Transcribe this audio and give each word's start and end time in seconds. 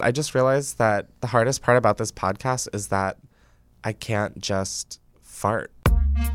I 0.00 0.12
just 0.12 0.32
realized 0.32 0.78
that 0.78 1.08
the 1.20 1.26
hardest 1.26 1.60
part 1.60 1.76
about 1.76 1.96
this 1.98 2.12
podcast 2.12 2.68
is 2.72 2.86
that 2.88 3.16
I 3.82 3.92
can't 3.92 4.38
just 4.40 5.00
fart. 5.22 5.72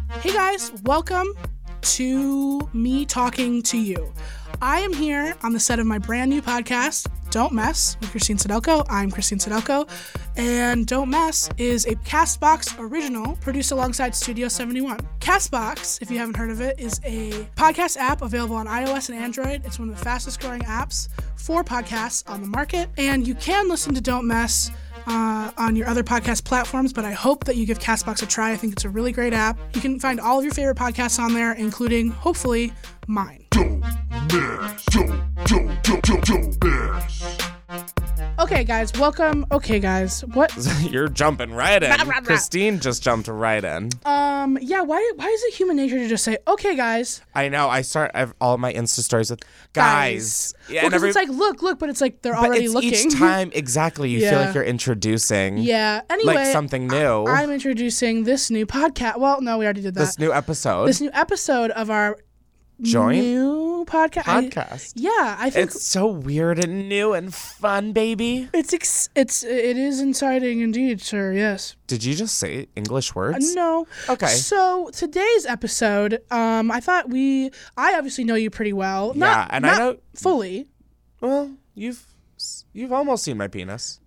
Hey 0.09 0.33
guys, 0.33 0.73
welcome 0.83 1.33
to 1.83 2.69
me 2.73 3.05
talking 3.05 3.61
to 3.63 3.77
you. 3.77 4.13
I 4.61 4.79
am 4.79 4.93
here 4.93 5.35
on 5.43 5.51
the 5.51 5.59
set 5.59 5.79
of 5.79 5.85
my 5.85 5.97
brand 5.97 6.29
new 6.29 6.41
podcast, 6.41 7.09
Don't 7.31 7.51
Mess, 7.51 7.97
with 7.99 8.11
Christine 8.11 8.37
Sydelko. 8.37 8.85
I'm 8.89 9.11
Christine 9.11 9.39
Sydelko, 9.39 9.89
and 10.37 10.87
Don't 10.87 11.09
Mess 11.09 11.49
is 11.57 11.85
a 11.85 11.95
Castbox 11.95 12.79
original 12.79 13.35
produced 13.37 13.71
alongside 13.71 14.15
Studio 14.15 14.47
71. 14.47 14.99
Castbox, 15.19 16.01
if 16.01 16.09
you 16.09 16.17
haven't 16.17 16.37
heard 16.37 16.51
of 16.51 16.61
it, 16.61 16.79
is 16.79 17.01
a 17.03 17.31
podcast 17.55 17.97
app 17.97 18.21
available 18.21 18.55
on 18.55 18.67
iOS 18.67 19.09
and 19.09 19.17
Android. 19.17 19.65
It's 19.65 19.79
one 19.79 19.89
of 19.89 19.97
the 19.97 20.03
fastest 20.03 20.39
growing 20.39 20.61
apps 20.61 21.09
for 21.35 21.63
podcasts 21.63 22.23
on 22.29 22.41
the 22.41 22.47
market, 22.47 22.89
and 22.97 23.27
you 23.27 23.35
can 23.35 23.67
listen 23.67 23.93
to 23.95 24.01
Don't 24.01 24.25
Mess 24.27 24.71
uh, 25.07 25.51
on 25.57 25.75
your 25.75 25.87
other 25.87 26.03
podcast 26.03 26.43
platforms, 26.43 26.93
but 26.93 27.05
I 27.05 27.11
hope 27.11 27.43
that 27.45 27.55
you 27.55 27.65
give 27.65 27.79
Castbox 27.79 28.21
a 28.23 28.25
try. 28.25 28.51
I 28.51 28.57
think 28.57 28.73
it's 28.73 28.85
a 28.85 28.89
really 28.89 29.11
great 29.11 29.33
app. 29.33 29.57
You 29.73 29.81
can 29.81 29.99
find 29.99 30.19
all 30.19 30.39
of 30.39 30.45
your 30.45 30.53
favorite 30.53 30.77
podcasts 30.77 31.19
on 31.19 31.33
there, 31.33 31.53
including, 31.53 32.09
hopefully, 32.09 32.73
mine. 33.07 33.45
Okay, 38.43 38.65
guys, 38.65 38.91
welcome. 38.99 39.45
Okay, 39.53 39.79
guys, 39.79 40.19
what? 40.33 40.51
You're 40.81 41.07
jumping 41.07 41.53
right 41.53 41.81
in. 41.81 41.89
Rah, 41.89 41.95
rah, 41.95 42.15
rah. 42.15 42.21
Christine 42.21 42.77
just 42.81 43.01
jumped 43.01 43.29
right 43.29 43.63
in. 43.63 43.89
Um, 44.03 44.57
yeah. 44.61 44.81
Why? 44.81 45.11
Why 45.15 45.27
is 45.27 45.43
it 45.43 45.53
human 45.53 45.77
nature 45.77 45.97
to 45.97 46.09
just 46.09 46.25
say, 46.25 46.37
"Okay, 46.45 46.75
guys"? 46.75 47.21
I 47.33 47.47
know. 47.47 47.69
I 47.69 47.83
start 47.83 48.11
I've, 48.13 48.33
all 48.41 48.57
my 48.57 48.73
Insta 48.73 48.99
stories 48.99 49.29
with 49.31 49.39
guys. 49.71 50.53
Yeah, 50.67 50.81
well, 50.81 50.83
and 50.83 50.91
because 50.91 50.93
every- 50.95 51.09
it's 51.09 51.15
like, 51.15 51.29
look, 51.29 51.61
look, 51.61 51.79
but 51.79 51.87
it's 51.87 52.01
like 52.01 52.21
they're 52.21 52.33
but 52.33 52.47
already 52.47 52.65
it's 52.65 52.73
looking. 52.73 52.93
each 52.93 53.13
time 53.13 53.49
exactly. 53.55 54.09
You 54.09 54.19
feel 54.19 54.39
like 54.39 54.53
you're 54.53 54.63
introducing. 54.65 55.59
yeah. 55.59 56.01
Anyway, 56.09 56.33
Like 56.35 56.47
something 56.47 56.87
new. 56.87 57.25
I'm 57.25 57.49
introducing 57.49 58.25
this 58.25 58.49
new 58.51 58.65
podcast. 58.65 59.19
Well, 59.19 59.39
no, 59.41 59.57
we 59.57 59.63
already 59.63 59.83
did 59.83 59.93
that. 59.95 60.01
this 60.01 60.19
new 60.19 60.33
episode. 60.33 60.87
This 60.87 60.99
new 60.99 61.11
episode 61.13 61.71
of 61.71 61.89
our 61.89 62.17
Joint 62.81 63.23
new 63.23 63.85
podcast. 63.87 64.27
I- 64.27 64.91
yeah, 64.95 65.35
I 65.39 65.49
think 65.49 65.67
It's 65.67 65.83
so 65.83 66.07
weird 66.07 66.63
and 66.63 66.89
new 66.89 67.13
and 67.13 67.33
fun, 67.33 67.93
baby. 67.93 68.49
It's 68.53 68.73
ex- 68.73 69.09
it's 69.15 69.43
it 69.43 69.77
is 69.77 70.01
exciting 70.01 70.61
indeed, 70.61 70.99
sir. 71.01 71.33
Yes. 71.33 71.75
Did 71.87 72.03
you 72.03 72.13
just 72.15 72.37
say 72.37 72.67
English 72.75 73.11
Uh, 73.11 73.13
words? 73.15 73.53
no. 73.55 73.85
Okay. 74.09 74.27
So 74.27 74.89
today's 74.91 75.45
episode, 75.45 76.19
um, 76.31 76.71
I 76.71 76.79
thought 76.79 77.09
we, 77.09 77.51
I 77.77 77.95
obviously 77.95 78.23
know 78.23 78.35
you 78.35 78.49
pretty 78.49 78.73
well. 78.73 79.13
Not, 79.13 79.27
Yeah, 79.27 79.47
and 79.55 79.65
I 79.65 79.69
not 79.69 79.79
know- 79.79 79.97
fully, 80.15 80.67
Well, 81.21 81.51
you've 81.75 82.05
you've 82.73 82.91
almost 82.91 83.23
seen 83.23 83.37
my 83.37 83.47
penis. 83.47 83.99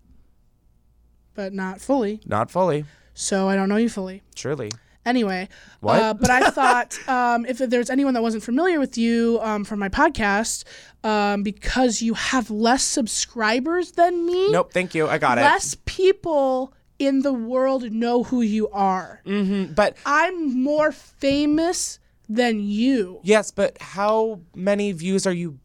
but 1.35 1.53
not 1.53 1.81
fully. 1.81 2.21
Not 2.27 2.51
fully, 2.51 2.85
So 3.15 3.49
I 3.49 3.57
don't 3.57 3.69
know 3.69 3.77
you 3.77 3.89
fully. 3.89 4.23
truly. 4.35 4.71
Anyway? 5.07 5.49
Uh, 5.83 6.13
but 6.15 6.31
I 6.31 6.51
thought 6.59 6.99
um, 7.09 7.47
if 7.47 7.59
there's 7.59 7.89
anyone 7.91 8.13
that 8.15 8.23
wasn't 8.23 8.43
familiar 8.43 8.79
with 8.81 8.99
you 8.99 9.39
um, 9.43 9.65
from 9.65 9.79
my 9.79 9.89
podcast, 9.89 10.65
um, 11.05 11.43
because 11.43 12.03
you 12.03 12.15
have 12.15 12.51
less 12.51 12.83
subscribers 12.83 13.93
than 13.93 14.27
me, 14.27 14.51
Nope, 14.51 14.73
thank 14.73 14.95
you. 14.95 15.07
I 15.09 15.19
got 15.19 15.39
it. 15.39 15.43
less 15.43 15.77
people 15.85 16.75
in 16.99 17.21
the 17.23 17.33
world 17.33 17.91
know 17.93 18.25
who 18.25 18.41
you 18.43 18.69
are. 18.71 19.21
it. 19.25 19.31
hmm 19.47 19.73
But 19.73 19.97
I'm 20.05 20.63
more 20.63 20.91
famous 20.93 21.99
than 22.29 22.59
you. 22.61 23.21
yes, 23.23 23.51
but 23.53 23.77
how 23.81 24.41
many 24.55 24.91
views 24.93 25.27
are 25.27 25.33
you 25.33 25.59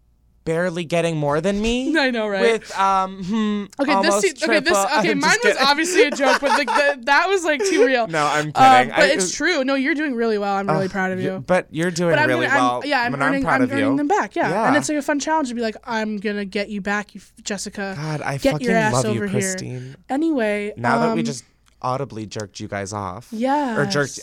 barely 0.43 0.83
getting 0.83 1.17
more 1.17 1.39
than 1.41 1.61
me? 1.61 1.97
I 1.99 2.09
know, 2.11 2.27
right? 2.27 2.53
With 2.53 2.77
um, 2.77 3.23
hmm, 3.23 3.65
Okay, 3.79 4.01
this 4.01 4.21
se- 4.21 4.45
okay, 4.45 4.59
this 4.59 4.77
okay. 4.97 5.11
I'm 5.11 5.19
Mine 5.19 5.29
was 5.29 5.37
kidding. 5.53 5.57
obviously 5.67 6.03
a 6.03 6.11
joke, 6.11 6.39
but 6.41 6.49
like 6.51 6.67
the, 6.67 6.99
that 7.03 7.27
was 7.27 7.43
like 7.43 7.59
too 7.63 7.85
real. 7.85 8.07
No, 8.07 8.25
I'm 8.25 8.47
Um, 8.47 8.51
kidding. 8.53 8.89
but 8.89 8.99
I- 8.99 9.11
it's 9.13 9.31
true. 9.35 9.63
No, 9.63 9.75
you're 9.75 9.93
doing 9.95 10.15
really 10.15 10.37
well. 10.37 10.55
I'm 10.55 10.67
really 10.67 10.85
Ugh, 10.85 10.91
proud 10.91 11.11
of 11.11 11.21
you. 11.21 11.43
But 11.45 11.67
you're 11.71 11.91
doing 11.91 12.11
But 12.11 12.19
I'm 12.19 12.27
really 12.29 12.47
gonna, 12.47 12.59
I'm- 12.59 12.67
well. 12.79 12.81
yeah, 12.85 13.01
I'm 13.01 13.13
and 13.13 13.21
earning, 13.23 13.43
proud 13.43 13.55
I'm 13.55 13.61
of 13.63 13.71
earning 13.71 13.91
you. 13.91 13.97
them 13.97 14.07
back. 14.07 14.35
Yeah. 14.35 14.49
Yeah. 14.49 14.67
and 14.67 14.75
it's 14.77 14.89
like 14.89 14.97
a 14.97 15.01
fun 15.01 15.19
challenge 15.19 15.49
to 15.49 15.55
be 15.55 15.61
like, 15.61 15.77
I'm 15.83 16.17
gonna 16.17 16.45
get 16.45 16.69
you 16.69 16.81
back, 16.81 17.13
you 17.15 17.21
Jessica. 17.43 17.93
God, 17.97 18.21
I 18.21 18.37
get 18.37 18.53
fucking 18.53 18.67
your 18.67 18.75
ass 18.77 18.93
love 18.93 19.05
over 19.05 19.13
you, 19.13 19.21
here. 19.23 19.29
Christine. 19.29 19.95
Anyway, 20.09 20.73
Now 20.77 20.99
that 20.99 21.13
we 21.13 21.19
um, 21.21 21.25
just 21.25 21.43
audibly 21.81 22.25
jerked 22.25 22.59
you 22.59 22.67
guys 22.67 22.93
off, 22.93 23.27
yeah, 23.31 23.77
or 23.77 23.85
jerked, 23.85 24.19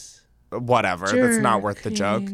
whatever. 0.51 1.07
That's 1.07 1.39
not 1.39 1.63
worth 1.63 1.83
the 1.83 1.91
joke. 1.91 2.25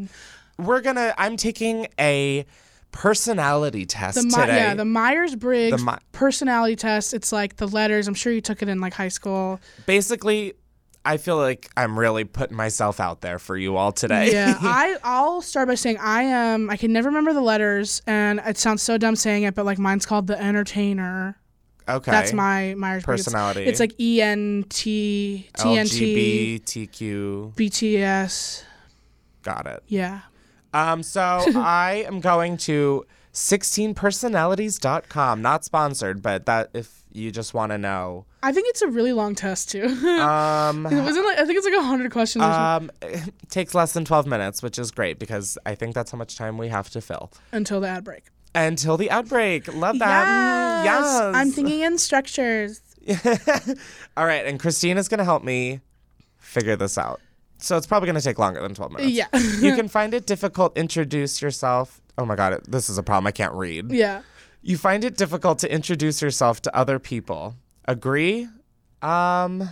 We're 0.59 0.81
gonna. 0.81 1.15
I'm 1.19 1.37
taking 1.37 1.89
a 1.99 2.47
personality 2.94 3.84
test 3.84 4.15
The 4.16 4.22
today. 4.22 4.56
yeah, 4.56 4.75
the 4.75 4.84
Myers 4.84 5.34
Briggs 5.34 5.82
personality 6.12 6.77
test. 6.77 7.12
It's 7.12 7.32
like 7.32 7.56
the 7.56 7.66
letters. 7.66 8.06
I'm 8.06 8.15
sure 8.15 8.32
you 8.32 8.41
took 8.41 8.62
it 8.62 8.69
in 8.69 8.81
like 8.81 8.94
high 8.94 9.09
school. 9.09 9.60
Basically, 9.84 10.55
I 11.05 11.16
feel 11.16 11.37
like 11.37 11.69
I'm 11.77 11.99
really 11.99 12.22
putting 12.25 12.56
myself 12.56 13.00
out 13.00 13.21
there 13.21 13.41
for 13.41 13.56
you 13.56 13.77
all 13.77 13.91
today. 13.91 14.32
Yeah, 14.32 14.56
I 14.60 14.97
I'll 15.03 15.43
start 15.43 15.66
by 15.69 15.75
saying 15.75 15.99
I 16.00 16.22
am. 16.22 16.71
I 16.71 16.77
can 16.77 16.93
never 16.93 17.09
remember 17.09 17.32
the 17.32 17.41
letters, 17.43 18.00
and 18.06 18.41
it 18.47 18.56
sounds 18.59 18.81
so 18.81 18.97
dumb 18.97 19.16
saying 19.16 19.43
it, 19.43 19.55
but 19.56 19.66
like 19.66 19.78
mine's 19.78 20.06
called 20.06 20.28
the 20.28 20.41
Entertainer. 20.41 21.37
okay. 21.88 22.12
That's 22.12 22.32
my 22.32 22.75
Myers. 22.75 23.03
Personality. 23.03 23.65
It's 23.65 23.81
like 23.81 23.99
E 24.00 24.22
N 24.22 24.65
T 24.69 25.49
T 25.59 25.76
N 25.76 25.87
T 25.87 26.61
LGBTQ. 26.61 27.56
B 27.56 27.69
T 27.69 27.99
S. 27.99 28.65
Got 29.43 29.66
it. 29.66 29.82
Yeah. 29.88 30.21
Um, 30.75 31.03
so 31.03 31.21
I 31.57 32.05
am 32.07 32.21
going 32.21 32.57
to 32.59 33.07
16personalities.com. 33.33 35.43
Not 35.43 35.65
sponsored, 35.65 36.23
but 36.23 36.47
that 36.47 36.71
if 36.75 37.03
you 37.12 37.31
just 37.31 37.55
want 37.55 37.73
to 37.73 37.79
know. 37.79 38.27
I 38.43 38.53
think 38.53 38.69
it's 38.69 38.83
a 38.83 38.89
really 38.89 39.12
long 39.12 39.35
test 39.35 39.71
too. 39.71 39.85
Um, 39.87 40.87
it 40.91 41.01
wasn't 41.03 41.27
like 41.27 41.39
I 41.39 41.45
think 41.47 41.57
it's 41.59 41.67
like 41.67 41.75
hundred 41.83 42.12
questions. 42.12 42.45
Um, 42.45 42.91
it 43.03 43.33
takes 43.49 43.75
less 43.75 43.93
than 43.93 44.05
12 44.05 44.27
minutes, 44.27 44.62
which 44.62 44.79
is 44.79 44.91
great 44.91 45.19
because 45.19 45.57
I 45.65 45.75
think 45.75 45.95
that's 45.95 46.11
how 46.11 46.19
much 46.19 46.37
time 46.37 46.59
we 46.59 46.69
have 46.69 46.91
to 46.91 47.01
fill. 47.01 47.31
until 47.53 47.81
the 47.81 47.89
ad 47.89 48.05
break. 48.05 48.25
Until 48.56 48.97
the 48.97 49.11
outbreak. 49.11 49.67
Love 49.75 49.99
that. 49.99 50.27
Mm, 50.29 50.85
Yes, 50.85 51.03
Yes. 51.05 51.35
I'm 51.35 51.51
thinking 51.51 51.81
in 51.81 51.99
structures. 51.99 52.81
All 54.17 54.25
right, 54.27 54.47
and 54.47 54.61
Christine 54.61 54.97
is 54.97 55.09
going 55.09 55.19
to 55.19 55.25
help 55.25 55.43
me 55.43 55.81
figure 56.39 56.77
this 56.77 56.97
out. 56.97 57.21
So 57.59 57.77
it's 57.77 57.87
probably 57.87 58.07
going 58.07 58.17
to 58.19 58.23
take 58.25 58.39
longer 58.39 58.61
than 58.61 58.75
12 58.75 58.93
minutes. 58.93 59.13
Yeah. 59.13 59.27
you 59.61 59.75
can 59.75 59.89
find 59.99 60.13
it 60.15 60.27
difficult 60.27 60.77
introduce 60.77 61.41
yourself. 61.41 62.01
Oh 62.19 62.25
my 62.27 62.37
god, 62.37 62.61
this 62.69 62.89
is 62.91 62.99
a 62.99 63.03
problem. 63.03 63.27
I 63.27 63.33
can't 63.33 63.55
read. 63.55 63.91
Yeah. 63.91 64.23
You 64.63 64.77
find 64.79 65.05
it 65.05 65.17
difficult 65.17 65.59
to 65.61 65.73
introduce 65.73 66.21
yourself 66.23 66.61
to 66.63 66.77
other 66.77 66.99
people. 66.99 67.55
Agree? 67.87 68.49
Um, 69.03 69.69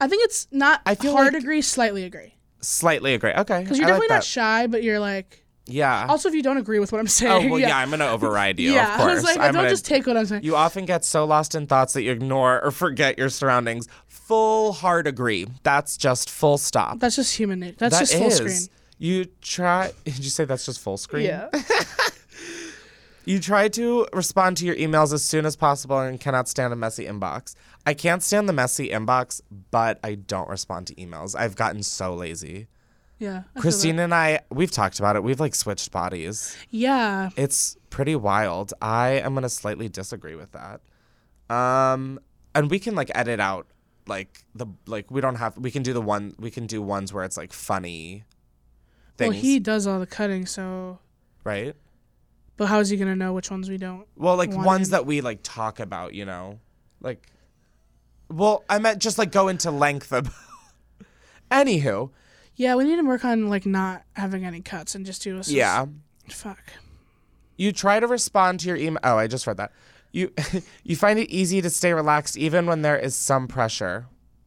I 0.00 0.08
think 0.08 0.24
it's 0.24 0.46
not 0.50 0.80
I 0.86 0.94
feel 0.94 1.12
hard 1.12 1.32
like- 1.34 1.42
agree, 1.42 1.62
slightly 1.62 2.04
agree. 2.04 2.34
slightly 2.60 3.14
agree. 3.14 3.32
Okay. 3.32 3.62
Because 3.62 3.78
you're 3.78 3.88
I 3.88 3.92
like 3.92 4.00
definitely 4.02 4.14
not 4.16 4.24
shy, 4.24 4.66
but 4.68 4.82
you're 4.82 5.00
like 5.00 5.44
Yeah. 5.66 6.06
also 6.08 6.28
if 6.28 6.34
you 6.34 6.42
don't 6.42 6.58
agree 6.58 6.78
with 6.78 6.92
what 6.92 6.98
I'm 7.00 7.06
oh 7.06 7.08
saying. 7.08 7.50
well, 7.50 7.58
yeah. 7.60 7.76
I'm 7.76 7.90
gonna 7.90 8.06
override 8.16 8.60
you. 8.60 8.72
yeah. 8.72 8.92
Of 8.94 9.00
course. 9.00 9.10
I 9.10 9.14
was 9.14 9.24
like, 9.24 9.36
I'm 9.38 9.46
don't 9.52 9.54
gonna- 9.54 9.70
just 9.70 9.84
take 9.86 10.06
what 10.06 10.16
I'm 10.16 10.26
saying. 10.26 10.44
You 10.44 10.54
often 10.56 10.84
get 10.84 11.04
so 11.04 11.24
lost 11.24 11.54
in 11.54 11.66
thoughts 11.66 11.92
that 11.94 12.02
you 12.02 12.12
ignore 12.12 12.62
or 12.62 12.70
forget 12.70 13.18
your 13.18 13.28
surroundings. 13.30 13.88
Full 14.26 14.72
heart 14.72 15.06
agree. 15.06 15.46
That's 15.62 15.96
just 15.96 16.30
full 16.30 16.58
stop. 16.58 16.98
That's 17.00 17.16
just 17.16 17.36
human 17.36 17.60
nature. 17.60 17.76
That's 17.78 17.94
That 17.94 18.00
just 18.00 18.14
full 18.14 18.26
is. 18.28 18.36
screen. 18.36 18.76
You 18.98 19.24
try. 19.42 19.92
Did 20.04 20.18
you 20.18 20.30
say 20.30 20.44
that's 20.44 20.64
just 20.66 20.80
full 20.80 20.96
screen? 20.96 21.26
Yeah. 21.26 21.48
You 23.26 23.40
try 23.40 23.68
to 23.68 24.06
respond 24.12 24.58
to 24.58 24.66
your 24.66 24.76
emails 24.76 25.14
as 25.14 25.24
soon 25.24 25.46
as 25.46 25.56
possible 25.56 25.98
and 25.98 26.20
cannot 26.20 26.46
stand 26.46 26.74
a 26.74 26.76
messy 26.76 27.06
inbox. 27.06 27.54
I 27.86 27.94
can't 27.94 28.22
stand 28.22 28.50
the 28.50 28.52
messy 28.52 28.90
inbox, 28.90 29.40
but 29.70 29.98
I 30.04 30.16
don't 30.16 30.46
respond 30.50 30.88
to 30.88 30.94
emails. 30.96 31.34
I've 31.34 31.56
gotten 31.56 31.82
so 31.82 32.14
lazy. 32.14 32.66
yeah. 33.18 33.44
I. 33.56 33.60
Christine 33.60 33.98
and 33.98 34.14
I, 34.14 34.40
we've 34.50 34.70
talked 34.70 34.98
about 34.98 35.16
it. 35.16 35.22
We've 35.24 35.40
like 35.40 35.54
switched 35.54 35.90
bodies. 35.90 36.54
Yeah. 36.68 37.30
It's 37.34 37.78
pretty 37.88 38.14
wild. 38.14 38.74
I 38.82 39.12
am 39.12 39.32
gonna 39.32 39.48
slightly 39.48 39.88
disagree 39.88 40.34
with 40.34 40.52
that. 40.52 40.82
Um, 41.54 42.20
and 42.54 42.70
we 42.70 42.78
can 42.78 42.94
like 42.94 43.10
edit 43.14 43.40
out 43.40 43.66
like 44.06 44.44
the 44.54 44.66
like 44.86 45.10
we 45.10 45.20
don't 45.20 45.36
have 45.36 45.56
we 45.56 45.70
can 45.70 45.82
do 45.82 45.92
the 45.92 46.00
one 46.00 46.34
we 46.38 46.50
can 46.50 46.66
do 46.66 46.82
ones 46.82 47.12
where 47.12 47.24
it's 47.24 47.36
like 47.36 47.52
funny 47.52 48.24
Well, 49.18 49.30
he 49.30 49.58
does 49.58 49.86
all 49.86 49.98
the 50.00 50.06
cutting, 50.06 50.44
so. 50.46 50.98
right? 51.44 51.74
But 52.56 52.66
how 52.66 52.80
is 52.80 52.88
he 52.90 52.96
gonna 52.96 53.16
know 53.16 53.32
which 53.32 53.50
ones 53.50 53.68
we 53.68 53.78
don't? 53.78 54.06
Well, 54.16 54.36
like 54.36 54.52
ones 54.52 54.90
that 54.90 55.06
we 55.06 55.20
like 55.20 55.40
talk 55.42 55.80
about, 55.80 56.14
you 56.14 56.24
know, 56.24 56.60
Like, 57.00 57.26
well, 58.28 58.62
I 58.68 58.78
meant 58.78 59.00
just 59.00 59.18
like 59.18 59.32
go 59.32 59.48
into 59.48 59.70
length 59.70 60.12
of. 60.12 60.32
Anywho, 61.50 62.10
Yeah, 62.56 62.74
we 62.74 62.84
need 62.84 62.96
to 62.96 63.02
work 63.04 63.24
on 63.24 63.48
like 63.48 63.66
not 63.66 64.02
having 64.14 64.44
any 64.44 64.60
cuts 64.60 64.94
and 64.94 65.04
just 65.06 65.22
do 65.22 65.38
a. 65.38 65.42
yeah, 65.46 65.86
Fuck. 66.28 66.60
you 67.56 67.72
try 67.72 68.00
to 68.00 68.06
respond 68.06 68.60
to 68.60 68.68
your 68.68 68.76
email. 68.76 69.00
Oh, 69.04 69.16
I 69.18 69.26
just 69.26 69.46
read 69.46 69.56
that. 69.58 69.72
You 70.14 70.32
you 70.84 70.94
find 70.96 71.18
it 71.18 71.28
easy 71.30 71.60
to 71.60 71.68
stay 71.70 71.92
relaxed 71.92 72.36
even 72.38 72.66
when 72.66 72.82
there 72.82 72.96
is 72.96 73.14
some 73.16 73.48
pressure. 73.48 74.06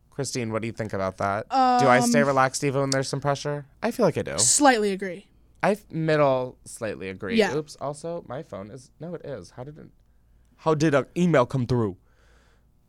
Christine, 0.09 0.51
what 0.51 0.61
do 0.63 0.67
you 0.67 0.71
think 0.73 0.93
about 0.93 1.17
that? 1.17 1.47
do 1.49 1.87
I 1.87 1.99
stay 1.99 2.21
Um, 2.21 2.27
relaxed 2.27 2.63
even 2.63 2.81
when 2.81 2.89
there's 2.89 3.07
some 3.09 3.21
pressure? 3.21 3.65
I 3.83 3.91
feel 3.91 4.05
like 4.05 4.17
I 4.17 4.23
do. 4.23 4.37
Slightly 4.39 4.91
agree. 4.91 5.27
I 5.61 5.77
middle 5.91 6.57
slightly 6.65 7.09
agree. 7.09 7.35
Yeah. 7.35 7.53
Oops. 7.55 7.75
Also, 7.81 8.23
my 8.27 8.41
phone 8.41 8.71
is 8.71 8.89
no, 8.99 9.13
it 9.13 9.25
is. 9.25 9.51
How 9.51 9.63
did 9.63 9.77
it? 9.77 9.87
How 10.63 10.73
did 10.73 10.95
an 10.95 11.05
email 11.15 11.45
come 11.45 11.67
through? 11.67 11.97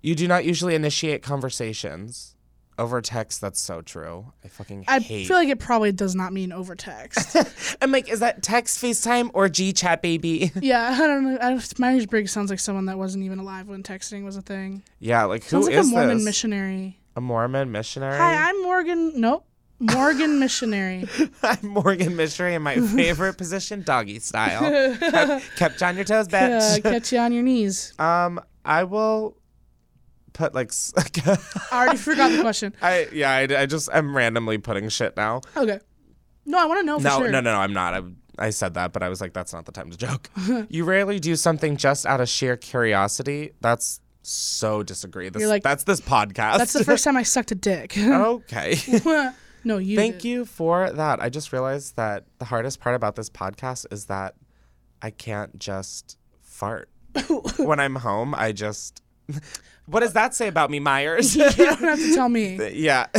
You 0.00 0.14
do 0.14 0.28
not 0.28 0.44
usually 0.44 0.74
initiate 0.74 1.22
conversations 1.22 2.36
over 2.78 3.00
text. 3.02 3.40
That's 3.40 3.60
so 3.60 3.82
true. 3.82 4.32
I 4.44 4.48
fucking 4.48 4.84
I 4.88 5.00
hate. 5.00 5.26
feel 5.26 5.36
like 5.36 5.48
it 5.48 5.58
probably 5.58 5.92
does 5.92 6.14
not 6.14 6.32
mean 6.32 6.52
over 6.52 6.74
text. 6.74 7.36
I'm 7.82 7.90
like, 7.92 8.08
is 8.08 8.20
that 8.20 8.42
text, 8.42 8.80
FaceTime, 8.82 9.30
or 9.34 9.48
G 9.48 9.72
chat, 9.72 10.00
baby? 10.02 10.52
yeah, 10.60 10.96
I 10.98 11.06
don't 11.06 11.24
know. 11.24 11.38
I, 11.40 11.60
Myers 11.78 12.06
Briggs 12.06 12.32
sounds 12.32 12.50
like 12.50 12.60
someone 12.60 12.86
that 12.86 12.96
wasn't 12.98 13.24
even 13.24 13.38
alive 13.38 13.68
when 13.68 13.82
texting 13.82 14.24
was 14.24 14.36
a 14.36 14.42
thing. 14.42 14.82
yeah, 15.00 15.24
like 15.24 15.42
who 15.44 15.48
Sounds 15.62 15.66
like 15.68 15.76
a 15.76 15.82
Mormon 15.82 16.16
this? 16.18 16.24
missionary. 16.24 16.98
a 17.16 17.20
Mormon 17.20 17.72
missionary. 17.72 18.16
Hi, 18.16 18.48
I'm 18.48 18.62
Morgan. 18.62 19.20
Nope. 19.20 19.44
Morgan 19.80 20.38
missionary. 20.40 21.06
I'm 21.42 21.58
Morgan 21.68 22.16
missionary, 22.16 22.56
and 22.56 22.64
my 22.64 22.80
favorite 22.80 23.34
position, 23.38 23.82
doggy 23.82 24.18
style. 24.18 24.96
kept, 24.98 25.56
kept 25.56 25.80
you 25.80 25.86
on 25.86 25.94
your 25.96 26.04
toes, 26.04 26.26
Uh, 26.26 26.30
bitch. 26.30 26.82
catch 26.82 27.12
you 27.12 27.18
on 27.20 27.32
your 27.32 27.44
knees. 27.44 27.92
um, 28.00 28.40
I 28.64 28.82
will 28.84 29.36
put 30.38 30.54
like. 30.54 30.72
I 31.26 31.36
already 31.72 31.98
forgot 31.98 32.30
the 32.30 32.40
question. 32.40 32.74
I 32.80 33.08
yeah, 33.12 33.30
I, 33.30 33.62
I 33.62 33.66
just 33.66 33.90
I'm 33.92 34.16
randomly 34.16 34.56
putting 34.58 34.88
shit 34.88 35.16
now. 35.16 35.42
Okay. 35.56 35.80
No, 36.46 36.58
I 36.58 36.64
want 36.64 36.80
to 36.80 36.86
know 36.86 36.98
for 36.98 37.04
No, 37.04 37.18
sure. 37.18 37.28
no, 37.28 37.40
no, 37.40 37.52
no, 37.52 37.58
I'm 37.58 37.74
not. 37.74 37.92
I, 37.92 38.02
I 38.46 38.50
said 38.50 38.74
that, 38.74 38.92
but 38.94 39.02
I 39.02 39.10
was 39.10 39.20
like, 39.20 39.34
that's 39.34 39.52
not 39.52 39.66
the 39.66 39.72
time 39.72 39.90
to 39.90 39.96
joke. 39.98 40.30
you 40.70 40.84
rarely 40.84 41.18
do 41.18 41.36
something 41.36 41.76
just 41.76 42.06
out 42.06 42.20
of 42.22 42.28
sheer 42.28 42.56
curiosity. 42.56 43.50
That's 43.60 44.00
so 44.22 44.82
disagree. 44.82 45.28
This, 45.28 45.40
You're 45.40 45.50
like- 45.50 45.62
that's 45.62 45.84
this 45.84 46.00
podcast. 46.00 46.56
That's 46.58 46.72
the 46.72 46.84
first 46.84 47.04
time 47.04 47.16
I 47.18 47.22
sucked 47.24 47.50
a 47.50 47.54
dick. 47.54 47.98
okay. 47.98 48.76
no, 49.64 49.76
you. 49.76 49.96
Thank 49.96 50.16
did. 50.20 50.24
you 50.24 50.44
for 50.46 50.90
that. 50.90 51.20
I 51.20 51.28
just 51.28 51.52
realized 51.52 51.96
that 51.96 52.24
the 52.38 52.46
hardest 52.46 52.80
part 52.80 52.94
about 52.94 53.16
this 53.16 53.28
podcast 53.28 53.92
is 53.92 54.06
that 54.06 54.34
I 55.02 55.10
can't 55.10 55.58
just 55.58 56.16
fart. 56.40 56.88
when 57.58 57.80
I'm 57.80 57.96
home, 57.96 58.34
I 58.34 58.52
just. 58.52 59.02
What 59.88 60.00
does 60.00 60.12
that 60.12 60.34
say 60.34 60.48
about 60.48 60.70
me, 60.70 60.80
Myers? 60.80 61.34
You 61.34 61.50
don't 61.50 61.80
have 61.80 61.98
to 61.98 62.14
tell 62.14 62.28
me. 62.28 62.72
yeah. 62.74 63.06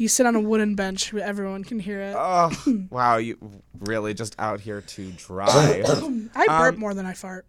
You 0.00 0.06
sit 0.06 0.26
on 0.26 0.36
a 0.36 0.40
wooden 0.40 0.76
bench 0.76 1.12
where 1.12 1.24
everyone 1.24 1.64
can 1.64 1.80
hear 1.80 2.00
it. 2.00 2.14
Oh, 2.16 2.52
wow. 2.90 3.16
You 3.16 3.36
really 3.80 4.14
just 4.14 4.36
out 4.38 4.60
here 4.60 4.80
to 4.80 5.10
dry. 5.10 5.82
I 6.36 6.46
burp 6.46 6.74
um, 6.74 6.78
more 6.78 6.94
than 6.94 7.04
I 7.04 7.14
fart. 7.14 7.46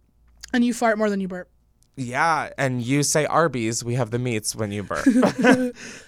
And 0.52 0.64
you 0.64 0.74
fart 0.74 0.98
more 0.98 1.08
than 1.08 1.20
you 1.20 1.28
burp. 1.28 1.48
Yeah, 1.94 2.50
and 2.58 2.82
you 2.82 3.04
say 3.04 3.24
Arby's, 3.24 3.84
we 3.84 3.94
have 3.94 4.10
the 4.10 4.18
meats 4.18 4.56
when 4.56 4.72
you 4.72 4.82
burp. 4.82 5.06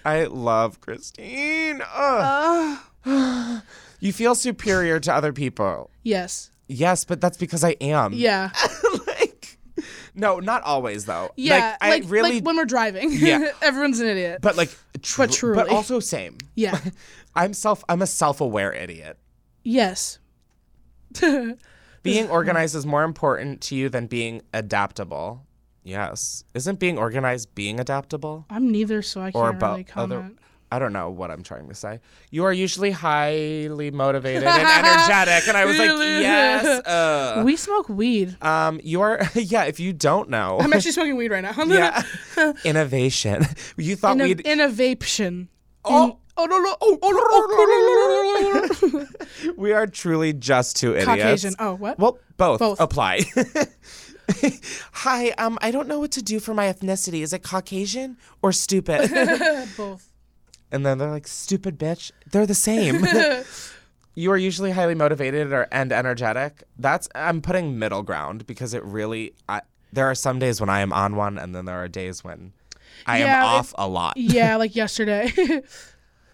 I 0.04 0.24
love 0.24 0.80
Christine. 0.80 1.80
Ugh. 1.94 3.62
you 4.00 4.12
feel 4.12 4.34
superior 4.34 4.98
to 4.98 5.14
other 5.14 5.32
people. 5.32 5.90
Yes. 6.02 6.50
Yes, 6.66 7.04
but 7.04 7.20
that's 7.20 7.36
because 7.36 7.62
I 7.62 7.76
am. 7.80 8.14
Yeah. 8.14 8.50
No, 10.14 10.38
not 10.40 10.62
always 10.62 11.04
though. 11.06 11.30
Yeah. 11.36 11.76
like, 11.80 11.90
Like, 11.90 12.04
I 12.04 12.08
really, 12.08 12.32
like 12.34 12.44
when 12.44 12.56
we're 12.56 12.64
driving. 12.64 13.10
Yeah. 13.12 13.50
Everyone's 13.62 14.00
an 14.00 14.06
idiot. 14.08 14.40
but 14.42 14.56
like, 14.56 14.70
tr- 15.02 15.22
But 15.22 15.32
truly. 15.32 15.54
but 15.56 15.68
also 15.70 16.00
same. 16.00 16.38
yeah. 16.54 16.78
I'm 17.34 17.54
self. 17.54 17.82
I'm 17.88 18.02
a 18.02 18.06
self-aware 18.06 18.72
idiot. 18.74 19.18
yes. 19.64 20.18
Being 22.02 22.28
organized 22.30 22.74
is 22.74 22.84
more 22.86 23.04
important 23.04 23.60
to 23.62 23.74
you 23.76 23.88
than 23.88 24.06
being 24.06 24.42
adaptable. 24.52 25.46
Yes, 25.84 26.44
isn't 26.54 26.78
being 26.78 26.96
organized 26.98 27.54
being 27.54 27.80
adaptable? 27.80 28.46
I'm 28.48 28.70
neither, 28.70 29.02
so 29.02 29.20
I 29.20 29.32
can't 29.32 29.56
about 29.56 29.70
really 29.72 29.84
comment. 29.84 30.12
other 30.12 30.32
I 30.72 30.78
don't 30.78 30.94
know 30.94 31.10
what 31.10 31.30
I'm 31.30 31.42
trying 31.42 31.68
to 31.68 31.74
say. 31.74 32.00
You 32.30 32.44
are 32.46 32.52
usually 32.52 32.92
highly 32.92 33.90
motivated 33.90 34.44
and 34.44 34.86
energetic, 34.86 35.46
and 35.46 35.54
I 35.54 35.66
was 35.66 35.78
like, 35.78 35.90
yes. 35.98 36.64
Uh. 36.86 37.42
we 37.44 37.56
smoke 37.56 37.90
weed. 37.90 38.42
Um, 38.42 38.80
you 38.82 39.02
are 39.02 39.20
yeah. 39.34 39.64
If 39.64 39.80
you 39.80 39.92
don't 39.92 40.30
know, 40.30 40.56
I'm 40.58 40.72
actually 40.72 40.92
smoking 40.92 41.16
weed 41.16 41.30
right 41.30 41.42
now. 41.42 41.52
yeah, 41.66 42.02
innovation. 42.64 43.44
You 43.76 43.96
thought 43.96 44.16
Inno- 44.16 44.22
we'd 44.22 44.40
innovation. 44.40 45.50
Oh. 45.84 46.20
We 49.58 49.72
are 49.74 49.86
truly 49.86 50.32
just 50.32 50.76
two 50.76 50.92
idiots. 50.92 51.06
Caucasian. 51.06 51.54
Oh 51.58 51.74
what? 51.74 51.98
Well, 51.98 52.18
both, 52.38 52.60
Both. 52.60 52.80
apply. 52.80 53.20
Hi, 54.92 55.30
um, 55.32 55.58
I 55.60 55.70
don't 55.70 55.86
know 55.86 56.00
what 56.00 56.12
to 56.12 56.22
do 56.22 56.40
for 56.40 56.54
my 56.54 56.72
ethnicity. 56.72 57.20
Is 57.20 57.34
it 57.34 57.42
Caucasian 57.42 58.16
or 58.40 58.52
stupid? 58.52 59.10
Both. 59.76 60.11
And 60.72 60.84
then 60.84 60.98
they're 60.98 61.10
like, 61.10 61.28
stupid 61.28 61.78
bitch. 61.78 62.10
They're 62.30 62.46
the 62.46 62.54
same. 62.54 63.06
you 64.14 64.30
are 64.32 64.36
usually 64.36 64.72
highly 64.72 64.94
motivated 64.94 65.52
or 65.52 65.68
and 65.70 65.92
energetic. 65.92 66.64
That's 66.78 67.08
I'm 67.14 67.40
putting 67.40 67.78
middle 67.78 68.02
ground 68.02 68.46
because 68.46 68.74
it 68.74 68.82
really. 68.84 69.34
I, 69.48 69.60
there 69.92 70.06
are 70.10 70.14
some 70.14 70.38
days 70.38 70.60
when 70.60 70.70
I 70.70 70.80
am 70.80 70.92
on 70.92 71.16
one, 71.16 71.38
and 71.38 71.54
then 71.54 71.66
there 71.66 71.76
are 71.82 71.86
days 71.88 72.24
when 72.24 72.52
I 73.06 73.20
Yeah, 73.20 73.38
am 73.38 73.44
off 73.44 73.74
a 73.76 73.86
lot. 73.86 74.16
Yeah, 74.16 74.56
like 74.62 74.74
yesterday. 74.74 75.30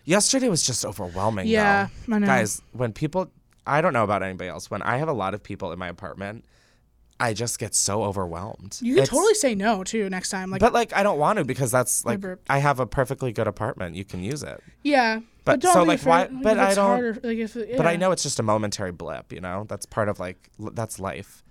Yesterday 0.05 0.49
was 0.49 0.63
just 0.67 0.85
overwhelming. 0.85 1.47
Yeah, 1.49 1.89
though. 2.07 2.15
I 2.15 2.19
know. 2.21 2.27
guys. 2.27 2.63
When 2.73 2.93
people, 2.93 3.31
I 3.67 3.81
don't 3.81 3.93
know 3.93 4.05
about 4.05 4.23
anybody 4.23 4.49
else. 4.49 4.71
When 4.71 4.81
I 4.83 4.97
have 4.97 5.09
a 5.09 5.13
lot 5.13 5.35
of 5.35 5.43
people 5.43 5.71
in 5.73 5.79
my 5.79 5.89
apartment, 5.89 6.45
I 7.21 7.33
just 7.35 7.59
get 7.59 7.75
so 7.75 8.05
overwhelmed. 8.05 8.79
you 8.81 8.95
can 8.95 9.03
It's- 9.03 9.09
totally 9.09 9.35
say 9.35 9.55
no 9.55 9.83
too 9.83 10.09
next 10.09 10.31
time. 10.31 10.51
Like 10.51 10.61
But 10.61 10.73
like, 10.73 10.93
I 10.95 11.03
don't 11.03 11.19
want 11.19 11.39
to 11.39 11.45
because 11.45 11.71
that's 11.73 12.05
like. 12.05 12.25
I 12.49 12.59
have 12.59 12.79
a 12.79 12.87
perfectly 12.87 13.33
good 13.33 13.47
apartment. 13.49 13.97
You 13.97 14.05
can 14.05 14.23
use 14.23 14.43
it. 14.43 14.63
yeah. 14.85 15.21
But 15.45 15.61
don't 15.61 15.73
so, 15.73 15.83
like, 15.83 16.03
why- 16.03 16.25
afraid- 16.25 16.43
but 16.43 16.59
I 16.59 16.75
don't- 16.75 16.87
Harder, 16.91 17.15
like 17.25 17.39
if, 17.39 17.57
it- 17.57 17.77
But 17.77 17.87
I 17.87 17.97
know 17.97 18.13
it's 18.13 18.23
just 18.23 18.39
a 18.39 18.43
momentary 18.43 18.93
blip. 18.93 19.33
You 19.33 19.41
know, 19.41 19.65
that's 19.69 19.87
part 19.87 20.09
of 20.09 20.21
like 20.21 20.51
l- 20.61 20.71
that's 20.75 21.01
life. 21.01 21.43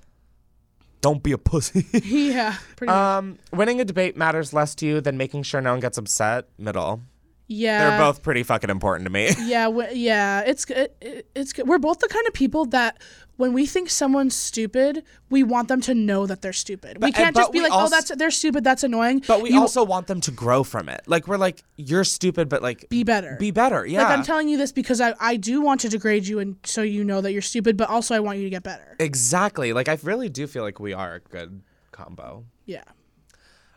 Don't 1.01 1.21
be 1.21 1.31
a 1.31 1.37
pussy. 1.37 1.85
Yeah. 2.03 2.55
Pretty 2.75 2.91
much. 2.91 2.95
um, 2.95 3.37
winning 3.51 3.81
a 3.81 3.85
debate 3.85 4.15
matters 4.17 4.53
less 4.53 4.73
to 4.75 4.85
you 4.85 5.01
than 5.01 5.17
making 5.17 5.43
sure 5.43 5.61
no 5.61 5.71
one 5.71 5.79
gets 5.79 5.97
upset. 5.97 6.45
Middle. 6.57 7.01
Yeah. 7.49 7.89
They're 7.91 7.99
both 7.99 8.21
pretty 8.23 8.43
fucking 8.43 8.69
important 8.69 9.05
to 9.05 9.11
me. 9.11 9.29
Yeah, 9.45 9.65
w- 9.65 9.89
yeah, 9.93 10.41
it's 10.45 10.65
good. 10.65 10.89
It, 11.01 11.29
it's. 11.33 11.57
We're 11.57 11.77
both 11.79 11.99
the 11.99 12.07
kind 12.09 12.27
of 12.27 12.33
people 12.33 12.65
that 12.67 13.01
when 13.37 13.53
we 13.53 13.65
think 13.65 13.89
someone's 13.89 14.35
stupid, 14.35 15.03
we 15.29 15.43
want 15.43 15.67
them 15.69 15.79
to 15.81 15.93
know 15.93 16.25
that 16.25 16.41
they're 16.41 16.51
stupid. 16.51 17.01
we 17.01 17.11
can't 17.11 17.33
but 17.35 17.41
just 17.41 17.51
be 17.53 17.59
we 17.59 17.63
like, 17.69 17.71
"Oh, 17.73 17.87
that's 17.87 18.13
they're 18.15 18.31
stupid. 18.31 18.63
That's 18.65 18.83
annoying." 18.83 19.23
But 19.27 19.41
we 19.41 19.51
You- 19.51 19.61
also 19.61 19.85
want 19.85 20.07
them 20.07 20.19
to 20.21 20.31
grow 20.31 20.63
from 20.63 20.89
it. 20.89 21.01
Like 21.07 21.27
we're 21.27 21.37
like, 21.37 21.63
you're 21.77 22.03
stupid, 22.03 22.49
but 22.49 22.61
like 22.61 22.89
be 22.89 23.03
better. 23.03 23.37
be 23.39 23.51
better. 23.51 23.85
Yeah. 23.85 24.03
Like 24.03 24.17
I'm 24.17 24.23
telling 24.23 24.49
you 24.49 24.57
this 24.57 24.71
because 24.73 24.99
I 24.99 25.13
I 25.19 25.37
do 25.37 25.61
want 25.61 25.79
to 25.81 25.89
degrade 25.89 26.27
you 26.27 26.39
and 26.39 26.57
so 26.65 26.81
you 26.81 27.03
know 27.05 27.21
that 27.21 27.31
you're 27.31 27.41
stupid, 27.41 27.77
but 27.77 27.87
also 27.89 28.13
I 28.15 28.19
want 28.19 28.39
you 28.39 28.43
to 28.45 28.49
get 28.49 28.63
better. 28.63 28.95
exactly. 28.99 29.71
Like 29.71 29.87
I 29.87 29.97
really 30.03 30.27
do 30.29 30.47
feel 30.47 30.63
like 30.63 30.79
we 30.81 30.91
are 30.93 31.13
a 31.15 31.19
good 31.21 31.61
combo. 31.91 32.43
Yeah. 32.65 32.83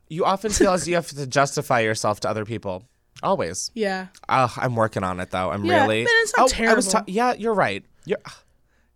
You 0.08 0.24
often 0.24 0.50
feel 0.50 0.72
as 0.72 0.88
you 0.88 0.96
have 0.96 1.06
to 1.10 1.26
justify 1.26 1.80
yourself 1.80 2.18
to 2.20 2.28
other 2.28 2.44
people. 2.44 2.82
Always. 3.22 3.70
Yeah. 3.74 4.08
Oh, 4.28 4.52
I'm 4.56 4.74
working 4.76 5.04
on 5.04 5.20
it 5.20 5.30
though. 5.30 5.50
I'm 5.50 5.64
Yeah, 5.64 5.82
really. 5.82 6.04
but 6.04 6.12
it's 6.16 6.36
not 6.36 6.60
oh, 6.60 6.64
I 6.64 6.74
was 6.74 6.88
ta- 6.88 7.04
yeah, 7.06 7.34
you're 7.34 7.54
right. 7.54 7.84
You're. 8.04 8.18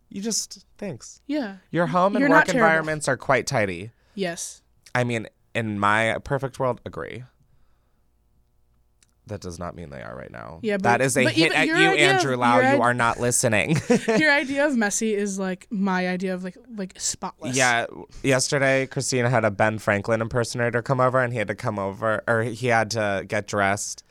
You 0.08 0.22
just 0.22 0.64
thanks. 0.78 1.20
Yeah. 1.26 1.56
Your 1.70 1.86
home 1.86 2.14
and 2.14 2.20
You're 2.20 2.30
work 2.30 2.48
environments 2.48 3.08
are 3.08 3.16
quite 3.16 3.46
tidy. 3.46 3.90
Yes. 4.14 4.62
I 4.94 5.02
mean, 5.02 5.26
in 5.54 5.78
my 5.78 6.18
perfect 6.22 6.58
world, 6.60 6.80
agree. 6.86 7.24
That 9.26 9.40
does 9.40 9.58
not 9.58 9.74
mean 9.74 9.88
they 9.88 10.02
are 10.02 10.14
right 10.14 10.30
now. 10.30 10.58
Yeah, 10.62 10.76
but- 10.76 10.82
that 10.82 11.00
is 11.00 11.16
a 11.16 11.22
hit 11.30 11.52
at 11.52 11.66
you, 11.66 11.74
idea 11.74 11.92
of- 12.10 12.16
Andrew 12.16 12.36
Lau. 12.36 12.58
You 12.58 12.82
are 12.82 12.92
not 12.92 13.18
listening. 13.18 13.78
Your 14.18 14.30
idea 14.42 14.66
of 14.66 14.76
messy 14.76 15.14
is 15.14 15.38
like 15.38 15.66
my 15.70 16.06
idea 16.08 16.34
of 16.34 16.44
like 16.44 16.58
like 16.76 16.92
spotless. 16.98 17.56
Yeah, 17.56 17.86
yesterday 18.22 18.86
Christina 18.86 19.30
had 19.30 19.44
a 19.46 19.50
Ben 19.50 19.78
Franklin 19.78 20.20
impersonator 20.20 20.82
come 20.82 21.00
over, 21.00 21.20
and 21.22 21.32
he 21.32 21.38
had 21.38 21.48
to 21.48 21.54
come 21.54 21.78
over, 21.78 22.22
or 22.28 22.42
he 22.42 22.66
had 22.66 22.90
to 22.92 23.24
get 23.26 23.46
dressed, 23.46 24.04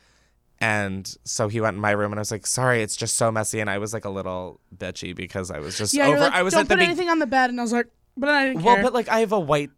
and 0.60 1.16
so 1.26 1.48
he 1.48 1.62
went 1.62 1.76
in 1.76 1.82
my 1.82 1.92
room, 1.92 2.12
and 2.12 2.20
I 2.20 2.22
was 2.22 2.32
like, 2.32 2.48
"Sorry, 2.48 2.82
it's 2.82 2.96
just 2.96 3.16
so 3.18 3.32
messy," 3.32 3.60
and 3.60 3.70
I 3.70 3.78
was 3.78 3.94
like 3.94 4.06
a 4.06 4.10
little 4.10 4.60
bitchy 4.76 5.16
because 5.16 5.52
I 5.52 5.60
was 5.60 5.78
just 5.78 5.94
Yeah. 5.94 6.08
over. 6.08 6.20
Like, 6.20 6.34
I 6.34 6.42
was 6.42 6.54
don't 6.54 6.62
at 6.62 6.70
the 6.70 6.76
put 6.76 6.80
be- 6.80 6.86
anything 6.86 7.10
on 7.10 7.20
the 7.20 7.28
bed, 7.28 7.50
and 7.50 7.60
I 7.60 7.64
was 7.64 7.72
like, 7.74 7.88
but 8.18 8.30
I 8.30 8.48
didn't 8.48 8.64
care." 8.64 8.74
well, 8.76 8.84
but 8.84 8.94
like 8.94 9.10
I 9.10 9.20
have 9.20 9.32
a 9.32 9.40
white 9.40 9.72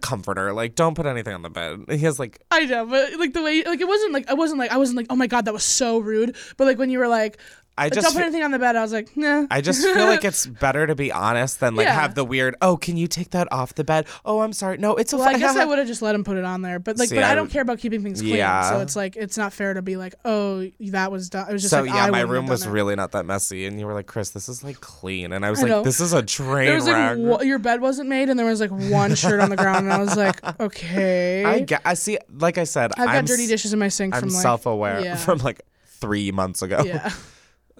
comforter. 0.00 0.52
Like, 0.52 0.74
don't 0.74 0.94
put 0.94 1.06
anything 1.06 1.34
on 1.34 1.42
the 1.42 1.50
bed. 1.50 1.84
He 1.88 1.98
has 1.98 2.18
like, 2.18 2.40
I 2.50 2.64
know, 2.64 2.86
but 2.86 3.18
like 3.18 3.32
the 3.32 3.42
way, 3.42 3.62
like 3.64 3.80
it 3.80 3.88
wasn't 3.88 4.12
like 4.12 4.28
I 4.30 4.34
wasn't 4.34 4.58
like 4.58 4.70
I 4.70 4.76
wasn't 4.76 4.96
like, 4.96 5.06
oh 5.10 5.16
my 5.16 5.26
god, 5.26 5.44
that 5.46 5.52
was 5.52 5.64
so 5.64 5.98
rude. 5.98 6.36
But 6.56 6.66
like 6.66 6.78
when 6.78 6.90
you 6.90 6.98
were 6.98 7.08
like, 7.08 7.38
I 7.78 7.88
just 7.90 8.04
don't 8.04 8.12
put 8.14 8.22
anything 8.22 8.42
on 8.42 8.50
the 8.50 8.58
bed. 8.58 8.76
I 8.76 8.82
was 8.82 8.92
like, 8.92 9.16
nah. 9.16 9.46
I 9.50 9.60
just 9.60 9.82
feel 9.82 10.06
like 10.06 10.24
it's 10.30 10.46
better 10.46 10.86
to 10.86 10.94
be 10.94 11.10
honest 11.12 11.60
than 11.60 11.74
like 11.76 11.86
Yeah. 11.86 11.94
have 11.94 12.14
the 12.14 12.24
weird. 12.24 12.56
Oh, 12.60 12.76
can 12.76 12.96
you 12.96 13.06
take 13.06 13.30
that 13.30 13.50
off 13.52 13.74
the 13.74 13.84
bed? 13.84 14.06
Oh, 14.24 14.40
I'm 14.40 14.52
sorry. 14.52 14.78
No, 14.78 14.96
it's 14.96 15.12
a. 15.12 15.16
well, 15.16 15.28
I 15.28 15.38
guess 15.38 15.56
I 15.56 15.64
would 15.64 15.78
have 15.78 15.86
just 15.86 16.02
let 16.02 16.14
him 16.14 16.24
put 16.24 16.36
it 16.36 16.44
on 16.44 16.62
there, 16.62 16.78
but 16.78 16.98
like, 16.98 17.08
See, 17.08 17.14
but 17.14 17.24
I, 17.24 17.32
I 17.32 17.34
don't 17.34 17.44
would- 17.44 17.52
care 17.52 17.62
about 17.62 17.78
keeping 17.78 18.02
things 18.02 18.20
clean. 18.20 18.36
Yeah. 18.36 18.68
So 18.70 18.80
it's 18.80 18.96
like 18.96 19.16
it's 19.16 19.38
not 19.38 19.52
fair 19.52 19.74
to 19.74 19.82
be 19.82 19.96
like, 19.96 20.14
oh, 20.24 20.68
that 20.80 21.10
was 21.12 21.28
done. 21.30 21.48
It 21.48 21.52
was 21.52 21.62
just 21.62 21.70
So 21.70 21.80
like, 21.82 21.90
yeah, 21.90 22.04
I 22.04 22.10
my 22.10 22.10
wouldn't 22.10 22.18
have 22.20 22.30
room 22.30 22.44
done 22.46 22.50
was 22.50 22.66
really 22.68 22.96
not 22.96 23.12
that 23.12 23.24
messy, 23.26 23.66
and 23.66 23.78
you 23.78 23.86
were 23.86 23.94
like, 23.94 24.06
Chris, 24.06 24.30
this 24.30 24.48
is 24.48 24.64
like 24.64 24.80
clean, 24.80 25.32
and 25.32 25.44
I 25.46 25.50
was 25.50 25.60
I 25.60 25.62
like, 25.62 25.70
know. 25.70 25.82
this 25.82 26.00
is 26.00 26.12
a 26.12 26.22
train 26.22 26.66
There 26.66 26.74
was 26.76 26.86
wreck. 26.88 27.16
like 27.16 27.18
wa- 27.18 27.40
your 27.42 27.58
bed 27.58 27.80
wasn't 27.80 28.08
made, 28.08 28.28
and 28.28 28.38
there 28.38 28.46
was 28.46 28.60
like 28.60 28.70
one 28.70 29.14
shirt 29.14 29.40
on 29.40 29.50
the 29.50 29.56
ground, 29.56 29.84
and 29.86 29.92
I 29.92 29.98
was 29.98 30.16
like, 30.16 30.40
okay. 30.60 31.44
I 31.44 31.60
get. 31.60 31.82
I 31.84 31.94
see. 31.94 32.18
Like 32.38 32.58
I 32.58 32.64
said, 32.64 32.92
I've 32.96 33.06
got 33.06 33.14
I'm 33.16 33.24
dirty 33.24 33.44
s- 33.44 33.48
dishes 33.48 33.72
in 33.72 33.78
my 33.78 33.88
sink 33.88 34.14
I'm 34.14 34.20
from 34.20 34.28
like 34.30 34.42
self-aware 34.42 35.00
yeah. 35.00 35.16
from 35.28 35.38
like 35.38 35.60
three 36.00 36.30
months 36.32 36.62
ago. 36.62 36.82
yeah, 36.84 37.12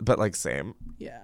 but 0.01 0.19
like 0.19 0.37
same. 0.37 0.75
yeah. 0.99 1.21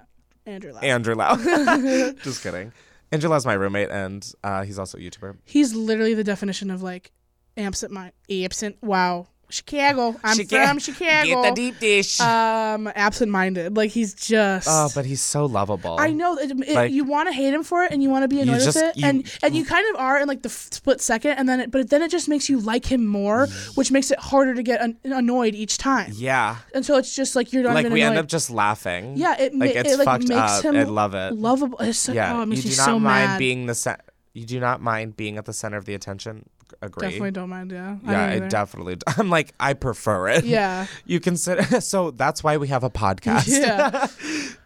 Andrew 0.46 0.72
Lau. 0.72 0.80
Andrew 0.80 1.14
Lau. 1.14 1.36
Just 2.22 2.42
kidding. 2.42 2.72
Andrew 3.10 3.30
Lau's 3.30 3.46
my 3.46 3.54
roommate, 3.54 3.90
and 3.90 4.30
uh, 4.42 4.62
he's 4.62 4.78
also 4.78 4.98
a 4.98 5.00
YouTuber. 5.00 5.38
He's 5.44 5.74
literally 5.74 6.14
the 6.14 6.24
definition 6.24 6.70
of 6.70 6.82
like 6.82 7.12
absent 7.56 7.92
mind. 7.92 8.12
Absent. 8.30 8.76
Wow. 8.82 9.28
Chicago. 9.50 10.16
I'm 10.24 10.36
Chica- 10.36 10.66
from 10.66 10.78
Chicago. 10.78 11.26
Get 11.42 11.42
the 11.42 11.52
deep 11.54 11.78
dish. 11.78 12.20
um, 12.20 12.90
absent-minded. 12.94 13.76
Like 13.76 13.90
he's 13.90 14.14
just. 14.14 14.66
oh, 14.70 14.88
but 14.94 15.04
he's 15.06 15.20
so 15.20 15.46
lovable. 15.46 15.96
I 15.98 16.10
know 16.10 16.36
it, 16.38 16.50
it- 16.50 16.74
Like- 16.74 16.92
you 16.92 17.04
want 17.04 17.28
to 17.28 17.32
hate 17.32 17.54
him 17.54 17.62
for 17.62 17.84
it, 17.84 17.92
and 17.92 18.02
you 18.02 18.10
want 18.10 18.22
to 18.24 18.28
be 18.28 18.40
annoyed 18.40 18.60
just- 18.60 18.76
with 18.76 18.84
it, 18.84 18.96
you- 18.96 19.06
and 19.06 19.38
and 19.42 19.54
you 19.54 19.64
kind 19.64 19.86
of 19.94 20.00
are 20.00 20.18
in 20.18 20.26
like 20.28 20.42
the 20.42 20.48
f- 20.48 20.68
split 20.72 21.00
second, 21.00 21.32
and 21.32 21.48
then 21.48 21.60
it, 21.60 21.70
but 21.70 21.90
then 21.90 22.02
it 22.02 22.10
just 22.10 22.28
makes 22.28 22.48
you 22.48 22.58
like 22.60 22.90
him 22.90 23.06
more, 23.06 23.46
which 23.74 23.90
makes 23.92 24.10
it 24.10 24.18
harder 24.18 24.54
to 24.54 24.62
get 24.62 24.80
an- 24.80 24.96
annoyed 25.04 25.54
each 25.54 25.78
time. 25.78 26.10
Yeah. 26.14 26.56
And 26.74 26.84
so 26.84 26.96
it's 26.96 27.14
just 27.14 27.36
like 27.36 27.52
you're 27.52 27.62
not 27.62 27.74
Like 27.74 27.82
even 27.82 27.92
we 27.92 28.00
annoyed. 28.02 28.10
end 28.10 28.18
up 28.20 28.26
just 28.28 28.50
laughing. 28.50 29.16
yeah, 29.16 29.36
it, 29.38 29.54
like 29.54 29.74
it's 29.74 29.92
it 29.92 29.98
like 29.98 30.06
fucked 30.06 30.28
makes 30.28 30.40
up. 30.40 30.64
him 30.64 30.76
I 30.76 30.82
love 30.84 31.14
it. 31.14 31.34
lovable. 31.34 31.78
So, 31.92 32.12
yeah. 32.12 32.36
oh, 32.38 32.42
it 32.42 32.46
makes 32.46 32.64
you 32.64 32.70
do 32.72 32.76
not 32.76 32.84
so 32.86 32.98
mind 32.98 33.26
mad. 33.32 33.38
being 33.38 33.66
the 33.66 33.74
center. 33.74 34.00
You 34.32 34.44
do 34.46 34.58
not 34.58 34.80
mind 34.82 35.16
being 35.16 35.36
at 35.38 35.44
the 35.44 35.52
center 35.52 35.76
of 35.76 35.84
the 35.84 35.94
attention. 35.94 36.48
Agree. 36.84 37.08
Definitely 37.08 37.30
don't 37.32 37.48
mind. 37.48 37.72
Yeah. 37.72 37.96
Yeah, 38.04 38.24
I 38.24 38.36
either. 38.36 38.48
definitely. 38.48 38.98
I'm 39.18 39.30
like, 39.30 39.54
I 39.58 39.72
prefer 39.72 40.28
it. 40.28 40.44
Yeah. 40.44 40.86
You 41.06 41.18
consider 41.20 41.80
so 41.80 42.10
that's 42.10 42.44
why 42.44 42.56
we 42.58 42.68
have 42.68 42.84
a 42.84 42.90
podcast. 42.90 43.48
Yeah. 43.48 44.06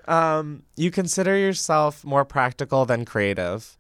Um, 0.06 0.62
you 0.76 0.90
consider 0.90 1.36
yourself 1.36 2.04
more 2.04 2.24
practical 2.24 2.84
than 2.84 3.04
creative. 3.04 3.77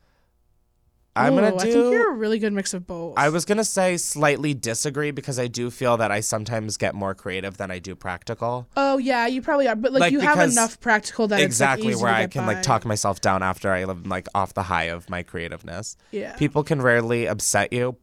I'm 1.18 1.32
Ooh, 1.34 1.36
gonna 1.40 1.50
do. 1.50 1.56
I 1.56 1.60
think 1.62 1.74
you're 1.74 2.12
a 2.12 2.16
really 2.16 2.38
good 2.38 2.52
mix 2.52 2.74
of 2.74 2.86
both. 2.86 3.14
I 3.16 3.28
was 3.28 3.44
gonna 3.44 3.64
say 3.64 3.96
slightly 3.96 4.54
disagree 4.54 5.10
because 5.10 5.38
I 5.38 5.46
do 5.48 5.70
feel 5.70 5.96
that 5.96 6.10
I 6.10 6.20
sometimes 6.20 6.76
get 6.76 6.94
more 6.94 7.14
creative 7.14 7.56
than 7.56 7.70
I 7.70 7.78
do 7.78 7.94
practical. 7.94 8.68
Oh 8.76 8.98
yeah, 8.98 9.26
you 9.26 9.42
probably 9.42 9.68
are, 9.68 9.76
but 9.76 9.92
like, 9.92 10.00
Like, 10.00 10.12
you 10.12 10.20
have 10.20 10.38
enough 10.38 10.80
practical 10.80 11.28
that 11.28 11.40
exactly 11.40 11.88
it's, 11.88 11.96
like, 12.00 12.02
where 12.04 12.14
I 12.14 12.26
can 12.26 12.46
by. 12.46 12.54
like 12.54 12.62
talk 12.62 12.84
myself 12.84 13.20
down 13.20 13.42
after 13.42 13.72
I 13.72 13.84
live 13.84 14.06
like 14.06 14.28
off 14.34 14.54
the 14.54 14.62
high 14.64 14.84
of 14.84 15.10
my 15.10 15.22
creativeness. 15.22 15.96
Yeah. 16.10 16.36
People 16.36 16.62
can 16.62 16.80
rarely 16.80 17.26
upset 17.26 17.72
you. 17.72 17.96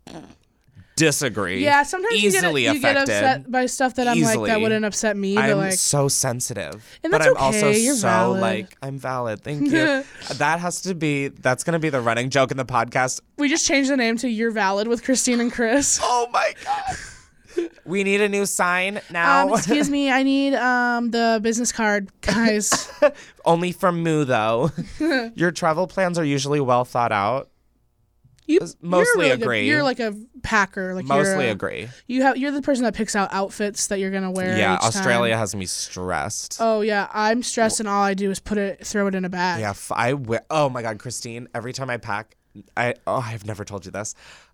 Disagree. 0.95 1.61
Yeah, 1.63 1.83
sometimes 1.83 2.15
easily 2.15 2.63
you, 2.63 2.69
get, 2.69 2.75
you 2.75 2.81
get 2.81 2.97
upset 2.97 3.51
by 3.51 3.65
stuff 3.65 3.95
that 3.95 4.07
I'm 4.07 4.21
like 4.21 4.33
that 4.35 4.39
Easily. 4.43 4.61
wouldn't 4.61 4.85
upset 4.85 5.17
me, 5.17 5.35
but 5.35 5.43
I'm 5.43 5.57
like 5.57 5.73
so 5.73 6.07
sensitive, 6.07 6.85
And 7.03 7.11
but 7.11 7.17
that's 7.17 7.27
I'm 7.31 7.37
also 7.37 7.69
you're 7.69 7.95
so 7.95 8.07
valid. 8.07 8.41
like 8.41 8.77
I'm 8.81 8.97
valid. 8.97 9.41
Thank 9.43 9.63
you. 9.71 10.03
that 10.35 10.59
has 10.61 10.81
to 10.83 10.95
be. 10.95 11.27
That's 11.27 11.65
gonna 11.65 11.79
be 11.79 11.89
the 11.89 11.99
running 11.99 12.29
joke 12.29 12.51
in 12.51 12.57
the 12.57 12.65
podcast. 12.65 13.19
we 13.37 13.49
just 13.49 13.65
changed 13.65 13.89
the 13.91 13.97
name 13.97 14.15
to 14.17 14.29
You're 14.29 14.51
Valid 14.51 14.87
with 14.87 15.03
Christine 15.03 15.41
and 15.41 15.51
Chris. 15.51 15.99
Oh 16.03 16.27
my 16.31 16.53
god. 16.63 16.97
we 17.85 18.03
need 18.03 18.21
a 18.21 18.29
new 18.29 18.45
sign 18.45 19.01
now. 19.11 19.47
Um, 19.47 19.53
excuse 19.57 19.89
me, 19.89 20.09
I 20.11 20.23
need 20.23 20.53
um 20.55 21.11
the 21.11 21.39
business 21.43 21.71
card, 21.73 22.09
guys. 22.21 22.89
Only 23.43 23.73
from 23.73 24.01
Moo 24.01 24.23
though. 24.23 24.71
Your 25.35 25.51
travel 25.51 25.87
plans 25.87 26.17
are 26.17 26.23
usually 26.25 26.59
well 26.61 26.85
thought 26.85 27.11
out. 27.11 27.49
You 28.47 28.59
Mostly 28.81 28.81
you're 28.81 29.03
really 29.15 29.29
good- 29.29 29.41
agree. 29.43 29.67
You're 29.67 29.83
like 29.83 29.99
a 29.99 30.15
packer. 30.43 30.93
Like 30.93 31.07
you're 31.07 31.17
Mostly 31.17 31.47
a- 31.47 31.51
agree. 31.51 31.87
You 32.07 32.21
have 32.23 32.37
you're 32.37 32.51
the 32.51 32.61
person 32.61 32.83
that 32.83 32.93
picks 32.93 33.15
out 33.15 33.29
outfits 33.33 33.87
that 33.87 33.99
you're 33.99 34.11
gonna 34.11 34.31
wear. 34.31 34.57
Yeah, 34.57 34.75
each 34.75 34.81
time. 34.81 34.87
Australia 34.87 35.37
has 35.37 35.55
me 35.55 35.65
stressed. 35.65 36.57
Oh 36.59 36.81
yeah, 36.81 37.07
I'm 37.13 37.41
stressed, 37.43 37.79
and 37.79 37.89
all 37.89 38.03
I 38.03 38.13
do 38.13 38.29
is 38.29 38.39
put 38.39 38.57
it, 38.57 38.85
throw 38.85 39.07
it 39.07 39.15
in 39.15 39.25
a 39.25 39.29
bag. 39.29 39.61
Yeah, 39.61 39.71
f- 39.71 39.91
I 39.95 40.11
wi- 40.11 40.43
oh 40.49 40.69
my 40.69 40.81
god, 40.81 40.99
Christine, 40.99 41.47
every 41.55 41.73
time 41.73 41.89
I 41.89 41.97
pack, 41.97 42.35
I 42.77 42.93
oh, 43.07 43.15
I've 43.25 43.45
never 43.45 43.65
told 43.65 43.85
you 43.85 43.91
this. 43.91 44.13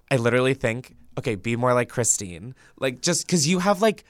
I 0.10 0.16
literally 0.18 0.54
think, 0.54 0.96
okay, 1.18 1.36
be 1.36 1.56
more 1.56 1.74
like 1.74 1.90
Christine. 1.90 2.56
Like 2.80 3.02
just 3.02 3.28
cuz 3.28 3.48
you 3.48 3.60
have 3.60 3.82
like 3.82 4.04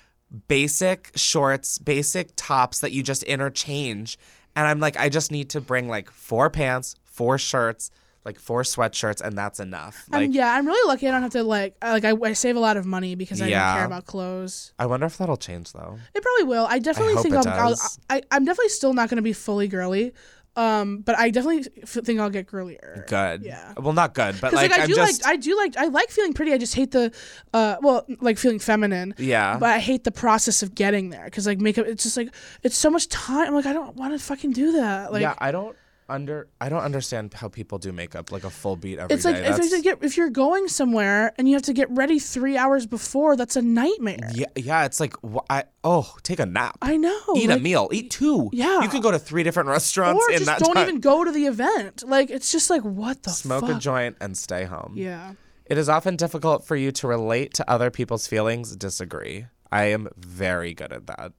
basic 0.47 1.11
shorts, 1.15 1.77
basic 1.77 2.31
tops 2.35 2.79
that 2.79 2.91
you 2.91 3.03
just 3.03 3.23
interchange. 3.23 4.17
And 4.55 4.67
I'm 4.67 4.79
like 4.79 4.97
I 4.97 5.09
just 5.09 5.31
need 5.31 5.49
to 5.51 5.61
bring 5.61 5.87
like 5.87 6.09
four 6.11 6.49
pants, 6.49 6.95
four 7.03 7.37
shirts, 7.37 7.91
like 8.23 8.39
four 8.39 8.61
sweatshirts 8.63 9.19
and 9.21 9.37
that's 9.37 9.59
enough. 9.59 10.05
Like 10.11 10.27
Um, 10.27 10.31
yeah, 10.33 10.53
I'm 10.53 10.65
really 10.67 10.87
lucky. 10.87 11.07
I 11.07 11.11
don't 11.11 11.23
have 11.23 11.31
to 11.31 11.43
like 11.43 11.75
I- 11.81 11.91
like 11.93 12.05
I, 12.05 12.13
I 12.23 12.33
save 12.33 12.55
a 12.55 12.59
lot 12.59 12.77
of 12.77 12.85
money 12.85 13.15
because 13.15 13.41
I 13.41 13.49
don't 13.49 13.75
care 13.77 13.85
about 13.85 14.05
clothes. 14.05 14.73
I 14.77 14.85
wonder 14.85 15.05
if 15.07 15.17
that'll 15.17 15.37
change 15.37 15.73
though. 15.73 15.97
It 16.13 16.21
probably 16.23 16.43
will. 16.43 16.65
I 16.69 16.79
definitely 16.79 17.15
hope 17.15 17.23
think 17.23 17.35
I'll, 17.35 17.47
I'll, 17.47 17.75
I, 18.09 18.21
I'm 18.31 18.45
definitely 18.45 18.69
still 18.69 18.93
not 18.93 19.09
going 19.09 19.17
to 19.17 19.21
be 19.23 19.33
fully 19.33 19.67
girly, 19.67 20.13
um, 20.55 20.99
but 20.99 21.17
I 21.17 21.29
definitely 21.31 21.65
f- 21.81 22.03
think 22.05 22.19
I'll 22.19 22.29
get 22.29 22.45
girlier. 22.45 23.05
Good. 23.07 23.43
Yeah. 23.43 23.73
Well, 23.77 23.93
not 23.93 24.13
good, 24.13 24.35
but 24.41 24.51
like, 24.53 24.69
like, 24.69 24.79
I 24.79 24.83
I'm 24.83 24.89
do 24.89 24.95
just 24.95 25.23
like 25.23 25.31
I 25.33 25.37
do 25.37 25.55
like 25.57 25.77
I 25.77 25.85
like 25.85 26.09
feeling 26.09 26.33
pretty. 26.33 26.51
I 26.53 26.57
just 26.57 26.75
hate 26.75 26.91
the, 26.91 27.11
uh, 27.53 27.77
well, 27.81 28.05
like 28.19 28.37
feeling 28.37 28.59
feminine. 28.59 29.15
Yeah. 29.17 29.57
But 29.57 29.69
I 29.69 29.79
hate 29.79 30.03
the 30.03 30.11
process 30.11 30.61
of 30.61 30.75
getting 30.75 31.09
there 31.09 31.23
because 31.25 31.47
like 31.47 31.59
makeup, 31.59 31.85
it's 31.87 32.03
just 32.03 32.17
like 32.17 32.35
it's 32.63 32.77
so 32.77 32.89
much 32.89 33.07
time. 33.07 33.47
I'm 33.47 33.55
like 33.55 33.65
I 33.65 33.73
don't 33.73 33.95
want 33.95 34.13
to 34.13 34.19
fucking 34.19 34.51
do 34.51 34.73
that. 34.73 35.11
Like 35.13 35.21
yeah, 35.21 35.35
I 35.39 35.51
don't 35.51 35.75
under 36.11 36.47
I 36.59 36.69
don't 36.69 36.83
understand 36.83 37.33
how 37.33 37.47
people 37.47 37.77
do 37.77 37.91
makeup 37.91 38.31
like 38.31 38.43
a 38.43 38.49
full 38.49 38.75
beat 38.75 38.99
every 38.99 39.07
day. 39.07 39.15
it's 39.15 39.25
like 39.25 39.35
if, 39.37 39.71
you 39.71 39.81
get, 39.81 40.03
if 40.03 40.17
you're 40.17 40.29
going 40.29 40.67
somewhere 40.67 41.33
and 41.37 41.47
you 41.47 41.55
have 41.55 41.63
to 41.63 41.73
get 41.73 41.89
ready 41.89 42.19
three 42.19 42.57
hours 42.57 42.85
before, 42.85 43.35
that's 43.35 43.55
a 43.55 43.61
nightmare. 43.61 44.29
Yeah, 44.33 44.47
yeah, 44.55 44.85
it's 44.85 44.99
like 44.99 45.15
wh- 45.23 45.45
I 45.49 45.63
oh, 45.83 46.15
take 46.23 46.39
a 46.39 46.45
nap. 46.45 46.77
I 46.81 46.97
know. 46.97 47.21
eat 47.35 47.49
a 47.49 47.59
meal, 47.59 47.89
eat 47.91 48.11
two. 48.11 48.49
Yeah. 48.51 48.81
you 48.81 48.89
could 48.89 49.01
go 49.01 49.11
to 49.11 49.19
three 49.19 49.43
different 49.43 49.69
restaurants 49.69 50.23
or 50.23 50.31
in 50.31 50.39
just 50.39 50.45
that 50.47 50.59
don't 50.59 50.75
time. 50.75 50.87
even 50.87 50.99
go 50.99 51.23
to 51.23 51.31
the 51.31 51.45
event. 51.45 52.03
Like 52.07 52.29
it's 52.29 52.51
just 52.51 52.69
like 52.69 52.83
what 52.83 53.23
the 53.23 53.31
Smoke 53.31 53.67
fuck? 53.67 53.77
a 53.77 53.79
joint 53.79 54.17
and 54.19 54.37
stay 54.37 54.65
home. 54.65 54.93
Yeah. 54.95 55.33
It 55.65 55.77
is 55.77 55.87
often 55.87 56.17
difficult 56.17 56.65
for 56.65 56.75
you 56.75 56.91
to 56.91 57.07
relate 57.07 57.53
to 57.55 57.69
other 57.69 57.89
people's 57.89 58.27
feelings. 58.27 58.75
Disagree. 58.75 59.45
I 59.71 59.85
am 59.85 60.09
very 60.17 60.73
good 60.73 60.91
at 60.91 61.07
that. 61.07 61.31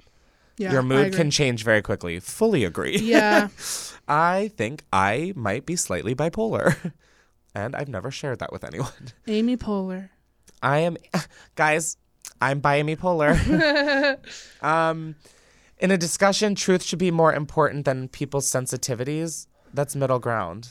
Yeah. 0.63 0.73
Your 0.73 0.83
mood 0.83 1.13
can 1.15 1.31
change 1.31 1.65
very 1.65 1.83
quickly. 1.83 2.21
Fully 2.21 2.65
agree. 2.65 2.99
Yeah. 2.99 3.49
I 4.09 4.51
think 4.57 4.85
I 4.93 5.33
might 5.37 5.67
be 5.67 5.77
slightly 5.77 6.15
bipolar. 6.15 6.93
And 7.55 7.77
I've 7.77 7.89
never 7.89 8.11
shared 8.11 8.39
that 8.39 8.51
with 8.51 8.65
anyone. 8.65 8.89
Amy 9.27 9.59
Poehler. 9.59 10.09
I 10.63 10.79
am, 10.79 10.97
guys, 11.55 11.99
I'm 12.41 12.63
bipolar. 12.63 13.37
um, 14.63 15.17
in 15.79 15.91
a 15.91 15.99
discussion, 15.99 16.55
truth 16.55 16.83
should 16.83 16.99
be 16.99 17.11
more 17.11 17.33
important 17.35 17.85
than 17.85 18.09
people's 18.09 18.51
sensitivities. 18.51 19.49
That's 19.75 19.95
middle 19.95 20.19
ground. 20.19 20.71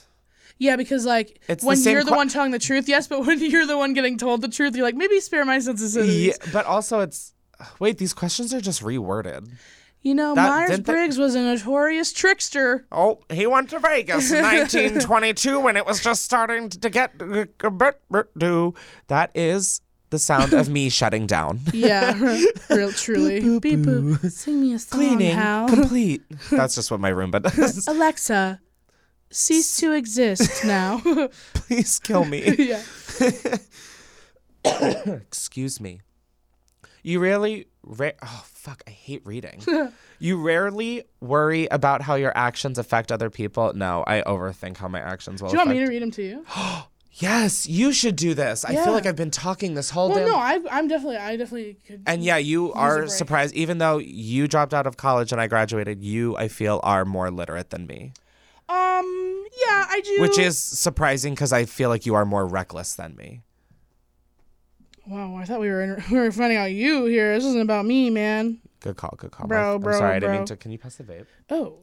Yeah, 0.57 0.75
because 0.75 1.05
like 1.05 1.39
It's 1.47 1.63
when 1.63 1.77
same 1.77 1.93
you're 1.93 2.03
the 2.03 2.09
que- 2.11 2.17
one 2.17 2.29
telling 2.29 2.49
the 2.51 2.57
truth, 2.59 2.87
yes, 2.89 3.07
but 3.07 3.25
when 3.27 3.39
you're 3.39 3.67
the 3.67 3.77
one 3.77 3.93
getting 3.93 4.17
told 4.17 4.41
the 4.41 4.47
truth, 4.47 4.75
you're 4.75 4.85
like 4.85 4.95
maybe 4.95 5.19
spare 5.19 5.45
my 5.45 5.57
sensitivities. 5.57 6.25
Yeah, 6.27 6.51
but 6.51 6.65
also 6.65 6.99
it's 7.01 7.33
wait. 7.79 7.97
These 7.99 8.13
questions 8.13 8.53
are 8.55 8.61
just 8.61 8.81
reworded. 8.81 9.51
You 10.03 10.15
know, 10.15 10.33
That- 10.33 10.49
Myers 10.49 10.69
didn't 10.71 10.85
they- 10.87 10.93
Briggs 10.93 11.17
was 11.19 11.35
a 11.35 11.41
notorious 11.41 12.11
trickster. 12.11 12.85
Oh, 12.91 13.19
he 13.31 13.45
went 13.45 13.69
to 13.69 13.79
Vegas 13.79 14.31
in 14.31 14.41
1922 14.43 15.59
when 15.59 15.77
it 15.77 15.85
was 15.85 16.01
just 16.03 16.23
starting 16.23 16.69
to 16.69 16.89
get 16.89 17.13
a 17.21 17.69
bit 17.71 18.01
do. 18.37 18.73
That 19.07 19.29
is 19.35 19.81
the 20.09 20.17
sound 20.17 20.53
of 20.53 20.69
me 20.69 20.89
shutting 20.99 21.27
down. 21.27 21.59
Yeah, 21.71 22.17
real 22.71 22.91
truly. 22.91 23.59
Beep 23.59 23.79
boop. 23.79 24.31
Sing 24.31 24.59
me 24.61 24.73
a 24.73 24.79
song, 24.79 24.99
Cleaning 24.99 25.35
Hal. 25.35 25.69
complete. 25.69 26.23
That's 26.49 26.73
just 26.75 26.89
what 26.89 26.99
my 26.99 27.11
Roomba 27.11 27.43
does. 27.43 27.87
Alexa, 27.87 28.59
cease 29.29 29.77
to 29.77 29.91
exist 29.91 30.65
now. 30.65 30.99
Please 31.53 31.99
kill 31.99 32.25
me. 32.25 32.55
yeah. 32.57 32.81
Excuse 35.05 35.79
me. 35.79 36.01
You 37.03 37.19
really, 37.19 37.67
ra- 37.83 38.11
oh 38.21 38.43
fuck, 38.45 38.83
I 38.87 38.91
hate 38.91 39.25
reading. 39.25 39.63
you 40.19 40.41
rarely 40.41 41.03
worry 41.19 41.67
about 41.71 42.01
how 42.01 42.15
your 42.15 42.31
actions 42.37 42.77
affect 42.77 43.11
other 43.11 43.29
people. 43.29 43.73
No, 43.73 44.03
I 44.07 44.21
overthink 44.25 44.77
how 44.77 44.87
my 44.87 44.99
actions 44.99 45.41
will. 45.41 45.49
Do 45.49 45.53
you 45.53 45.59
want 45.59 45.69
me 45.71 45.79
to 45.79 45.87
read 45.87 46.01
them 46.01 46.11
to 46.11 46.23
you? 46.23 46.45
Yes, 47.15 47.67
you 47.67 47.91
should 47.91 48.15
do 48.15 48.33
this. 48.33 48.63
I 48.63 48.73
feel 48.73 48.93
like 48.93 49.05
I've 49.05 49.17
been 49.17 49.31
talking 49.31 49.73
this 49.73 49.89
whole 49.89 50.07
Well, 50.09 50.19
damn. 50.19 50.27
no, 50.29 50.37
I, 50.37 50.61
I'm 50.71 50.87
definitely, 50.87 51.17
I 51.17 51.35
definitely 51.35 51.77
could. 51.85 52.03
and 52.07 52.23
yeah, 52.23 52.37
you 52.37 52.71
are 52.71 53.05
surprised. 53.07 53.53
Even 53.53 53.79
though 53.79 53.97
you 53.97 54.47
dropped 54.47 54.73
out 54.73 54.87
of 54.87 54.95
college 54.95 55.33
and 55.33 55.41
I 55.41 55.47
graduated, 55.47 56.01
you 56.01 56.37
I 56.37 56.47
feel 56.47 56.79
are 56.83 57.03
more 57.03 57.29
literate 57.29 57.69
than 57.69 57.85
me, 57.85 58.13
um, 58.69 59.45
yeah, 59.67 59.85
I 59.89 60.01
do. 60.05 60.21
which 60.21 60.39
is 60.39 60.57
surprising 60.57 61.33
because 61.33 61.51
I 61.51 61.65
feel 61.65 61.89
like 61.89 62.05
you 62.05 62.15
are 62.15 62.25
more 62.25 62.45
reckless 62.47 62.95
than 62.95 63.17
me. 63.17 63.41
Wow, 65.07 65.35
I 65.35 65.45
thought 65.45 65.59
we 65.59 65.69
were 65.69 65.81
in, 65.81 66.03
we 66.11 66.17
were 66.19 66.31
finding 66.31 66.57
out 66.57 66.71
you 66.71 67.05
here. 67.05 67.33
This 67.35 67.45
isn't 67.45 67.61
about 67.61 67.85
me, 67.85 68.09
man. 68.09 68.59
Good 68.81 68.97
call. 68.97 69.13
Good 69.17 69.31
call. 69.31 69.47
Bro, 69.47 69.75
I'm 69.75 69.81
bro, 69.81 69.97
sorry. 69.97 70.11
I 70.15 70.19
didn't 70.19 70.29
bro. 70.29 70.37
mean 70.39 70.45
to. 70.45 70.57
Can 70.57 70.71
you 70.71 70.77
pass 70.77 70.95
the 70.95 71.03
vape? 71.03 71.25
Oh, 71.49 71.79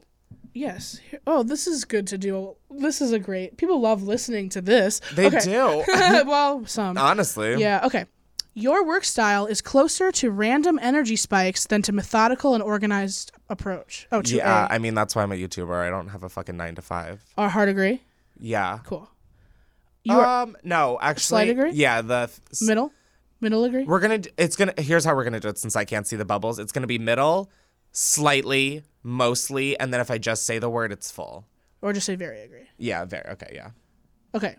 yes. 0.54 1.00
Oh, 1.26 1.42
this 1.42 1.66
is 1.66 1.84
good 1.84 2.06
to 2.08 2.18
do. 2.18 2.56
This 2.70 3.00
is 3.00 3.12
a 3.12 3.18
great. 3.18 3.56
People 3.56 3.80
love 3.80 4.02
listening 4.02 4.48
to 4.50 4.60
this. 4.60 5.00
They 5.14 5.26
Okay. 5.26 5.40
do. 5.40 5.84
well, 6.26 6.64
some. 6.66 6.96
Honestly. 6.98 7.56
Yeah, 7.60 7.82
okay. 7.84 8.06
Your 8.54 8.84
work 8.84 9.04
style 9.04 9.46
is 9.46 9.60
closer 9.60 10.10
to 10.10 10.32
random 10.32 10.80
energy 10.82 11.14
spikes 11.14 11.66
than 11.66 11.80
to 11.82 11.92
methodical 11.92 12.54
and 12.54 12.62
organized 12.62 13.30
approach. 13.48 14.08
Oh, 14.10 14.20
to 14.22 14.34
Yeah. 14.36 14.66
A. 14.66 14.72
I 14.74 14.78
mean, 14.78 14.94
that's 14.94 15.14
why 15.14 15.22
I'm 15.22 15.30
a 15.30 15.36
YouTuber. 15.36 15.76
I 15.76 15.90
don't 15.90 16.08
have 16.08 16.24
a 16.24 16.28
fucking 16.28 16.56
nine 16.56 16.74
to 16.74 16.82
five. 16.82 17.24
Or 17.36 17.48
hard 17.48 17.68
agree. 17.68 18.02
Yeah. 18.40 18.80
Cool. 18.84 19.08
You 20.02 20.14
um. 20.14 20.56
No. 20.64 20.98
Actually. 21.00 21.22
Slight 21.22 21.48
agree? 21.50 21.70
Yeah. 21.72 22.02
The. 22.02 22.30
s- 22.50 22.62
middle? 22.62 22.92
Middle 23.40 23.64
agree? 23.64 23.84
We're 23.84 24.00
gonna. 24.00 24.20
It's 24.36 24.56
gonna. 24.56 24.74
Here's 24.78 25.04
how 25.04 25.14
we're 25.14 25.24
gonna 25.24 25.40
do 25.40 25.48
it. 25.48 25.58
Since 25.58 25.76
I 25.76 25.84
can't 25.84 26.06
see 26.06 26.16
the 26.16 26.24
bubbles, 26.24 26.58
it's 26.58 26.72
gonna 26.72 26.86
be 26.86 26.98
middle, 26.98 27.50
slightly, 27.92 28.82
mostly, 29.02 29.78
and 29.78 29.92
then 29.92 30.00
if 30.00 30.10
I 30.10 30.18
just 30.18 30.44
say 30.44 30.58
the 30.58 30.70
word, 30.70 30.92
it's 30.92 31.10
full. 31.10 31.44
Or 31.80 31.92
just 31.92 32.06
say 32.06 32.16
very 32.16 32.40
agree. 32.40 32.68
Yeah. 32.76 33.04
Very. 33.04 33.28
Okay. 33.30 33.52
Yeah. 33.54 33.70
Okay. 34.34 34.56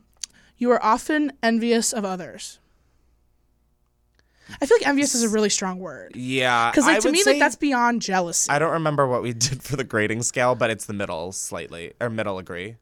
You 0.58 0.72
are 0.72 0.84
often 0.84 1.34
envious 1.44 1.94
of 1.94 2.06
others. 2.06 2.60
I 4.62 4.66
feel 4.66 4.78
like 4.78 4.88
envious 4.88 5.14
is 5.16 5.24
a 5.24 5.30
really 5.30 5.50
strong 5.50 5.80
word. 5.80 6.16
Yeah. 6.16 6.72
Because, 6.72 6.86
like, 6.86 7.02
to 7.02 7.12
me, 7.12 7.24
like, 7.24 7.40
that's 7.40 7.56
beyond 7.56 8.02
jealousy. 8.02 8.50
I 8.50 8.60
don't 8.60 8.72
remember 8.72 9.08
what 9.08 9.22
we 9.22 9.34
did 9.34 9.62
for 9.62 9.76
the 9.76 9.84
grading 9.84 10.24
scale, 10.24 10.56
but 10.56 10.70
it's 10.70 10.86
the 10.86 10.94
middle 10.94 11.32
slightly 11.32 11.94
or 12.02 12.10
middle 12.10 12.38
agree. 12.40 12.78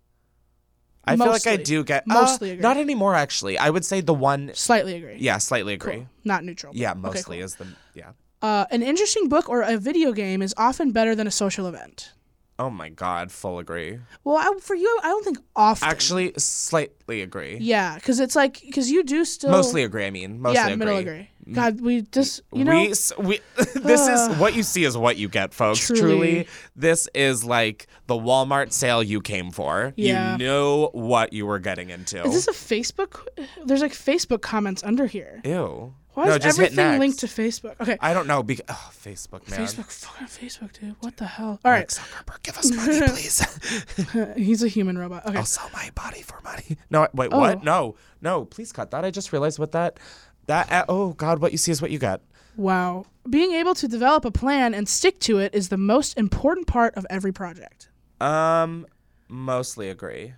I 1.08 1.16
feel 1.16 1.28
like 1.28 1.48
I 1.48 1.56
do 1.58 1.84
get 1.84 2.04
uh, 2.10 2.14
Mostly 2.14 2.52
agree. 2.52 2.62
Not 2.62 2.78
anymore, 2.78 3.16
actually. 3.16 3.58
I 3.58 3.70
would 3.70 3.86
say 3.86 4.02
the 4.02 4.14
one. 4.14 4.52
Slightly 4.54 4.96
agree. 4.96 5.18
Yeah, 5.20 5.38
slightly 5.38 5.74
agree. 5.74 5.96
Cool. 5.96 6.10
Not 6.24 6.44
neutral. 6.44 6.74
Yeah, 6.76 6.92
okay, 6.92 7.00
mostly 7.00 7.38
cool. 7.38 7.46
is 7.46 7.56
the 7.56 7.68
yeah. 7.94 8.12
Uh, 8.42 8.66
an 8.70 8.84
interesting 8.84 9.30
book 9.30 9.50
or 9.50 9.62
a 9.62 9.78
video 9.78 10.12
game 10.12 10.42
is 10.42 10.54
often 10.58 10.92
better 10.92 11.16
than 11.16 11.26
a 11.26 11.32
social 11.32 11.66
event. 11.68 12.14
Oh 12.60 12.72
my 12.72 12.90
god, 12.90 13.32
full 13.32 13.60
agree. 13.60 14.00
Well, 14.24 14.38
I, 14.38 14.60
for 14.60 14.76
you, 14.76 15.00
I 15.04 15.10
don't 15.10 15.24
think 15.24 15.38
often. 15.56 15.88
Actually, 15.88 16.34
slightly 16.38 17.22
agree. 17.22 17.58
Yeah, 17.62 17.96
because 17.96 18.20
it's 18.20 18.36
like, 18.36 18.62
because 18.62 18.90
you 18.90 19.04
do 19.04 19.26
still. 19.26 19.52
Mostly 19.52 19.84
agree. 19.84 20.06
I 20.06 20.10
mean, 20.10 20.42
mostly 20.42 20.56
yeah, 20.56 20.66
agree. 20.66 20.76
middle 20.78 20.98
agree. 20.98 21.30
God, 21.54 21.80
we 21.82 22.02
just, 22.02 22.42
you 22.52 22.66
know. 22.66 22.74
we, 22.74 22.94
we 23.20 23.40
this 23.76 24.08
is 24.08 24.38
what 24.38 24.56
you 24.56 24.64
see 24.64 24.84
is 24.84 24.98
what 24.98 25.18
you 25.18 25.30
get, 25.30 25.54
folks. 25.54 25.86
Truly. 25.86 26.02
Truly. 26.02 26.48
this 26.76 27.08
is 27.14 27.46
like 27.46 27.88
the 28.08 28.16
Walmart 28.16 28.72
sale 28.72 29.02
you 29.02 29.22
came 29.22 29.52
for. 29.52 29.94
Yeah. 29.96 30.34
You 30.34 30.46
know 30.46 30.90
what 30.94 31.34
you 31.34 31.46
were 31.46 31.60
getting 31.60 31.90
into. 31.90 32.22
is 32.24 32.34
this 32.34 32.48
a 32.48 32.52
Facebook? 32.52 33.26
There's 33.66 33.82
like 33.82 33.94
Facebook 33.94 34.42
comments 34.42 34.84
under 34.84 35.06
here. 35.06 35.42
Ew. 35.46 35.94
Why 36.18 36.26
no, 36.26 36.32
is 36.32 36.44
just 36.44 36.58
hit 36.60 36.72
everything 36.72 37.00
linked 37.00 37.20
to 37.20 37.28
Facebook? 37.28 37.80
Okay. 37.80 37.96
I 38.02 38.12
don't 38.12 38.26
know. 38.26 38.42
Because 38.42 38.66
oh, 38.70 38.92
Facebook, 38.92 39.48
man. 39.52 39.60
Facebook, 39.60 39.86
fucking 39.92 40.26
Facebook, 40.26 40.74
dude. 40.74 40.96
What 41.02 41.16
the 41.18 41.28
hell? 41.28 41.60
All 41.64 41.72
right. 41.72 41.88
Zuckerberg, 41.88 42.42
give 42.42 42.58
us 42.58 42.72
money, 42.72 43.02
please. 43.08 44.34
He's 44.36 44.64
a 44.64 44.68
human 44.68 44.98
robot. 44.98 45.28
Okay. 45.28 45.38
I'll 45.38 45.46
sell 45.46 45.70
my 45.74 45.92
body 45.94 46.24
for 46.24 46.42
money. 46.44 46.76
No, 46.90 47.08
wait, 47.14 47.30
Oh. 47.32 47.38
what? 47.38 47.64
No, 47.64 47.98
no, 48.20 48.46
please 48.46 48.72
cut 48.72 48.90
that. 48.90 49.06
I 49.06 49.12
just 49.12 49.32
realized 49.32 49.60
what 49.60 49.74
that, 49.74 50.00
that. 50.48 50.86
Oh 50.90 51.14
God, 51.14 51.38
what 51.40 51.52
you 51.52 51.60
see 51.60 51.72
is 51.72 51.84
what 51.84 51.92
you 51.92 52.00
get. 52.00 52.22
Wow. 52.56 53.06
Being 53.30 53.52
able 53.52 53.76
to 53.76 53.88
develop 53.88 54.26
a 54.26 54.32
plan 54.32 54.74
and 54.74 54.90
stick 54.90 55.20
to 55.20 55.38
it 55.38 55.54
is 55.54 55.70
the 55.70 55.78
most 55.78 56.18
important 56.18 56.66
part 56.66 56.96
of 56.96 57.06
every 57.12 57.32
project. 57.32 57.90
Um, 58.20 58.88
mostly 59.28 59.92
agree, 59.92 60.34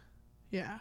Yeah. 0.52 0.80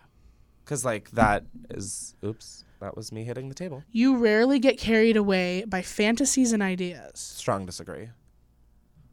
cause 0.65 0.85
like 0.85 1.13
that 1.13 1.45
is. 1.71 2.17
Oops, 2.25 2.65
that 2.81 2.97
was 2.97 3.13
me 3.13 3.25
hitting 3.25 3.49
the 3.49 3.55
table. 3.55 3.83
You 3.91 4.17
rarely 4.17 4.59
get 4.59 4.79
carried 4.79 5.17
away 5.17 5.65
by 5.67 5.83
fantasies 5.83 6.53
and 6.53 6.63
ideas. 6.63 7.19
Strong 7.19 7.67
disagree. 7.67 8.11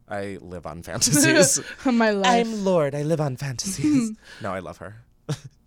I 0.08 0.38
live 0.40 0.66
on 0.66 0.82
fantasies. 0.84 1.60
My 1.84 2.10
life. 2.10 2.46
I'm 2.46 2.64
Lord. 2.64 2.94
I 2.94 3.02
live 3.02 3.20
on 3.20 3.36
fantasies. 3.36 4.12
no, 4.42 4.52
I 4.52 4.60
love 4.60 4.78
her. 4.78 5.02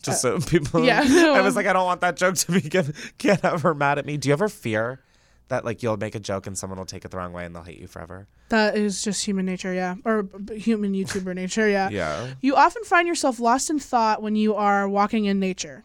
Just 0.01 0.21
so 0.21 0.39
people. 0.39 0.81
Uh, 0.81 0.85
yeah, 0.85 1.03
no, 1.03 1.33
I 1.33 1.41
was 1.41 1.57
like, 1.57 1.65
I 1.65 1.73
don't 1.73 1.85
want 1.85 1.99
that 2.01 2.15
joke 2.15 2.35
to 2.35 2.51
be 2.53 2.61
give, 2.61 3.13
get 3.17 3.43
ever 3.43 3.75
mad 3.75 3.99
at 3.99 4.05
me. 4.05 4.15
Do 4.15 4.29
you 4.29 4.33
ever 4.33 4.47
fear 4.47 5.01
that 5.49 5.65
like 5.65 5.83
you'll 5.83 5.97
make 5.97 6.15
a 6.15 6.21
joke 6.21 6.47
and 6.47 6.57
someone 6.57 6.79
will 6.79 6.85
take 6.85 7.03
it 7.03 7.11
the 7.11 7.17
wrong 7.17 7.33
way 7.33 7.43
and 7.43 7.53
they'll 7.53 7.63
hate 7.63 7.79
you 7.79 7.87
forever? 7.87 8.27
That 8.47 8.77
is 8.77 9.01
just 9.01 9.25
human 9.25 9.45
nature, 9.45 9.73
yeah. 9.73 9.95
Or 10.05 10.23
b- 10.23 10.57
human 10.57 10.93
YouTuber 10.93 11.35
nature, 11.35 11.67
yeah. 11.67 11.89
Yeah. 11.89 12.29
You 12.39 12.55
often 12.55 12.85
find 12.85 13.09
yourself 13.09 13.41
lost 13.41 13.69
in 13.69 13.77
thought 13.77 14.21
when 14.21 14.37
you 14.37 14.55
are 14.55 14.87
walking 14.87 15.25
in 15.25 15.37
nature. 15.39 15.83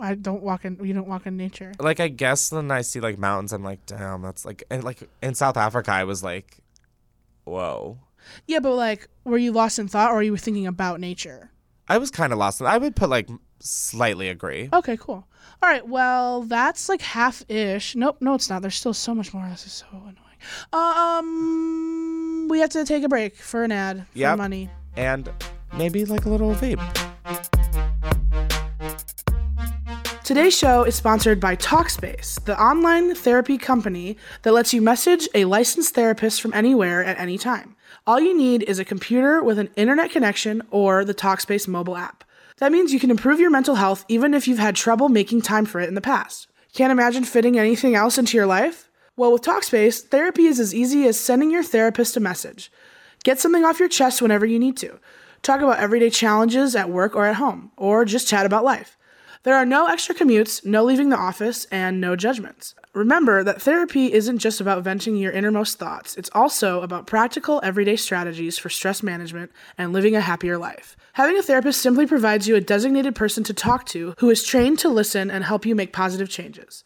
I 0.00 0.14
don't 0.14 0.42
walk 0.42 0.64
in. 0.64 0.78
You 0.82 0.94
don't 0.94 1.06
walk 1.08 1.26
in 1.26 1.36
nature. 1.36 1.72
Like 1.78 2.00
I 2.00 2.08
guess 2.08 2.48
then 2.48 2.70
I 2.70 2.80
see 2.82 3.00
like 3.00 3.18
mountains. 3.18 3.52
I'm 3.52 3.62
like, 3.64 3.84
damn, 3.86 4.22
that's 4.22 4.44
like 4.44 4.64
and 4.70 4.82
like 4.84 5.08
in 5.22 5.34
South 5.34 5.56
Africa, 5.56 5.92
I 5.92 6.04
was 6.04 6.22
like, 6.22 6.58
whoa. 7.44 7.98
Yeah, 8.46 8.60
but 8.60 8.74
like, 8.74 9.08
were 9.24 9.38
you 9.38 9.52
lost 9.52 9.78
in 9.78 9.88
thought, 9.88 10.10
or 10.10 10.16
were 10.16 10.22
you 10.22 10.36
thinking 10.36 10.66
about 10.66 11.00
nature? 11.00 11.50
I 11.88 11.98
was 11.98 12.10
kind 12.10 12.32
of 12.32 12.38
lost. 12.38 12.60
I 12.62 12.78
would 12.78 12.94
put 12.94 13.08
like 13.10 13.28
slightly 13.60 14.28
agree. 14.28 14.68
Okay, 14.72 14.96
cool. 14.96 15.26
All 15.62 15.68
right, 15.68 15.86
well, 15.86 16.42
that's 16.42 16.88
like 16.88 17.00
half 17.02 17.42
ish. 17.48 17.96
Nope, 17.96 18.18
no, 18.20 18.34
it's 18.34 18.48
not. 18.48 18.62
There's 18.62 18.74
still 18.76 18.94
so 18.94 19.14
much 19.14 19.34
more. 19.34 19.46
This 19.48 19.66
is 19.66 19.72
so 19.72 19.86
annoying. 19.92 20.16
Um, 20.72 22.48
we 22.48 22.60
have 22.60 22.70
to 22.70 22.84
take 22.84 23.02
a 23.04 23.08
break 23.08 23.36
for 23.36 23.64
an 23.64 23.72
ad 23.72 24.06
for 24.12 24.18
Yep. 24.18 24.38
money. 24.38 24.70
And 24.96 25.30
maybe 25.76 26.04
like 26.04 26.24
a 26.24 26.30
little 26.30 26.54
vape. 26.54 27.09
Today's 30.30 30.56
show 30.56 30.84
is 30.84 30.94
sponsored 30.94 31.40
by 31.40 31.56
Talkspace, 31.56 32.44
the 32.44 32.56
online 32.56 33.16
therapy 33.16 33.58
company 33.58 34.16
that 34.42 34.52
lets 34.52 34.72
you 34.72 34.80
message 34.80 35.28
a 35.34 35.44
licensed 35.44 35.92
therapist 35.92 36.40
from 36.40 36.54
anywhere 36.54 37.02
at 37.02 37.18
any 37.18 37.36
time. 37.36 37.74
All 38.06 38.20
you 38.20 38.36
need 38.36 38.62
is 38.62 38.78
a 38.78 38.84
computer 38.84 39.42
with 39.42 39.58
an 39.58 39.70
internet 39.74 40.12
connection 40.12 40.62
or 40.70 41.04
the 41.04 41.14
Talkspace 41.16 41.66
mobile 41.66 41.96
app. 41.96 42.22
That 42.58 42.70
means 42.70 42.92
you 42.92 43.00
can 43.00 43.10
improve 43.10 43.40
your 43.40 43.50
mental 43.50 43.74
health 43.74 44.04
even 44.06 44.32
if 44.32 44.46
you've 44.46 44.60
had 44.60 44.76
trouble 44.76 45.08
making 45.08 45.42
time 45.42 45.66
for 45.66 45.80
it 45.80 45.88
in 45.88 45.96
the 45.96 46.00
past. 46.00 46.46
Can't 46.74 46.92
imagine 46.92 47.24
fitting 47.24 47.58
anything 47.58 47.96
else 47.96 48.16
into 48.16 48.36
your 48.36 48.46
life? 48.46 48.88
Well, 49.16 49.32
with 49.32 49.42
Talkspace, 49.42 50.00
therapy 50.00 50.44
is 50.44 50.60
as 50.60 50.72
easy 50.72 51.08
as 51.08 51.18
sending 51.18 51.50
your 51.50 51.64
therapist 51.64 52.16
a 52.16 52.20
message. 52.20 52.70
Get 53.24 53.40
something 53.40 53.64
off 53.64 53.80
your 53.80 53.88
chest 53.88 54.22
whenever 54.22 54.46
you 54.46 54.60
need 54.60 54.76
to. 54.76 55.00
Talk 55.42 55.60
about 55.60 55.80
everyday 55.80 56.08
challenges 56.08 56.76
at 56.76 56.88
work 56.88 57.16
or 57.16 57.26
at 57.26 57.34
home, 57.34 57.72
or 57.76 58.04
just 58.04 58.28
chat 58.28 58.46
about 58.46 58.62
life. 58.62 58.96
There 59.42 59.56
are 59.56 59.64
no 59.64 59.86
extra 59.86 60.14
commutes, 60.14 60.66
no 60.66 60.84
leaving 60.84 61.08
the 61.08 61.16
office, 61.16 61.64
and 61.70 61.98
no 61.98 62.14
judgments. 62.14 62.74
Remember 62.92 63.42
that 63.42 63.62
therapy 63.62 64.12
isn't 64.12 64.36
just 64.36 64.60
about 64.60 64.84
venting 64.84 65.16
your 65.16 65.32
innermost 65.32 65.78
thoughts, 65.78 66.14
it's 66.16 66.28
also 66.34 66.82
about 66.82 67.06
practical 67.06 67.58
everyday 67.62 67.96
strategies 67.96 68.58
for 68.58 68.68
stress 68.68 69.02
management 69.02 69.50
and 69.78 69.94
living 69.94 70.14
a 70.14 70.20
happier 70.20 70.58
life. 70.58 70.94
Having 71.14 71.38
a 71.38 71.42
therapist 71.42 71.80
simply 71.80 72.06
provides 72.06 72.48
you 72.48 72.54
a 72.54 72.60
designated 72.60 73.14
person 73.14 73.42
to 73.44 73.54
talk 73.54 73.86
to 73.86 74.14
who 74.18 74.28
is 74.28 74.44
trained 74.44 74.78
to 74.80 74.90
listen 74.90 75.30
and 75.30 75.42
help 75.44 75.64
you 75.64 75.74
make 75.74 75.94
positive 75.94 76.28
changes. 76.28 76.84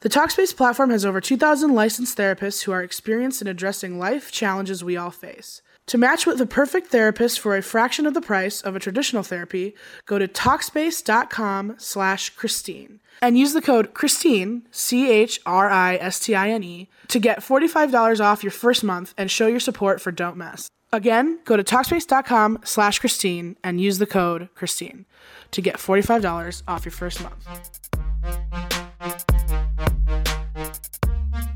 The 0.00 0.08
Talkspace 0.08 0.56
platform 0.56 0.88
has 0.88 1.04
over 1.04 1.20
2,000 1.20 1.74
licensed 1.74 2.16
therapists 2.16 2.62
who 2.62 2.72
are 2.72 2.82
experienced 2.82 3.42
in 3.42 3.46
addressing 3.46 3.98
life 3.98 4.32
challenges 4.32 4.82
we 4.82 4.96
all 4.96 5.10
face. 5.10 5.60
To 5.90 5.98
match 5.98 6.24
with 6.24 6.38
the 6.38 6.46
perfect 6.46 6.86
therapist 6.92 7.40
for 7.40 7.56
a 7.56 7.62
fraction 7.62 8.06
of 8.06 8.14
the 8.14 8.20
price 8.20 8.60
of 8.60 8.76
a 8.76 8.78
traditional 8.78 9.24
therapy, 9.24 9.74
go 10.06 10.20
to 10.20 10.28
Talkspace.com 10.28 11.74
slash 11.78 12.30
Christine 12.30 13.00
and 13.20 13.36
use 13.36 13.54
the 13.54 13.60
code 13.60 13.92
Christine, 13.92 14.62
C-H-R-I-S-T-I-N-E, 14.70 15.28
to 17.08 17.18
get 17.18 17.40
$45 17.40 18.24
off 18.24 18.44
your 18.44 18.52
first 18.52 18.84
month 18.84 19.14
and 19.18 19.32
show 19.32 19.48
your 19.48 19.58
support 19.58 20.00
for 20.00 20.12
Don't 20.12 20.36
Mess. 20.36 20.68
Again, 20.92 21.40
go 21.44 21.56
to 21.56 21.64
Talkspace.com 21.64 22.60
slash 22.62 23.00
Christine 23.00 23.56
and 23.64 23.80
use 23.80 23.98
the 23.98 24.06
code 24.06 24.48
Christine 24.54 25.06
to 25.50 25.60
get 25.60 25.78
$45 25.78 26.62
off 26.68 26.84
your 26.84 26.92
first 26.92 27.20
month. 27.20 27.48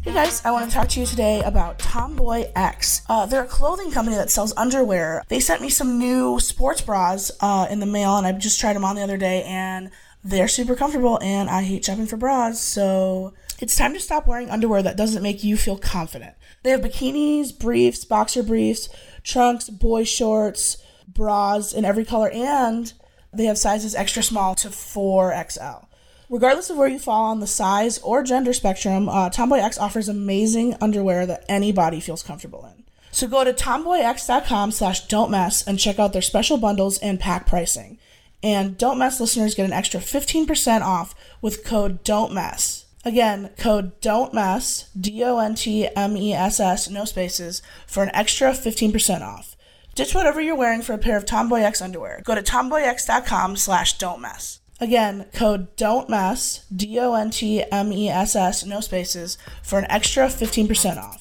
Hey 0.04 0.12
guys, 0.12 0.44
I 0.44 0.50
want 0.50 0.68
to 0.68 0.74
talk 0.74 0.90
to 0.90 1.00
you 1.00 1.06
today 1.06 1.40
about 1.42 1.78
Tomboy 1.78 2.50
X. 2.54 3.00
Uh, 3.08 3.24
they're 3.24 3.44
a 3.44 3.46
clothing 3.46 3.90
company 3.90 4.16
that 4.16 4.30
sells 4.30 4.52
underwear. 4.54 5.24
They 5.28 5.40
sent 5.40 5.62
me 5.62 5.70
some 5.70 5.98
new 5.98 6.38
sports 6.40 6.82
bras 6.82 7.30
uh, 7.40 7.68
in 7.70 7.80
the 7.80 7.86
mail, 7.86 8.18
and 8.18 8.26
I 8.26 8.32
just 8.32 8.60
tried 8.60 8.74
them 8.74 8.84
on 8.84 8.96
the 8.96 9.02
other 9.02 9.16
day, 9.16 9.44
and 9.44 9.90
they're 10.22 10.46
super 10.46 10.76
comfortable. 10.76 11.18
And 11.22 11.48
I 11.48 11.62
hate 11.62 11.86
shopping 11.86 12.04
for 12.04 12.18
bras, 12.18 12.60
so 12.60 13.32
it's 13.60 13.76
time 13.76 13.94
to 13.94 13.98
stop 13.98 14.26
wearing 14.26 14.50
underwear 14.50 14.82
that 14.82 14.98
doesn't 14.98 15.22
make 15.22 15.42
you 15.42 15.56
feel 15.56 15.78
confident. 15.78 16.34
They 16.64 16.70
have 16.72 16.82
bikinis, 16.82 17.58
briefs, 17.58 18.04
boxer 18.04 18.42
briefs, 18.42 18.90
trunks, 19.22 19.70
boy 19.70 20.04
shorts, 20.04 20.76
bras 21.08 21.72
in 21.72 21.86
every 21.86 22.04
color, 22.04 22.28
and 22.28 22.92
they 23.32 23.46
have 23.46 23.56
sizes 23.56 23.94
extra 23.94 24.22
small 24.22 24.54
to 24.56 24.68
4XL. 24.68 25.86
Regardless 26.30 26.70
of 26.70 26.76
where 26.76 26.88
you 26.88 26.98
fall 26.98 27.24
on 27.24 27.40
the 27.40 27.46
size 27.46 27.98
or 27.98 28.22
gender 28.22 28.52
spectrum, 28.52 29.08
uh, 29.08 29.30
Tomboy 29.30 29.58
X 29.58 29.78
offers 29.78 30.08
amazing 30.08 30.76
underwear 30.80 31.26
that 31.26 31.44
anybody 31.48 32.00
feels 32.00 32.22
comfortable 32.22 32.64
in. 32.66 32.84
So 33.10 33.28
go 33.28 33.44
to 33.44 33.52
tomboyx.com 33.52 34.72
slash 34.72 35.06
don't 35.06 35.30
mess 35.30 35.66
and 35.66 35.78
check 35.78 35.98
out 35.98 36.12
their 36.12 36.22
special 36.22 36.56
bundles 36.56 36.98
and 36.98 37.20
pack 37.20 37.46
pricing. 37.46 37.98
And 38.42 38.76
Don't 38.76 38.98
Mess 38.98 39.20
listeners 39.20 39.54
get 39.54 39.64
an 39.64 39.72
extra 39.72 40.00
15% 40.00 40.82
off 40.82 41.14
with 41.40 41.64
code 41.64 42.04
Don't 42.04 42.30
Mess. 42.32 42.84
Again, 43.06 43.50
code 43.58 44.00
don't 44.00 44.32
mess, 44.32 44.88
D 44.98 45.22
O 45.24 45.38
N 45.38 45.54
T 45.54 45.87
M 45.94 46.16
E 46.16 46.32
S 46.32 46.58
S, 46.58 46.88
no 46.88 47.04
spaces, 47.04 47.60
for 47.87 48.02
an 48.02 48.10
extra 48.14 48.52
15% 48.52 49.20
off. 49.20 49.56
Ditch 49.94 50.14
whatever 50.14 50.40
you're 50.40 50.56
wearing 50.56 50.80
for 50.80 50.94
a 50.94 50.98
pair 50.98 51.16
of 51.16 51.26
Tomboy 51.26 51.60
X 51.60 51.82
underwear. 51.82 52.22
Go 52.24 52.34
to 52.34 52.42
tomboyx.com 52.42 53.56
slash 53.56 53.98
don't 53.98 54.20
mess. 54.22 54.60
Again, 54.80 55.26
code 55.32 55.76
don't 55.76 56.08
mess, 56.08 56.66
D 56.74 56.98
O 56.98 57.14
N 57.14 57.30
T 57.30 57.62
M 57.70 57.92
E 57.92 58.08
S 58.08 58.34
S, 58.34 58.66
no 58.66 58.80
spaces, 58.80 59.38
for 59.62 59.78
an 59.78 59.87
extra 59.88 60.26
15% 60.26 60.96
off. 60.98 61.18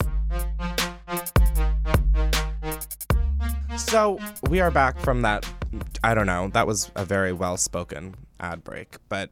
So 3.77 4.19
we 4.49 4.59
are 4.59 4.71
back 4.71 4.99
from 4.99 5.21
that. 5.21 5.45
I 6.03 6.15
don't 6.15 6.25
know. 6.25 6.47
That 6.49 6.65
was 6.65 6.89
a 6.95 7.05
very 7.05 7.31
well 7.31 7.57
spoken 7.57 8.15
ad 8.39 8.63
break. 8.63 8.97
But 9.07 9.29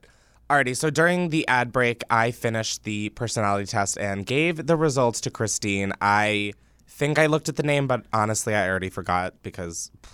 alrighty. 0.51 0.77
So 0.77 0.91
during 0.91 1.29
the 1.29 1.47
ad 1.47 1.71
break, 1.71 2.03
I 2.11 2.29
finished 2.29 2.83
the 2.83 3.09
personality 3.09 3.65
test 3.65 3.97
and 3.97 4.23
gave 4.23 4.67
the 4.67 4.77
results 4.77 5.19
to 5.21 5.31
Christine. 5.31 5.93
I 5.99 6.53
think 6.87 7.17
I 7.17 7.25
looked 7.25 7.49
at 7.49 7.55
the 7.55 7.63
name, 7.63 7.87
but 7.87 8.05
honestly, 8.13 8.53
I 8.53 8.69
already 8.69 8.89
forgot 8.89 9.33
because 9.41 9.89
pff, 10.03 10.11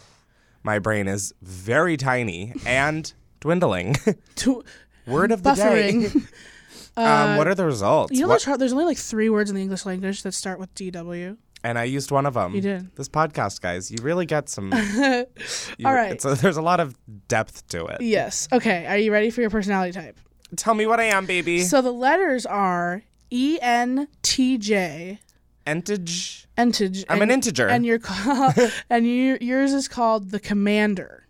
my 0.64 0.80
brain 0.80 1.10
is 1.10 1.34
very 1.42 1.98
tiny 1.98 2.54
and 2.66 3.12
dwindling. 3.52 3.96
To- 4.36 4.64
Word 5.06 5.32
of 5.32 5.42
the 5.42 5.54
day. 5.54 5.94
Buffering. 5.94 6.28
um, 6.98 7.38
what 7.38 7.48
are 7.48 7.56
the 7.56 7.64
results? 7.66 8.12
You 8.14 8.22
know, 8.24 8.28
What- 8.28 8.44
hard? 8.44 8.60
There's 8.60 8.74
only 8.74 8.84
like 8.86 8.98
three 8.98 9.30
words 9.30 9.50
in 9.50 9.56
the 9.56 9.62
English 9.62 9.86
language 9.86 10.24
that 10.24 10.34
start 10.34 10.60
with 10.60 10.74
DW. 10.76 11.38
and 11.64 11.80
I 11.80 11.86
used 11.86 12.12
one 12.12 12.26
of 12.26 12.34
them. 12.34 12.54
You 12.54 12.60
did. 12.62 12.96
This 12.98 13.08
podcast, 13.08 13.62
guys, 13.62 13.90
you 13.90 14.00
really 14.02 14.26
get 14.26 14.50
some. 14.50 14.74
you- 15.78 15.86
All 15.86 15.94
right. 15.94 16.12
it's 16.12 16.26
a- 16.26 16.36
there's 16.36 16.58
a 16.58 16.62
lot 16.62 16.82
of 16.82 16.96
depth 17.30 17.68
to 17.70 17.86
it. 17.86 18.02
Yes. 18.02 18.50
Okay. 18.52 18.86
Are 18.86 18.98
you 18.98 19.12
ready 19.14 19.30
for 19.30 19.40
your 19.40 19.50
personality 19.50 19.94
type? 19.94 20.20
Tell 20.58 20.74
me 20.74 20.86
what 20.86 21.00
I 21.00 21.06
am, 21.06 21.26
baby. 21.26 21.62
So 21.62 21.82
the 21.82 21.92
letters 21.94 22.46
are 22.46 23.04
E 23.32 23.58
N 23.62 24.08
T 24.24 24.58
J. 24.58 25.20
Entage. 25.66 26.48
Entage. 26.58 27.06
I'm 27.10 27.22
an 27.22 27.30
integer. 27.32 27.68
And 27.68 27.86
you're 27.86 28.00
called, 28.00 28.56
and 28.90 29.06
you, 29.06 29.38
yours 29.42 29.74
is 29.74 29.88
called 29.90 30.32
the 30.32 30.40
commander. 30.40 31.27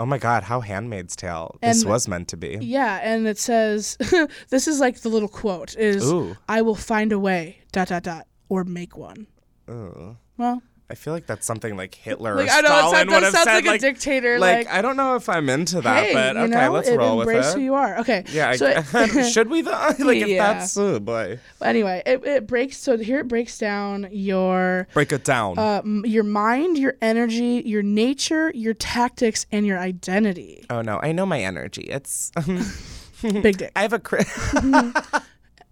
Oh 0.00 0.06
my 0.06 0.18
God, 0.18 0.42
how 0.42 0.60
Handmaid's 0.60 1.14
Tale. 1.14 1.56
This 1.62 1.84
was 1.84 2.08
meant 2.08 2.28
to 2.28 2.36
be. 2.36 2.58
Yeah, 2.60 3.00
and 3.02 3.28
it 3.28 3.38
says 3.38 3.96
this 4.50 4.66
is 4.66 4.80
like 4.80 5.00
the 5.00 5.08
little 5.08 5.28
quote 5.28 5.76
is 5.76 6.10
Ooh. 6.10 6.36
I 6.48 6.62
will 6.62 6.74
find 6.74 7.12
a 7.12 7.18
way 7.18 7.58
dot 7.72 7.88
dot 7.88 8.02
dot 8.02 8.26
or 8.48 8.64
make 8.64 8.96
one. 8.96 9.26
Ooh. 9.70 10.16
Well, 10.36 10.62
I 10.90 10.94
feel 10.96 11.14
like 11.14 11.26
that's 11.26 11.46
something 11.46 11.76
like 11.78 11.94
Hitler 11.94 12.34
like 12.36 12.48
or 12.48 12.50
I 12.52 12.60
know 12.60 12.66
it 12.66 12.78
Stalin 12.90 13.08
would 13.10 13.22
have 13.22 13.32
sounds 13.32 13.44
said. 13.44 13.64
like, 13.64 13.78
a 13.80 13.82
dictator. 13.82 14.38
like, 14.38 14.66
Like, 14.66 14.74
I 14.74 14.82
don't 14.82 14.96
know 14.98 15.16
if 15.16 15.28
I'm 15.30 15.48
into 15.48 15.80
that, 15.80 16.04
hey, 16.04 16.12
but 16.12 16.36
you 16.36 16.42
okay, 16.42 16.50
know, 16.66 16.72
let's 16.72 16.90
roll 16.90 17.16
with 17.16 17.28
embrace 17.28 17.52
it. 17.52 17.54
who 17.56 17.60
you 17.64 17.74
are. 17.74 17.98
Okay. 18.00 18.22
yeah, 18.30 18.50
I, 18.50 18.56
So 18.56 19.22
should 19.30 19.48
we 19.48 19.62
though? 19.62 19.70
like 19.98 20.18
if 20.18 20.28
Yeah. 20.28 20.52
that's 20.52 20.76
oh 20.76 21.00
boy, 21.00 21.38
anyway, 21.62 22.02
it, 22.04 22.22
it 22.26 22.46
breaks. 22.46 22.76
So 22.76 22.98
here 22.98 23.20
it 23.20 23.28
breaks 23.28 23.56
down 23.58 24.08
your 24.12 24.86
break 24.92 25.10
it 25.10 25.24
down. 25.24 25.58
uh, 25.58 25.80
your 26.04 26.24
mind, 26.24 26.76
your 26.76 26.96
energy, 27.00 27.62
your 27.64 27.82
nature, 27.82 28.52
your 28.54 28.74
tactics, 28.74 29.46
and 29.50 29.66
your 29.66 29.78
identity. 29.78 30.66
oh 30.68 30.82
no, 30.82 31.00
I 31.02 31.12
know 31.12 31.24
my 31.24 31.40
energy. 31.40 31.84
It's 31.84 32.30
Big 33.22 33.56
dick. 33.56 33.72
I 33.74 33.80
have 33.82 33.94
a 33.94 33.98
cri- 33.98 34.24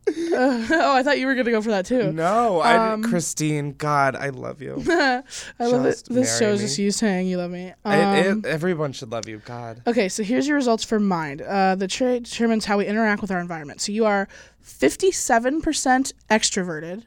oh, 0.09 0.93
I 0.97 1.03
thought 1.05 1.19
you 1.21 1.27
were 1.27 1.35
gonna 1.37 1.51
go 1.53 1.63
for 1.63 1.71
that 1.71 1.87
too. 1.87 2.13
no, 2.13 2.61
I 2.61 2.93
Um, 2.93 3.03
Christine. 3.05 3.73
God, 3.75 4.17
I 4.17 4.31
love 4.31 4.61
you. 4.61 4.83
I 4.89 5.23
love 5.61 5.87
it. 5.87 6.03
This 6.09 6.11
marry 6.11 6.39
shows 6.39 6.61
just 6.61 6.79
you 6.79 6.91
saying 6.91 7.29
you 7.29 7.37
love 7.39 7.51
me. 7.53 7.73
Um, 7.85 7.95
It- 8.17 8.27
it- 8.39 8.47
everyone 8.47 8.93
should 8.93 9.13
love 9.13 9.29
you. 9.29 9.39
God. 9.45 9.81
Okay, 9.87 10.09
so 10.09 10.23
here's 10.25 10.49
your 10.49 10.57
results 10.57 10.83
for 10.83 10.99
mind. 10.99 11.41
Uh, 11.43 11.77
the 11.77 11.87
trait 11.87 12.25
determines 12.25 12.65
how 12.65 12.79
we 12.79 12.87
interact 12.87 13.23
with 13.23 13.31
our 13.31 13.39
environment. 13.39 13.81
So 13.81 13.93
you 13.93 14.05
are 14.05 14.27
57% 14.65 16.13
extroverted. 16.31 17.05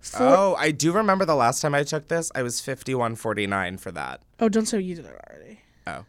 For- 0.00 0.22
Oh, 0.22 0.54
I 0.56 0.70
do 0.70 0.92
remember 0.92 1.24
the 1.24 1.34
last 1.34 1.60
time 1.60 1.74
I 1.74 1.82
took 1.82 2.06
this. 2.06 2.30
I 2.34 2.42
was 2.42 2.60
fifty-one 2.60 3.16
forty-nine 3.16 3.78
for 3.78 3.90
that. 3.92 4.20
oh, 4.38 4.48
don't 4.48 4.66
say 4.66 4.80
you 4.80 4.94
did 4.94 5.06
it 5.06 5.20
already. 5.28 5.60
Oh, 5.88 6.04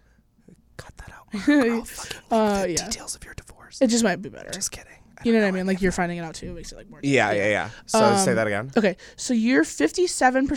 cut 0.78 0.94
that 0.98 1.10
out. 1.10 1.18
Uh, 2.32 2.66
yeah. 2.70 2.76
Details 2.86 3.16
of 3.16 3.24
your 3.24 3.34
divorce. 3.34 3.82
It 3.82 3.88
just 3.88 4.04
might 4.04 4.22
be 4.22 4.30
better. 4.30 4.52
Just 4.52 4.72
kidding. 4.72 4.92
You 5.24 5.34
know 5.34 5.40
what 5.42 5.48
I 5.48 5.52
mean? 5.52 5.68
Like 5.68 5.82
you're 5.82 5.92
finding 5.92 6.18
it 6.18 6.22
out 6.22 6.36
too. 6.36 6.52
It 6.52 6.56
makes 6.56 6.72
it 6.72 6.76
like 6.76 6.90
more. 6.90 7.00
Yeah, 7.04 7.32
yeah, 7.32 7.50
yeah. 7.50 7.70
So 7.86 8.16
say 8.18 8.34
that 8.34 8.42
um, 8.42 8.48
again. 8.48 8.72
Okay, 8.78 8.98
so 9.16 9.34
you're 9.34 9.64
57% 9.64 10.48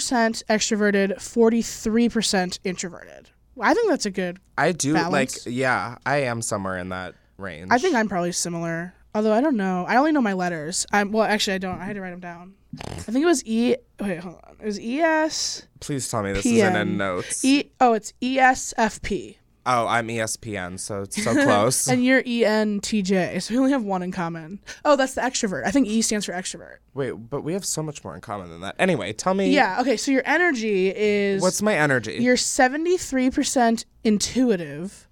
extroverted, 0.44 1.14
43% 1.16 2.58
introverted. 2.64 3.30
I 3.60 3.74
think 3.74 3.90
that's 3.90 4.06
a 4.06 4.10
good. 4.10 4.38
I 4.56 4.72
do 4.72 4.94
balance. 4.94 5.46
like. 5.46 5.54
Yeah, 5.54 5.96
I 6.06 6.18
am 6.22 6.42
somewhere 6.42 6.78
in 6.78 6.90
that 6.90 7.14
range. 7.36 7.68
I 7.70 7.78
think 7.78 7.94
I'm 7.94 8.08
probably 8.08 8.32
similar. 8.32 8.94
Although 9.14 9.32
I 9.32 9.40
don't 9.40 9.56
know. 9.56 9.84
I 9.88 9.96
only 9.96 10.12
know 10.12 10.20
my 10.20 10.34
letters. 10.34 10.86
I'm 10.92 11.10
well. 11.12 11.24
Actually, 11.24 11.54
I 11.54 11.58
don't. 11.58 11.80
I 11.80 11.84
had 11.84 11.96
to 11.96 12.00
write 12.00 12.10
them 12.10 12.20
down. 12.20 12.54
I 12.86 12.94
think 12.94 13.24
it 13.24 13.26
was 13.26 13.44
E. 13.44 13.74
Wait, 13.98 14.18
hold 14.20 14.36
on. 14.44 14.56
It 14.60 14.66
was 14.66 14.80
E 14.80 15.00
S 15.00 15.66
Please 15.80 16.08
tell 16.08 16.22
me 16.22 16.32
this 16.32 16.46
isn't 16.46 16.76
in 16.76 16.88
PM. 16.88 16.96
notes. 16.96 17.44
E. 17.44 17.70
Oh, 17.80 17.94
it's 17.94 18.12
E 18.22 18.38
S 18.38 18.72
F 18.76 19.02
P. 19.02 19.38
oh, 19.66 19.86
I'm 19.86 20.08
ESPN, 20.08 20.78
so 20.78 21.02
it's 21.02 21.22
so 21.22 21.32
close. 21.44 21.88
And 21.88 22.04
you're 22.04 22.22
E 22.26 22.44
N 22.44 22.80
T 22.80 23.02
J. 23.02 23.38
So 23.40 23.54
we 23.54 23.58
only 23.58 23.72
have 23.72 23.84
one 23.84 24.02
in 24.02 24.12
common. 24.12 24.60
Oh, 24.84 24.96
that's 24.96 25.14
the 25.14 25.20
extrovert. 25.20 25.64
I 25.66 25.70
think 25.70 25.86
E 25.86 26.02
stands 26.02 26.26
for 26.26 26.32
extrovert. 26.32 26.76
Wait, 26.94 27.12
but 27.12 27.42
we 27.42 27.52
have 27.52 27.64
so 27.64 27.82
much 27.82 28.02
more 28.04 28.14
in 28.14 28.20
common 28.20 28.50
than 28.50 28.60
that. 28.62 28.74
Anyway, 28.78 29.12
tell 29.12 29.34
me. 29.34 29.50
Yeah. 29.54 29.80
Okay. 29.80 29.96
So 29.96 30.10
your 30.10 30.22
energy 30.24 30.92
is. 30.94 31.42
What's 31.42 31.62
my 31.62 31.74
energy? 31.76 32.18
You're 32.20 32.36
73% 32.36 33.84
intuitive, 34.04 35.08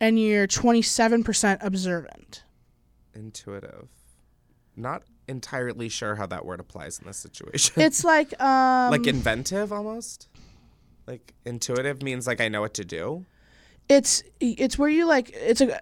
and 0.00 0.18
you're 0.18 0.46
27% 0.46 1.58
observant. 1.60 2.44
intuitive. 3.14 3.88
Not 4.76 5.02
entirely 5.28 5.88
sure 5.88 6.16
how 6.16 6.26
that 6.26 6.44
word 6.44 6.58
applies 6.60 6.98
in 6.98 7.06
this 7.06 7.16
situation. 7.16 7.82
It's 7.82 8.04
like 8.14 8.40
um. 8.40 8.90
like 8.90 9.06
inventive 9.06 9.72
almost. 9.72 10.28
Like 11.06 11.34
intuitive 11.44 12.02
means 12.02 12.26
like 12.26 12.40
I 12.40 12.48
know 12.48 12.60
what 12.60 12.74
to 12.74 12.84
do. 12.84 13.26
It's 13.90 14.22
it's 14.38 14.78
where 14.78 14.88
you 14.88 15.04
like 15.04 15.30
it's 15.34 15.60
a 15.60 15.80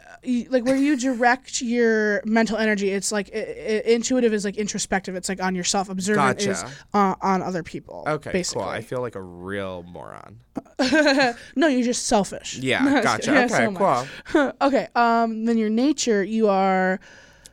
like 0.49 0.65
where 0.65 0.77
you 0.77 0.97
direct 0.97 1.61
your 1.61 2.23
mental 2.25 2.57
energy. 2.57 2.89
It's 2.89 3.13
like 3.13 3.31
i 3.35 3.39
i 3.39 3.83
intuitive 3.85 4.33
is 4.33 4.47
like 4.47 4.57
introspective. 4.57 5.15
It's 5.15 5.29
like 5.29 5.43
on 5.43 5.55
yourself. 5.55 5.91
Observant 5.91 6.41
is 6.41 6.63
Gotcha. 6.63 6.75
uh, 6.95 7.15
on 7.21 7.43
other 7.43 7.63
people. 7.63 8.05
Okay, 8.07 8.33
basically. 8.33 8.63
cool. 8.63 8.71
I 8.71 8.81
feel 8.81 9.03
like 9.03 9.15
a 9.15 9.21
real 9.21 9.83
moron. 9.83 10.41
no, 11.55 11.67
you're 11.67 11.85
just 11.85 12.07
selfish. 12.07 12.57
Yeah, 12.57 12.83
No, 12.85 13.03
gotcha. 13.03 13.31
yeah, 13.31 13.45
okay, 13.45 13.67
so 13.67 14.09
cool. 14.33 14.53
okay. 14.67 14.89
Um. 14.95 15.45
Then 15.45 15.59
your 15.59 15.71
nature, 15.71 16.25
you 16.25 16.49
are 16.49 17.01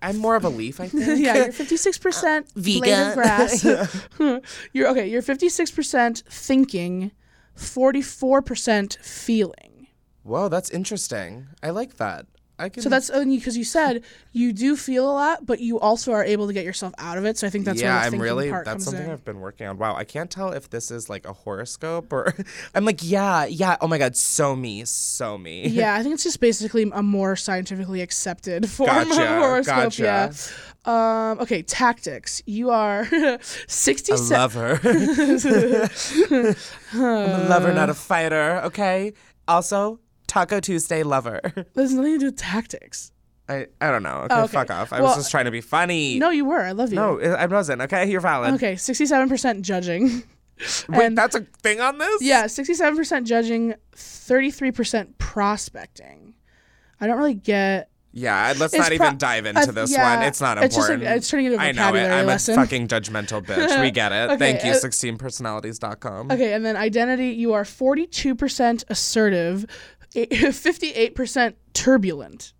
I'm 0.01 0.17
more 0.17 0.37
of 0.37 0.45
a 0.45 0.49
leaf, 0.49 0.79
I 0.79 0.87
think. 0.87 1.19
yeah. 1.19 1.35
You're 1.35 1.51
56 1.51 1.97
percent 1.97 2.53
blade 2.55 2.87
of 2.93 3.13
grass. 3.15 3.65
you're 4.71 4.87
okay. 4.87 5.09
You're 5.09 5.21
56 5.21 5.71
percent 5.71 6.23
thinking, 6.29 7.11
44 7.55 8.41
percent 8.41 8.97
feeling. 9.01 9.74
Whoa, 10.25 10.49
that's 10.49 10.71
interesting. 10.71 11.45
I 11.61 11.69
like 11.69 11.97
that. 11.97 12.25
I 12.57 12.69
can. 12.69 12.81
So 12.81 12.89
that's 12.89 13.11
only 13.11 13.37
because 13.37 13.55
you 13.55 13.63
said 13.63 14.03
you 14.31 14.53
do 14.53 14.75
feel 14.75 15.07
a 15.07 15.11
lot, 15.11 15.45
but 15.45 15.59
you 15.59 15.79
also 15.79 16.13
are 16.13 16.23
able 16.23 16.47
to 16.47 16.53
get 16.53 16.65
yourself 16.65 16.93
out 16.97 17.19
of 17.19 17.25
it. 17.25 17.37
So 17.37 17.45
I 17.45 17.51
think 17.51 17.65
that's 17.65 17.79
yeah. 17.79 17.95
where 17.95 18.07
I'm 18.07 18.19
really. 18.19 18.49
part 18.49 18.65
That's 18.65 18.85
something 18.85 19.05
in. 19.05 19.11
I've 19.11 19.23
been 19.23 19.39
working 19.39 19.67
on. 19.67 19.77
Wow, 19.77 19.95
I 19.95 20.03
can't 20.03 20.31
tell 20.31 20.51
if 20.51 20.69
this 20.71 20.89
is 20.89 21.09
like 21.11 21.27
a 21.27 21.33
horoscope 21.33 22.11
or. 22.11 22.33
I'm 22.75 22.85
like, 22.85 23.01
yeah, 23.03 23.45
yeah. 23.45 23.77
Oh 23.81 23.87
my 23.87 23.99
god, 23.99 24.15
so 24.15 24.55
me, 24.55 24.83
so 24.85 25.37
me. 25.37 25.67
yeah, 25.67 25.93
I 25.93 26.01
think 26.03 26.15
it's 26.15 26.23
just 26.23 26.39
basically 26.39 26.89
a 26.91 27.03
more 27.03 27.35
scientifically 27.35 28.01
accepted 28.01 28.67
form 28.71 28.87
Gotcha, 28.87 29.21
of 29.21 29.27
horoscope. 29.39 29.75
gotcha. 29.75 30.03
Yeah. 30.03 30.31
Um, 30.85 31.39
okay, 31.41 31.61
tactics. 31.61 32.41
You 32.47 32.71
are 32.71 33.01
A 33.11 33.39
67. 33.67 34.39
lover. 34.39 34.79
I'm 36.93 37.01
a 37.01 37.47
lover, 37.49 37.73
not 37.73 37.89
a 37.89 37.93
fighter. 37.93 38.61
Okay. 38.65 39.13
Also, 39.47 39.99
Taco 40.35 40.59
Tuesday 40.59 41.01
lover. 41.01 41.39
There's 41.75 41.93
nothing 41.93 42.11
to 42.15 42.19
do 42.19 42.25
with 42.25 42.35
tactics. 42.35 43.13
I, 43.47 43.67
I 43.79 43.89
don't 43.89 44.03
know. 44.03 44.23
Okay, 44.23 44.35
Oh, 44.35 44.43
okay. 44.43 44.51
fuck 44.51 44.69
off. 44.69 44.91
I 44.91 44.97
Well, 44.99 45.07
was 45.11 45.15
just 45.15 45.31
trying 45.31 45.45
to 45.45 45.51
be 45.51 45.61
funny. 45.61 46.19
No, 46.19 46.29
you 46.29 46.43
were. 46.43 46.59
I 46.59 46.73
love 46.73 46.89
you. 46.89 46.97
No, 46.97 47.17
I 47.21 47.45
wasn't. 47.45 47.81
Okay, 47.83 48.09
you're 48.11 48.19
valid. 48.19 48.55
Okay, 48.55 48.73
67% 48.73 49.61
judging. 49.61 50.23
Wait, 50.89 51.05
and- 51.05 51.17
that's 51.17 51.35
a 51.35 51.41
thing 51.63 51.79
on 51.79 51.99
this? 51.99 52.21
Yeah, 52.21 52.45
67% 52.45 53.23
judging, 53.23 53.75
33% 53.95 55.17
prospecting. 55.19 56.33
I 56.99 57.07
don't 57.07 57.17
really 57.17 57.33
get. 57.33 57.89
Yeah, 58.17 58.53
let's 58.57 58.73
It's 58.73 58.81
not 58.81 58.93
even 58.93 59.17
dive 59.17 59.45
into 59.45 59.59
uh, 59.61 59.71
this 59.73 59.91
yeah, 59.91 60.15
one. 60.19 60.25
It's 60.25 60.39
not 60.39 60.57
it's 60.57 60.73
just 60.73 60.89
important. 60.89 61.17
it's 61.17 61.29
turning 61.29 61.47
into 61.47 61.57
a 61.57 61.61
I 61.61 61.73
know 61.73 61.81
it. 61.89 61.91
vocabulary 61.91 62.19
I'm 62.21 62.25
lesson. 62.25 62.53
a 62.53 62.57
fucking 62.63 62.87
judgmental 62.87 63.41
bitch. 63.45 63.81
We 63.81 63.91
get 63.91 64.13
it. 64.13 64.29
Okay, 64.31 64.37
Thank 64.37 64.63
you, 64.63 64.71
uh, 64.71 64.75
16personalities.com. 64.75 66.31
Okay, 66.31 66.53
and 66.53 66.65
then 66.65 66.77
identity, 66.77 67.31
you 67.31 67.51
are 67.51 67.63
42% 67.65 68.85
assertive, 68.89 69.65
58% 70.31 71.53
turbulent. 71.73 72.53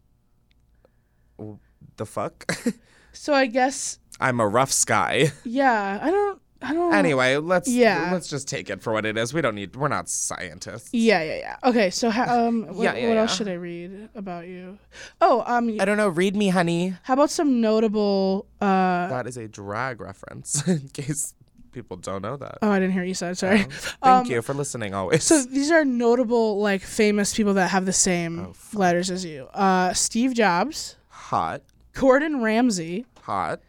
The 1.98 2.06
fuck? 2.06 2.52
So 3.18 3.34
I 3.34 3.46
guess, 3.46 3.98
I'm 4.20 4.42
a 4.42 4.48
rough 4.48 4.74
sky. 4.74 5.32
yeah, 5.46 6.00
I 6.02 6.12
don't. 6.12 6.42
I 6.62 6.74
don't. 6.74 6.94
Anyway, 6.94 7.38
let's 7.38 7.70
Yeah. 7.70 8.10
let's 8.12 8.28
just 8.28 8.46
take 8.50 8.70
it 8.70 8.84
for 8.84 8.92
what 8.92 9.06
it 9.06 9.18
is. 9.18 9.34
We 9.34 9.40
don't 9.40 9.56
need. 9.56 9.74
We're 9.78 9.88
not 9.88 10.10
scientists. 10.10 10.90
Yeah, 10.92 11.24
yeah, 11.24 11.38
yeah. 11.38 11.56
Okay, 11.64 11.90
so 11.92 12.10
ha- 12.10 12.26
um, 12.30 12.64
what, 12.68 12.84
Yeah, 12.84 12.96
yeah, 12.96 13.08
what 13.08 13.18
else 13.18 13.34
should 13.38 13.48
I 13.48 13.54
read 13.54 14.10
about 14.16 14.48
you? 14.48 14.78
Oh, 15.22 15.46
um, 15.48 15.78
I 15.80 15.86
don't 15.86 15.96
know. 15.96 16.10
Read 16.10 16.36
me, 16.36 16.50
honey. 16.50 16.94
how 17.04 17.14
about 17.14 17.30
some 17.30 17.62
notable? 17.62 18.48
Uh, 18.60 19.08
That 19.08 19.28
is 19.28 19.38
a 19.38 19.48
drag 19.48 20.02
reference. 20.02 20.68
in 20.68 20.90
case 20.90 21.34
people 21.76 21.98
don't 21.98 22.24
know 22.24 22.38
that. 22.38 22.58
oh, 22.64 22.72
I 22.72 22.80
didn't 22.80 22.94
hear 22.94 23.04
what 23.04 23.08
you 23.08 23.14
said. 23.14 23.38
Sorry. 23.38 23.64
Thank 24.04 24.30
you 24.30 24.42
for 24.42 24.54
listening. 24.56 24.96
Always. 24.96 25.24
So 25.24 25.44
these 25.44 25.70
are 25.70 25.86
notable, 25.86 26.60
like 26.60 26.82
famous 26.82 27.36
people 27.36 27.54
that 27.56 27.70
have 27.70 27.86
the 27.86 27.94
same 27.94 28.54
letters 28.74 29.12
as 29.12 29.24
you. 29.24 29.46
Uh, 29.54 29.94
Steve 29.94 30.34
Jobs, 30.34 30.96
hot, 31.10 31.62
Gordon 31.94 32.42
Ramsay, 32.42 33.06
hot. 33.22 33.60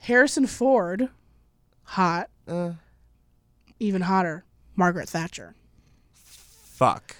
Harrison 0.00 0.46
Ford, 0.46 1.08
hot, 1.84 2.28
Uh, 2.46 2.72
even 3.78 4.02
hotter, 4.02 4.44
Margaret 4.76 5.08
Thatcher, 5.08 5.54
fuck. 6.12 7.16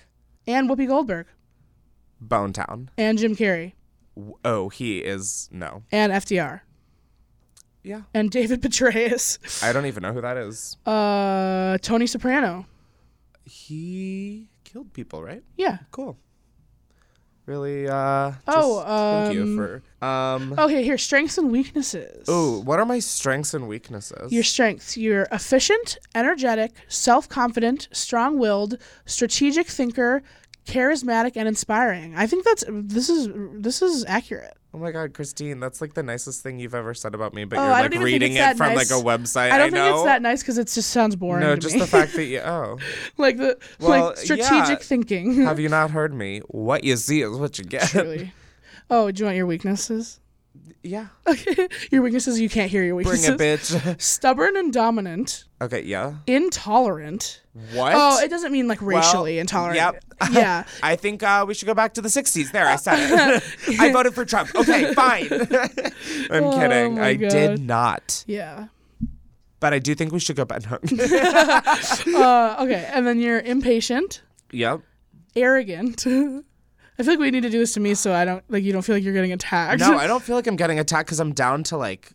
and 0.47 0.69
Whoopi 0.69 0.87
Goldberg, 0.89 1.27
Bone 2.21 2.53
Town. 2.53 2.91
and 2.99 3.19
Jim 3.19 3.35
Carrey, 3.37 3.73
Oh, 4.45 4.69
he 4.69 4.99
is 4.99 5.49
no. 5.53 5.85
and 5.93 6.13
FDR, 6.13 6.61
Yeah. 7.83 8.03
and 8.15 8.31
David 8.31 8.63
Petraeus, 8.63 9.63
I 9.63 9.73
don't 9.73 9.87
even 9.87 10.03
know 10.03 10.13
who 10.13 10.21
that 10.21 10.37
is. 10.37 10.77
uh, 10.87 11.79
Tony 11.83 12.07
Soprano. 12.07 12.67
He 13.45 14.49
killed 14.65 14.93
people, 14.93 15.23
right? 15.23 15.43
Yeah. 15.57 15.79
Cool. 15.91 16.17
Really. 17.45 17.89
Uh. 17.89 18.33
Oh, 18.47 19.25
thank 19.25 19.35
you 19.35 19.43
um, 19.43 19.57
for. 19.57 19.83
Um. 20.05 20.55
Okay, 20.57 20.85
here 20.85 20.97
strengths 20.97 21.39
and 21.39 21.51
weaknesses. 21.51 22.27
Oh, 22.29 22.63
what 22.63 22.79
are 22.79 22.87
my 22.87 23.01
strengths 23.01 23.53
and 23.53 23.67
weaknesses? 23.67 24.33
Your 24.33 24.45
strengths. 24.45 24.97
You're 24.97 25.27
efficient, 25.33 25.99
energetic, 26.15 26.73
self 26.87 27.29
confident, 27.29 27.89
strong 27.91 28.39
willed, 28.39 28.79
strategic 29.07 29.67
thinker, 29.67 30.23
charismatic, 30.67 31.33
and 31.37 31.49
inspiring. 31.49 32.15
I 32.17 32.27
think 32.27 32.45
that's 32.45 32.65
this 32.69 33.09
is 33.09 33.29
this 33.55 33.83
is 33.83 34.05
accurate. 34.07 34.55
oh 34.75 34.79
my 34.79 34.91
God, 34.93 35.13
Christine, 35.13 35.61
that's 35.61 35.81
like 35.81 35.95
the 35.95 36.03
nicest 36.03 36.43
thing 36.43 36.59
you've 36.59 36.75
ever 36.75 36.95
said 36.95 37.15
about 37.15 37.35
me. 37.35 37.45
But 37.45 37.59
Oh, 37.59 37.63
you're 37.63 37.71
like 37.71 37.91
think 37.91 38.05
reading 38.05 38.35
it 38.37 38.57
from 38.57 38.75
nice. 38.75 38.91
like 38.91 39.01
a 39.01 39.05
website. 39.05 39.51
I 39.51 39.59
don't 39.59 39.71
think 39.71 39.85
know. 39.85 39.95
it's 39.97 40.05
that 40.05 40.23
nice 40.23 40.43
because 40.43 40.59
it 40.59 40.69
just 40.69 40.91
sounds 40.91 41.17
boring. 41.17 41.41
No, 41.41 41.57
just 41.57 41.75
me. 41.75 41.81
the 41.81 41.87
fact 41.87 42.15
that 42.15 42.25
you. 42.25 42.41
Oh, 42.41 42.79
like 43.19 43.37
the 43.37 43.59
Well, 43.81 44.07
like 44.09 44.17
strategic 44.17 44.49
yeah. 44.49 44.77
thinking. 44.77 45.43
have 45.45 45.61
you 45.61 45.69
not 45.69 45.91
heard 45.91 46.15
me? 46.15 46.41
What 46.49 46.85
you 46.85 46.97
see 46.97 47.21
is 47.23 47.37
what 47.37 47.59
you 47.59 47.65
get. 47.77 47.89
Truly. 47.89 48.33
Oh, 48.91 49.11
do 49.11 49.21
you 49.21 49.25
want 49.27 49.37
your 49.37 49.47
weaknesses? 49.47 50.21
Yeah. 50.83 51.09
Okay, 51.27 51.69
your 51.91 52.03
weaknesses. 52.03 52.41
You 52.41 52.49
can't 52.49 52.71
hear 52.71 52.83
your 52.83 52.95
weaknesses. 52.95 53.37
Bring 53.37 53.51
it, 53.51 53.61
bitch. 53.61 54.01
Stubborn 54.01 54.57
and 54.57 54.73
dominant, 54.73 55.45
okay. 55.61 55.83
Yeah. 55.83 56.15
intolerant. 56.27 57.43
What? 57.73 57.93
Oh, 57.95 58.19
it 58.21 58.31
doesn't 58.31 58.53
mean 58.53 58.67
like 58.67 58.81
Well, 58.81 58.97
racially 58.97 59.39
intolerant. 59.39 59.77
Yep. 59.77 60.05
Yeah. 60.33 60.65
I 60.83 60.97
think 60.97 61.23
uh, 61.23 61.45
we 61.47 61.55
should 61.55 61.67
go 61.67 61.75
back 61.75 61.95
to 61.95 62.01
the 62.01 62.09
60s. 62.09 62.51
There, 62.53 62.67
I 62.67 62.77
said 62.77 62.97
it. 62.99 63.81
I 63.81 63.93
voted 63.93 64.15
for 64.15 64.25
Trump. 64.25 64.55
Okay, 64.55 64.95
fine. 64.95 65.29
I'm 65.31 66.51
kidding. 66.53 66.99
Oh 66.99 67.01
my 67.01 67.09
I 67.09 67.15
God. 67.15 67.31
did 67.31 67.61
not. 67.61 68.25
Yeah. 68.27 68.69
But 69.61 69.75
I 69.75 69.79
do 69.79 69.95
think 69.95 70.13
we 70.13 70.19
should 70.19 70.37
go 70.37 70.45
back. 70.45 70.63
No. 70.67 72.23
Uh, 72.23 72.57
okay, 72.61 72.91
and 72.93 73.07
then 73.07 73.21
you're 73.21 73.41
impatient, 73.41 74.23
yep. 74.51 74.81
arrogant. 75.37 76.05
I 76.99 77.03
feel 77.03 77.13
like 77.15 77.21
we 77.21 77.31
need 77.31 77.43
to 77.43 77.51
do 77.51 77.59
this 77.59 77.73
to 77.75 77.81
me 77.81 77.95
so 77.95 78.13
I 78.13 78.25
don't 78.25 78.45
like 78.49 78.65
you 78.65 78.73
don't 78.73 78.83
feel 78.83 78.95
like 78.97 79.03
you're 79.05 79.15
getting 79.15 79.33
attacked. 79.33 79.81
No, 79.81 79.97
I 79.97 80.07
don't 80.09 80.23
feel 80.23 80.37
like 80.37 80.47
I'm 80.47 80.57
getting 80.57 80.79
attacked 80.79 81.07
because 81.09 81.21
I'm 81.21 81.33
down 81.33 81.63
to 81.65 81.77
like, 81.77 82.13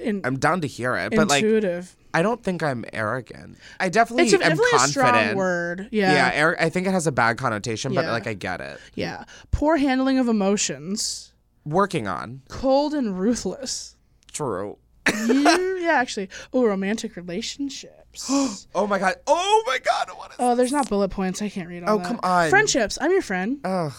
In, 0.00 0.22
I'm 0.24 0.38
down 0.38 0.60
to 0.62 0.66
hear 0.66 0.96
it. 0.96 1.14
But 1.14 1.28
like, 1.28 1.42
intuitive. 1.42 1.94
I 2.14 2.22
don't 2.22 2.42
think 2.42 2.62
I'm 2.62 2.84
arrogant. 2.92 3.58
I 3.80 3.88
definitely 3.88 4.24
it's 4.24 4.32
a, 4.32 4.36
am 4.36 4.42
definitely 4.56 4.70
a 4.76 4.78
strong 4.88 5.34
word. 5.34 5.88
Yeah, 5.90 6.32
Yeah. 6.32 6.44
ar- 6.44 6.56
I 6.60 6.68
think 6.70 6.86
it 6.86 6.92
has 6.92 7.06
a 7.08 7.12
bad 7.12 7.38
connotation, 7.38 7.92
but 7.94 8.04
Yeah. 8.04 8.12
like 8.12 8.26
I 8.26 8.34
get 8.34 8.60
it. 8.60 8.78
Yeah. 8.94 9.24
Poor 9.50 9.76
handling 9.76 10.18
of 10.18 10.28
emotions. 10.28 11.32
Working 11.64 12.06
on. 12.06 12.42
Cold 12.48 12.94
and 12.94 13.18
ruthless. 13.18 13.96
True. 14.32 14.78
You- 15.26 15.78
yeah, 15.82 15.92
actually. 15.96 16.28
Oh, 16.52 16.64
romantic 16.64 17.16
relationships. 17.16 18.30
Oh 18.76 18.86
my 18.86 18.98
god. 19.00 19.16
Oh 19.26 19.64
my 19.66 19.78
god. 19.78 20.08
What 20.16 20.30
is? 20.30 20.36
oh, 20.38 20.54
there's 20.54 20.70
not 20.72 20.88
bullet 20.88 21.08
points. 21.10 21.42
I 21.42 21.48
can't 21.48 21.68
read 21.68 21.82
all 21.82 21.96
Oh, 21.96 21.98
that. 21.98 22.06
come 22.06 22.20
on. 22.22 22.48
Friendships. 22.48 22.96
I'm 23.00 23.10
your 23.10 23.22
friend. 23.22 23.58
Ugh. 23.64 23.92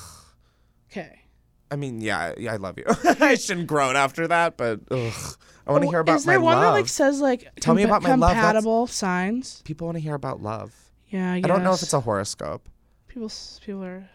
Okay. 0.96 1.20
I 1.72 1.76
mean, 1.76 2.00
yeah, 2.00 2.34
yeah, 2.38 2.54
I 2.54 2.58
love 2.58 2.78
you. 2.78 2.86
I 3.04 3.36
shouldn't 3.36 3.68
groan 3.68 3.96
after 3.96 4.28
that, 4.28 4.56
but 4.56 4.80
ugh. 4.92 5.14
I 5.68 5.72
want 5.72 5.84
to 5.84 5.90
hear 5.90 6.00
about 6.00 6.18
Is 6.18 6.26
there 6.26 6.40
my 6.40 6.44
one 6.46 6.56
love. 6.58 6.64
that 6.64 6.80
like 6.80 6.88
says 6.88 7.20
like 7.20 7.50
Tell 7.60 7.74
me 7.74 7.84
about 7.84 8.04
my 8.04 8.14
love, 8.16 8.32
compatible 8.34 8.88
signs? 8.88 9.62
People 9.66 9.88
want 9.88 9.98
to 9.98 10.02
hear 10.02 10.14
about 10.14 10.42
love. 10.42 10.74
Yeah, 11.10 11.34
I, 11.34 11.38
I 11.38 11.42
don't 11.42 11.64
know 11.64 11.74
if 11.74 11.82
it's 11.82 11.94
a 11.94 12.00
horoscope. 12.00 12.70
people 13.08 13.32
people 13.62 13.84
are 13.84 14.08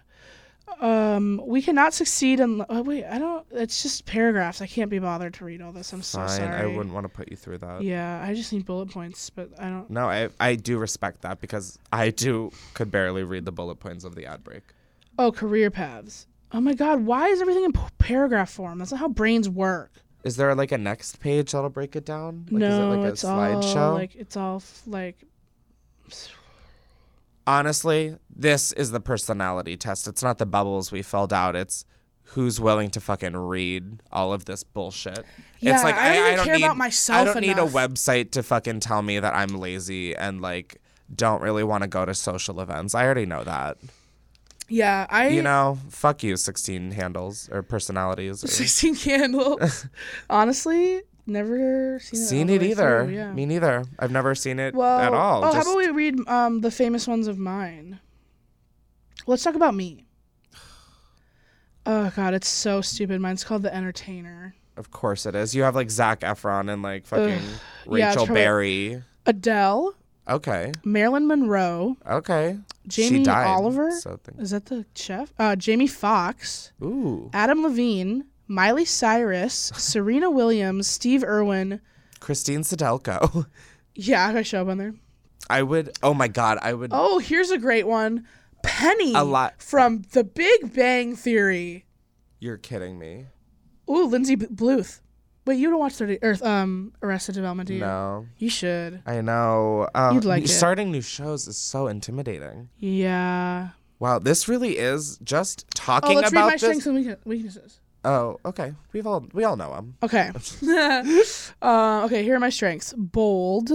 um 0.80 1.42
we 1.44 1.60
cannot 1.60 1.92
succeed 1.92 2.38
in 2.38 2.64
oh, 2.68 2.82
wait 2.82 3.04
i 3.04 3.18
don't 3.18 3.44
it's 3.50 3.82
just 3.82 4.06
paragraphs 4.06 4.62
i 4.62 4.66
can't 4.68 4.88
be 4.88 5.00
bothered 5.00 5.34
to 5.34 5.44
read 5.44 5.60
all 5.60 5.72
this 5.72 5.92
i'm 5.92 6.00
so 6.02 6.24
sorry 6.28 6.48
I 6.48 6.66
wouldn't 6.66 6.94
want 6.94 7.04
to 7.04 7.08
put 7.08 7.28
you 7.28 7.36
through 7.36 7.58
that. 7.58 7.82
yeah 7.82 8.22
i 8.24 8.34
just 8.34 8.52
need 8.52 8.64
bullet 8.66 8.88
points 8.90 9.30
but 9.30 9.50
i 9.58 9.68
don't 9.68 9.90
No, 9.90 10.08
I 10.08 10.28
I 10.38 10.54
do 10.54 10.78
respect 10.78 11.22
that 11.22 11.40
because 11.40 11.76
I 11.92 12.10
too 12.10 12.52
could 12.74 12.90
barely 12.92 13.24
read 13.24 13.44
the 13.46 13.52
bullet 13.52 13.80
points 13.80 14.04
of 14.04 14.14
the 14.14 14.26
ad 14.26 14.44
break. 14.44 14.62
oh 15.18 15.32
career 15.32 15.70
paths 15.72 16.28
oh 16.52 16.60
my 16.60 16.74
god 16.74 17.00
why 17.00 17.28
is 17.28 17.40
everything 17.40 17.64
in 17.64 17.72
paragraph 17.98 18.50
form 18.50 18.78
that's 18.78 18.90
not 18.90 19.00
how 19.00 19.08
brains 19.08 19.48
work 19.48 19.92
Is 20.24 20.36
there 20.36 20.54
like 20.54 20.72
a 20.72 20.78
next 20.78 21.20
page 21.20 21.52
that'll 21.52 21.70
break 21.70 21.96
it 21.96 22.04
down? 22.04 22.46
Like, 22.50 22.60
no 22.60 22.68
is 22.68 22.78
it 22.78 22.96
like 22.96 23.06
a 23.06 23.12
it's 23.12 23.24
all 23.24 23.38
slideshow? 23.38 23.94
like 23.94 24.14
it's 24.16 24.36
all 24.36 24.56
f- 24.56 24.82
like 24.86 25.24
Honestly, 27.46 28.16
this 28.34 28.70
is 28.72 28.90
the 28.90 29.00
personality 29.00 29.76
test. 29.76 30.06
It's 30.06 30.22
not 30.22 30.38
the 30.38 30.46
bubbles 30.46 30.92
we 30.92 31.02
filled 31.02 31.32
out. 31.32 31.56
It's 31.56 31.84
who's 32.24 32.60
willing 32.60 32.90
to 32.90 33.00
fucking 33.00 33.36
read 33.36 34.02
all 34.12 34.32
of 34.32 34.44
this 34.44 34.62
bullshit. 34.62 35.24
Yeah, 35.58 35.74
it's 35.74 35.82
like 35.82 35.96
I 35.96 36.14
don't 36.14 36.32
even 36.32 36.44
care 36.44 36.56
need, 36.56 36.64
about 36.64 36.76
myself 36.76 37.18
I 37.18 37.24
don't 37.24 37.40
need 37.40 37.58
a 37.58 37.66
website 37.66 38.30
to 38.32 38.42
fucking 38.42 38.80
tell 38.80 39.02
me 39.02 39.18
that 39.18 39.34
I'm 39.34 39.58
lazy 39.58 40.14
and 40.14 40.40
like 40.40 40.80
don't 41.12 41.42
really 41.42 41.64
want 41.64 41.82
to 41.82 41.88
go 41.88 42.04
to 42.04 42.14
social 42.14 42.60
events. 42.60 42.94
I 42.94 43.04
already 43.04 43.26
know 43.26 43.42
that. 43.42 43.78
Yeah 44.70 45.06
i 45.10 45.28
You 45.28 45.42
know, 45.42 45.78
fuck 45.90 46.22
you, 46.22 46.36
16 46.36 46.92
handles 46.92 47.48
or 47.52 47.62
personalities. 47.62 48.42
Or 48.44 48.46
16 48.62 48.94
candles 48.96 49.86
honestly 50.30 51.02
never 51.26 51.98
seen 52.00 52.20
it, 52.20 52.24
seen 52.24 52.48
it 52.50 52.62
either. 52.62 53.04
through, 53.04 53.14
yeah 53.14 53.32
Me 53.32 53.46
neither. 53.46 53.84
I've 53.98 54.10
never 54.10 54.34
seen 54.34 54.58
it 54.58 54.74
well 54.74 54.98
at 55.00 55.12
all. 55.12 55.44
oh 55.44 55.52
how 55.52 55.60
about 55.62 55.76
we 55.76 55.88
read 55.90 56.16
um 56.28 56.60
the 56.60 56.70
famous 56.70 57.06
ones 57.06 57.26
of 57.28 57.36
mine 57.38 58.00
let's 59.26 59.42
talk 59.44 59.54
about 59.54 59.74
me 59.74 60.06
oh 61.86 62.10
god 62.16 62.34
it's 62.34 62.48
so 62.48 62.80
stupid 62.80 63.20
mine's 63.20 63.44
called 63.44 63.62
the 63.62 63.74
entertainer 63.74 64.54
Of 64.76 64.90
course 64.90 65.26
it 65.26 65.34
is. 65.34 65.54
You 65.54 65.62
have 65.64 65.74
like 65.74 65.90
Zac 65.90 66.20
Efron 66.20 66.72
and 66.72 66.82
like 66.82 67.06
fucking 67.06 67.26
Yeah, 67.28 68.08
it's 68.08 68.16
Rachel 68.16 68.26
Berry. 68.26 69.02
adele 69.26 69.94
Okay. 70.28 70.72
marilyn 70.84 71.26
monroe 71.26 71.96
Okay. 72.08 72.58
Jamie 72.86 73.22
died, 73.22 73.46
oliver 73.46 73.88
is 74.38 74.50
that 74.50 74.66
the 74.66 74.86
chef 74.94 75.32
uh 75.38 75.54
jamie 75.54 75.86
foxx 75.86 76.72
Ooh. 76.82 77.30
adam 77.32 77.62
levine 77.62 78.24
miley 78.48 78.84
cyrus 78.86 79.70
serena 79.76 80.30
williams 80.30 80.86
steve 80.86 81.22
irwin 81.22 81.80
Christine 82.20 82.62
Sydelko. 82.62 83.46
yeah 83.94 84.32
i 84.34 84.42
show 84.42 84.62
up 84.62 84.68
on 84.68 84.78
there 84.78 84.94
I 85.48 85.62
would. 85.64 85.90
Oh 86.02 86.14
my 86.14 86.28
God. 86.28 86.58
I 86.62 86.74
would. 86.74 86.90
Oh, 86.94 87.18
here's 87.18 87.50
a 87.50 87.58
great 87.58 87.86
one. 87.86 88.24
Penny 88.62 89.14
A 89.14 89.24
lot- 89.24 89.60
from 89.60 90.02
The 90.12 90.22
Big 90.22 90.72
Bang 90.72 91.16
Theory. 91.16 91.86
You're 92.38 92.56
kidding 92.56 92.98
me. 92.98 93.26
Ooh, 93.90 94.06
Lindsay 94.06 94.36
Bluth. 94.36 95.00
Wait, 95.50 95.58
you 95.58 95.68
don't 95.68 95.80
watch 95.80 95.94
30 95.94 96.18
or 96.22 96.36
um 96.46 96.92
Arrested 97.02 97.34
Development, 97.34 97.66
do 97.66 97.74
you? 97.74 97.80
No. 97.80 98.24
You 98.38 98.48
should. 98.48 99.02
I 99.04 99.20
know. 99.20 99.88
Um, 99.96 100.14
You'd 100.14 100.24
like 100.24 100.44
it. 100.44 100.48
starting 100.48 100.92
new 100.92 101.00
shows 101.02 101.48
is 101.48 101.56
so 101.56 101.88
intimidating. 101.88 102.68
Yeah. 102.78 103.70
Wow, 103.98 104.20
this 104.20 104.46
really 104.46 104.78
is 104.78 105.18
just 105.24 105.66
talking 105.74 106.10
Oh, 106.16 106.20
talking 106.20 106.22
let's 106.22 106.32
read 106.32 106.38
about 106.38 106.46
my 106.46 106.52
this. 106.52 106.60
strengths 106.62 106.86
and 106.86 107.16
weaknesses. 107.24 107.80
Oh, 108.04 108.38
okay. 108.44 108.74
We've 108.92 109.08
all 109.08 109.26
we 109.32 109.42
all 109.42 109.56
know 109.56 109.74
them. 109.74 109.96
Okay. 110.04 110.30
uh, 111.60 112.02
okay, 112.04 112.22
here 112.22 112.36
are 112.36 112.40
my 112.40 112.50
strengths. 112.50 112.94
Bold, 112.96 113.72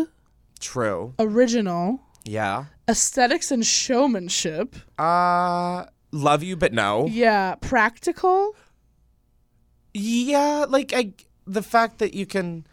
True. 0.62 1.14
original, 1.20 2.00
Yeah. 2.24 2.66
aesthetics 2.88 3.52
and 3.52 3.66
showmanship. 3.66 4.78
Uh, 4.98 5.88
love 6.14 6.42
you, 6.42 6.56
but 6.56 6.72
no. 6.72 7.08
Yeah, 7.08 7.56
practical. 7.56 8.56
Yeah, 9.94 10.66
like 10.70 10.94
I, 10.94 11.12
the 11.48 11.62
fact 11.62 12.00
that 12.00 12.14
you 12.14 12.26
can 12.26 12.66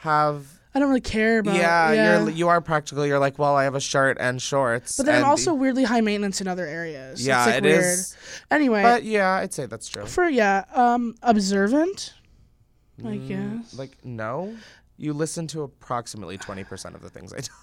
have. 0.00 0.46
I 0.74 0.78
don't 0.78 0.88
really 0.88 1.02
care 1.02 1.40
about 1.40 1.54
yeah, 1.56 1.92
yeah. 1.92 2.20
you're 2.22 2.30
you 2.30 2.48
are 2.48 2.60
practical. 2.62 3.04
You're 3.06 3.18
like, 3.18 3.38
well, 3.38 3.54
I 3.54 3.64
have 3.64 3.74
a 3.74 3.80
shirt 3.80 4.16
and 4.18 4.40
shorts. 4.40 4.96
but 4.96 5.04
then 5.04 5.22
I'm 5.22 5.28
also 5.28 5.52
weirdly 5.52 5.84
high 5.84 6.00
maintenance 6.00 6.40
in 6.40 6.48
other 6.48 6.66
areas. 6.66 7.26
Yeah, 7.26 7.40
it's 7.42 7.46
like 7.48 7.56
it 7.58 7.62
weird. 7.64 7.84
is. 7.84 8.16
Anyway, 8.50 8.82
But 8.82 9.04
yeah, 9.04 9.32
I'd 9.32 9.52
say 9.52 9.66
that's 9.66 9.86
true. 9.88 10.06
for 10.06 10.26
yeah, 10.28 10.64
um, 10.74 11.14
observant. 11.22 12.14
I 13.00 13.02
Mm, 13.18 13.28
guess. 13.28 13.74
Like 13.74 14.02
no, 14.04 14.54
You 14.96 15.12
listen 15.12 15.46
to 15.48 15.62
approximately 15.62 16.38
20% 16.38 16.94
of 16.94 17.02
the 17.02 17.10
things 17.10 17.32
I 17.32 17.38
tell 17.40 17.56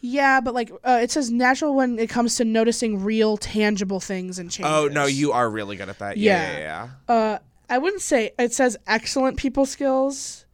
you. 0.00 0.10
Yeah, 0.16 0.40
but 0.40 0.52
like 0.52 0.70
uh, 0.84 0.98
it 1.02 1.10
says 1.10 1.30
natural 1.30 1.74
when 1.74 1.98
it 1.98 2.10
comes 2.10 2.36
to 2.36 2.44
noticing 2.44 3.02
real, 3.04 3.36
tangible 3.36 4.00
things 4.00 4.38
and 4.38 4.50
changes. 4.50 4.70
Oh, 4.72 4.88
no, 4.88 5.06
you 5.06 5.32
are 5.32 5.48
really 5.48 5.76
good 5.76 5.88
at 5.88 5.98
that. 6.00 6.16
Yeah, 6.16 6.42
Yeah. 6.42 6.58
yeah, 6.58 6.88
yeah. 7.08 7.14
Uh, 7.14 7.38
I 7.68 7.78
wouldn't 7.78 8.02
say 8.02 8.32
it 8.38 8.52
says 8.52 8.76
excellent 8.86 9.36
people 9.36 9.66
skills. 9.66 10.44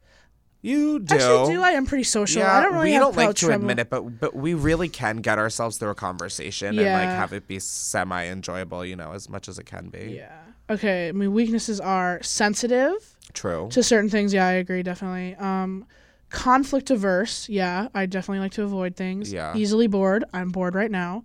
You 0.61 0.99
do. 0.99 1.15
Actually, 1.15 1.55
do 1.55 1.63
I 1.63 1.71
am 1.71 1.87
pretty 1.87 2.03
social. 2.03 2.43
Yeah, 2.43 2.55
I 2.55 2.61
don't 2.61 2.73
really 2.73 2.91
we 2.91 2.97
don't 2.99 3.15
like 3.15 3.35
to 3.35 3.45
trouble. 3.47 3.55
admit 3.55 3.79
it, 3.79 3.89
but 3.89 4.19
but 4.19 4.35
we 4.35 4.53
really 4.53 4.89
can 4.89 5.17
get 5.17 5.39
ourselves 5.39 5.77
through 5.77 5.89
a 5.89 5.95
conversation 5.95 6.77
and 6.77 6.87
like 6.87 7.17
have 7.17 7.33
it 7.33 7.47
be 7.47 7.59
semi 7.59 8.25
enjoyable, 8.27 8.85
you 8.85 8.95
know, 8.95 9.13
as 9.13 9.27
much 9.27 9.47
as 9.49 9.57
it 9.57 9.65
can 9.65 9.89
be. 9.89 10.17
Yeah. 10.17 10.37
Okay. 10.69 11.09
I 11.09 11.11
mean, 11.13 11.33
weaknesses 11.33 11.79
are 11.79 12.21
sensitive 12.21 13.17
True. 13.33 13.69
to 13.71 13.81
certain 13.81 14.09
things. 14.09 14.33
Yeah, 14.33 14.45
I 14.45 14.53
agree. 14.53 14.83
Definitely. 14.83 15.35
Um, 15.35 15.87
conflict 16.31 16.89
averse. 16.89 17.47
Yeah, 17.49 17.89
I 17.93 18.05
definitely 18.05 18.39
like 18.39 18.53
to 18.53 18.63
avoid 18.63 18.95
things. 18.95 19.31
Yeah. 19.31 19.55
Easily 19.55 19.87
bored. 19.87 20.23
I'm 20.33 20.49
bored 20.49 20.73
right 20.73 20.89
now. 20.89 21.23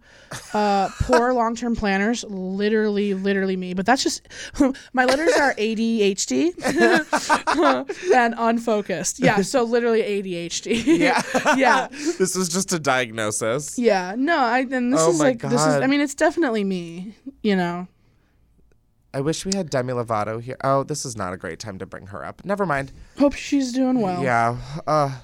Uh, 0.53 0.91
poor 1.03 1.33
long 1.33 1.57
term 1.57 1.75
planners. 1.75 2.25
Literally, 2.29 3.15
literally 3.15 3.57
me. 3.57 3.73
But 3.73 3.87
that's 3.87 4.03
just 4.03 4.29
my 4.93 5.05
letters 5.05 5.33
are 5.35 5.55
ADHD 5.55 6.53
and 8.15 8.35
unfocused. 8.37 9.21
Yeah. 9.21 9.41
So 9.43 9.63
literally 9.63 10.03
ADHD. 10.03 10.85
Yeah. 10.99 11.23
yeah. 11.57 11.89
this 11.91 12.37
is 12.37 12.49
just 12.49 12.73
a 12.73 12.79
diagnosis. 12.79 13.79
Yeah. 13.79 14.15
No. 14.19 14.39
I. 14.39 14.67
And 14.71 14.93
this 14.93 15.01
Oh 15.01 15.11
is 15.11 15.21
like 15.21 15.41
this 15.41 15.53
is. 15.53 15.67
I 15.67 15.81
God. 15.81 15.91
mean, 15.91 16.01
it's 16.01 16.15
definitely 16.15 16.65
me. 16.65 17.15
You 17.43 17.57
know. 17.57 17.89
I 19.17 19.21
wish 19.21 19.47
we 19.47 19.57
had 19.57 19.71
Demi 19.71 19.95
Lovato 19.95 20.43
here. 20.43 20.59
Oh, 20.63 20.83
this 20.83 21.07
is 21.07 21.17
not 21.17 21.33
a 21.33 21.39
great 21.39 21.59
time 21.59 21.79
to 21.79 21.87
bring 21.87 22.09
her 22.09 22.23
up. 22.23 22.45
Never 22.45 22.67
mind. 22.67 22.93
Hope 23.19 23.33
she's 23.33 23.73
doing 23.73 24.03
well. 24.03 24.23
Yeah. 24.23 24.59
Uh, 24.87 25.21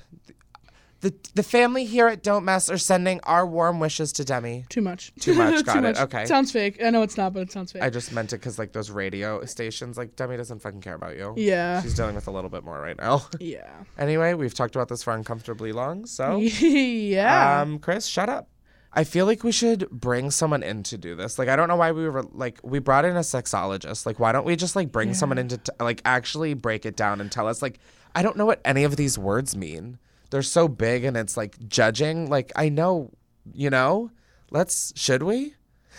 the 1.03 1.13
the 1.35 1.43
family 1.43 1.85
here 1.85 2.09
at 2.09 2.23
Don't 2.23 2.43
Mess 2.43 2.71
are 2.71 2.79
sending 2.79 3.21
our 3.25 3.47
warm 3.47 3.81
wishes 3.81 4.11
to 4.15 4.25
Demi. 4.25 4.65
Too 4.71 4.81
much. 4.81 5.13
Too 5.21 5.35
much, 5.35 5.63
got 5.67 5.85
it, 5.85 6.01
okay. 6.01 6.25
Sounds 6.25 6.51
fake. 6.51 6.83
I 6.83 6.89
know 6.89 7.03
it's 7.03 7.19
not, 7.19 7.35
but 7.35 7.41
it 7.41 7.53
sounds 7.53 7.73
fake. 7.73 7.83
I 7.83 7.91
just 7.91 8.15
meant 8.15 8.33
it 8.33 8.37
because 8.37 8.59
like 8.59 8.73
those 8.73 8.91
radio 8.91 9.45
stations, 9.45 9.99
like 9.99 10.17
Demi 10.17 10.39
doesn't 10.39 10.61
fucking 10.61 10.81
care 10.81 10.95
about 10.95 11.19
you. 11.19 11.35
Yeah. 11.37 11.83
She's 11.83 11.93
dealing 11.93 12.15
with 12.15 12.29
a 12.29 12.31
little 12.31 12.49
bit 12.49 12.65
more 12.65 12.81
right 12.81 12.97
now. 12.97 13.27
yeah. 13.41 13.69
anyway, 13.99 14.33
we've 14.33 14.55
talked 14.55 14.75
about 14.75 14.89
this 14.89 15.03
for 15.03 15.13
uncomfortably 15.13 15.73
long, 15.73 16.07
so 16.07 16.39
yeah. 16.41 17.61
um, 17.61 17.79
Chris, 17.79 18.07
shut 18.07 18.31
up. 18.31 18.49
I 18.95 19.05
feel 19.05 19.25
like 19.25 19.43
we 19.43 19.53
should 19.53 19.89
bring 19.91 20.31
someone 20.31 20.63
in 20.63 20.83
to 20.85 20.99
do 20.99 21.15
this. 21.15 21.39
Like, 21.39 21.49
I 21.49 21.57
don't 21.57 21.69
know 21.69 21.77
why 21.77 21.93
we 21.93 22.09
were 22.09 22.25
like 22.33 22.61
we 22.63 22.79
brought 22.79 23.05
in 23.05 23.17
a 23.17 23.21
sexologist. 23.21 24.05
Like, 24.05 24.21
why 24.21 24.33
don't 24.33 24.45
we 24.45 24.55
just 24.55 24.77
like 24.77 24.93
bring 24.93 25.15
someone 25.15 25.39
in 25.39 25.49
to 25.49 25.59
t- 25.59 25.73
like 25.81 26.03
actually 26.05 26.55
break 26.55 26.85
it 26.85 26.95
down 26.97 27.21
and 27.21 27.33
tell 27.33 27.49
us? 27.49 27.63
Like, 27.63 27.79
I 28.15 28.23
don't 28.23 28.37
know 28.37 28.47
what 28.47 28.61
any 28.65 28.85
of 28.85 28.97
these 28.97 29.19
words 29.19 29.57
mean. 29.57 29.99
They're 30.31 30.43
so 30.43 30.69
big 30.69 31.05
and 31.05 31.17
it's 31.17 31.37
like 31.37 31.57
judging. 31.69 32.29
Like, 32.29 32.53
I 32.57 32.69
know, 32.69 33.11
you 33.53 33.71
know. 33.71 34.11
Let's 34.51 34.93
should 34.97 35.23
we? 35.23 35.55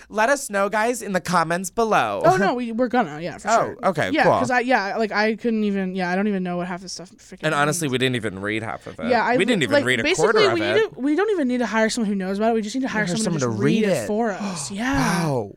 Let 0.10 0.30
us 0.30 0.50
know, 0.50 0.70
guys, 0.70 1.02
in 1.02 1.14
the 1.14 1.22
comments 1.22 1.70
below. 1.70 2.22
oh 2.26 2.38
no, 2.38 2.54
we 2.56 2.72
we're 2.72 2.88
gonna 2.88 3.20
yeah 3.22 3.38
for 3.38 3.48
sure. 3.50 3.62
Oh, 3.62 3.66
sure. 3.66 3.78
okay, 3.90 4.10
Yeah, 4.12 4.24
cool. 4.24 4.34
because 4.34 4.52
I 4.52 4.60
yeah 4.62 4.98
like 4.98 5.12
I 5.12 5.36
couldn't 5.36 5.64
even 5.64 5.96
yeah 5.96 6.10
I 6.12 6.16
don't 6.16 6.28
even 6.28 6.44
know 6.44 6.58
what 6.58 6.68
half 6.68 6.82
this 6.82 6.94
stuff. 6.94 7.12
Freaking 7.12 7.40
And 7.44 7.54
honestly, 7.56 7.86
means. 7.88 7.92
we 7.94 7.98
didn't 8.00 8.16
even 8.16 8.40
read 8.40 8.64
half 8.64 8.88
of 8.88 9.00
it. 9.00 9.08
yeah 9.10 9.24
I 9.24 9.38
we 9.38 9.46
didn't 9.46 9.64
even 9.64 9.74
like, 9.74 9.86
read 9.86 10.00
a 10.06 10.16
quarter 10.16 10.40
of 10.48 10.54
we 10.54 10.62
it. 10.62 10.74
Need 10.76 10.94
to, 10.94 11.00
we 11.00 11.16
don't 11.16 11.30
even 11.32 11.48
need 11.48 11.60
to 11.60 11.66
hire 11.66 11.90
someone 11.90 12.10
who 12.10 12.16
knows 12.16 12.38
about 12.38 12.52
it. 12.52 12.54
We 12.56 12.62
just 12.62 12.76
need 12.76 12.82
to 12.82 12.88
hire 12.88 13.06
someone, 13.08 13.24
someone 13.24 13.40
to, 13.42 13.46
to 13.46 13.50
read, 13.52 13.84
read 13.86 13.92
it 13.92 14.04
it. 14.04 14.08
for 14.08 14.32
us. 14.32 14.72
Yeah. 14.72 15.26
Wow. 15.26 15.56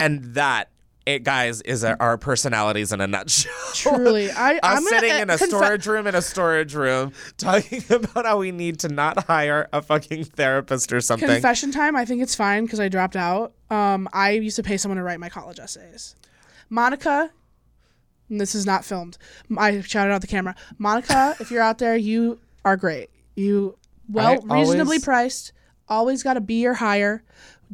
And 0.00 0.34
that, 0.34 0.70
it, 1.04 1.24
guys, 1.24 1.60
is 1.62 1.82
our- 1.84 1.96
our 2.00 2.16
personalities 2.18 2.92
in 2.92 3.00
a 3.00 3.06
nutshell. 3.06 3.52
Truly, 3.74 4.30
I 4.30 4.54
Us 4.56 4.60
I'm 4.62 4.76
gonna, 4.84 4.88
sitting 4.88 5.16
in 5.18 5.30
a 5.30 5.34
confe- 5.34 5.46
storage 5.48 5.86
room 5.86 6.06
in 6.06 6.14
a 6.14 6.22
storage 6.22 6.74
room 6.74 7.12
talking 7.38 7.82
about 7.90 8.24
how 8.24 8.38
we 8.38 8.52
need 8.52 8.78
to 8.80 8.88
not 8.88 9.24
hire 9.24 9.68
a 9.72 9.82
fucking 9.82 10.24
therapist 10.24 10.92
or 10.92 11.00
something. 11.00 11.28
Confession 11.28 11.70
time. 11.72 11.96
I 11.96 12.04
think 12.04 12.22
it's 12.22 12.34
fine 12.34 12.64
because 12.64 12.78
I 12.80 12.88
dropped 12.88 13.16
out. 13.16 13.52
Um, 13.70 14.08
I 14.12 14.30
used 14.32 14.56
to 14.56 14.62
pay 14.62 14.76
someone 14.76 14.96
to 14.98 15.02
write 15.02 15.18
my 15.20 15.28
college 15.28 15.58
essays. 15.58 16.14
Monica, 16.70 17.30
and 18.30 18.40
this 18.40 18.54
is 18.54 18.64
not 18.64 18.84
filmed. 18.84 19.18
I 19.58 19.80
shouted 19.82 20.12
out 20.12 20.20
the 20.20 20.26
camera. 20.26 20.54
Monica, 20.78 21.36
if 21.40 21.50
you're 21.50 21.62
out 21.62 21.78
there, 21.78 21.96
you 21.96 22.38
are 22.64 22.76
great. 22.76 23.10
You 23.34 23.76
well 24.08 24.44
I 24.50 24.58
reasonably 24.60 24.96
always- 24.96 25.04
priced. 25.04 25.52
Always 25.88 26.22
got 26.22 26.36
a 26.38 26.40
B 26.40 26.66
or 26.66 26.74
higher. 26.74 27.22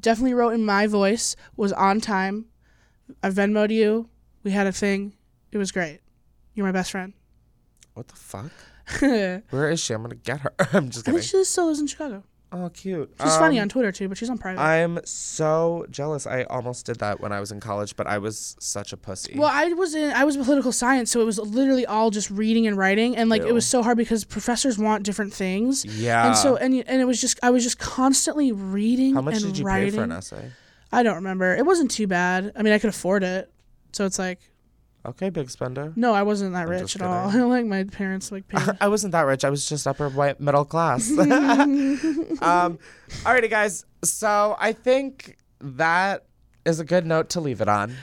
Definitely 0.00 0.34
wrote 0.34 0.50
in 0.54 0.64
my 0.64 0.86
voice. 0.88 1.36
Was 1.56 1.72
on 1.72 2.00
time. 2.00 2.46
I 3.22 3.30
Venmoed 3.30 3.70
you. 3.70 4.08
We 4.44 4.50
had 4.50 4.66
a 4.66 4.72
thing. 4.72 5.14
It 5.52 5.58
was 5.58 5.72
great. 5.72 6.00
You're 6.54 6.66
my 6.66 6.72
best 6.72 6.90
friend. 6.90 7.12
what 7.94 8.08
the 8.08 8.16
fuck? 8.16 8.50
Where 9.50 9.70
is 9.70 9.80
she? 9.80 9.92
I'm 9.94 10.02
gonna 10.02 10.14
get 10.14 10.40
her. 10.40 10.52
I'm 10.72 10.90
just 10.90 11.04
think 11.04 11.16
kidding. 11.18 11.20
she 11.40 11.44
still 11.44 11.66
lives 11.66 11.80
in 11.80 11.86
Chicago. 11.86 12.24
Oh, 12.50 12.70
cute. 12.72 13.12
She's 13.22 13.36
funny 13.36 13.58
Um, 13.58 13.64
on 13.64 13.68
Twitter 13.68 13.92
too, 13.92 14.08
but 14.08 14.16
she's 14.16 14.30
on 14.30 14.38
private. 14.38 14.58
I'm 14.58 14.98
so 15.04 15.84
jealous. 15.90 16.26
I 16.26 16.44
almost 16.44 16.86
did 16.86 16.96
that 17.00 17.20
when 17.20 17.30
I 17.30 17.40
was 17.40 17.52
in 17.52 17.60
college, 17.60 17.94
but 17.94 18.06
I 18.06 18.16
was 18.16 18.56
such 18.58 18.94
a 18.94 18.96
pussy. 18.96 19.34
Well, 19.36 19.50
I 19.52 19.66
was 19.74 19.94
in 19.94 20.10
I 20.12 20.24
was 20.24 20.34
in 20.36 20.42
political 20.44 20.72
science, 20.72 21.10
so 21.10 21.20
it 21.20 21.24
was 21.24 21.38
literally 21.38 21.84
all 21.84 22.10
just 22.10 22.30
reading 22.30 22.66
and 22.66 22.78
writing, 22.78 23.14
and 23.18 23.28
like 23.28 23.42
it 23.42 23.52
was 23.52 23.66
so 23.66 23.82
hard 23.82 23.98
because 23.98 24.24
professors 24.24 24.78
want 24.78 25.02
different 25.02 25.34
things. 25.34 25.84
yeah. 25.84 26.28
And 26.28 26.36
so 26.36 26.56
and 26.56 26.72
and 26.86 27.00
it 27.02 27.04
was 27.04 27.20
just 27.20 27.38
I 27.42 27.50
was 27.50 27.62
just 27.62 27.78
constantly 27.78 28.52
reading 28.52 29.14
how 29.14 29.20
much 29.20 29.34
and 29.34 29.44
did 29.44 29.58
you 29.58 29.64
writing. 29.66 29.90
pay 29.90 29.96
for 29.98 30.04
an 30.04 30.12
essay? 30.12 30.50
I 30.92 31.02
don't 31.02 31.16
remember. 31.16 31.54
It 31.54 31.66
wasn't 31.66 31.90
too 31.90 32.06
bad. 32.06 32.52
I 32.56 32.62
mean, 32.62 32.72
I 32.72 32.78
could 32.78 32.90
afford 32.90 33.22
it. 33.22 33.50
So 33.92 34.04
it's 34.06 34.18
like 34.18 34.40
Okay, 35.06 35.30
big 35.30 35.48
spender. 35.50 35.92
no, 35.96 36.12
I 36.12 36.22
wasn't 36.22 36.52
that 36.52 36.62
I'm 36.64 36.68
rich 36.70 36.96
at 36.96 37.02
all. 37.02 37.30
like 37.48 37.64
my 37.66 37.84
parents 37.84 38.30
like 38.32 38.46
paid. 38.48 38.76
I 38.80 38.88
wasn't 38.88 39.12
that 39.12 39.22
rich. 39.22 39.44
I 39.44 39.50
was 39.50 39.68
just 39.68 39.86
upper 39.86 40.08
white 40.08 40.40
middle 40.40 40.64
class. 40.64 41.10
um, 41.18 42.78
alrighty, 43.24 43.48
guys. 43.50 43.84
So 44.04 44.56
I 44.58 44.72
think 44.72 45.36
that 45.60 46.24
is 46.64 46.80
a 46.80 46.84
good 46.84 47.06
note 47.06 47.30
to 47.30 47.40
leave 47.40 47.60
it 47.60 47.68
on. 47.68 47.94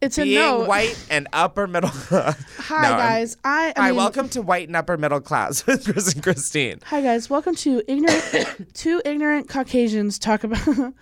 It's 0.00 0.18
a 0.18 0.22
Being 0.24 0.38
no. 0.40 0.64
white 0.66 0.96
and 1.10 1.26
upper 1.32 1.66
middle. 1.66 1.88
Class. 1.90 2.36
Hi 2.58 2.82
No, 2.82 2.88
I'm- 2.88 2.98
guys. 2.98 3.36
I, 3.42 3.72
I 3.76 3.80
Hi, 3.80 3.86
mean, 3.88 3.96
welcome 3.96 4.28
to 4.30 4.42
white 4.42 4.68
and 4.68 4.76
upper 4.76 4.96
middle 4.98 5.20
class 5.20 5.64
with 5.66 5.84
Chris 5.84 6.12
and 6.12 6.22
Christine. 6.22 6.80
Hi 6.86 7.00
guys. 7.00 7.30
Welcome 7.30 7.54
to 7.56 7.82
ignorant 7.88 8.68
two 8.74 9.00
ignorant 9.04 9.48
Caucasians 9.48 10.18
talk 10.18 10.44
about. 10.44 10.92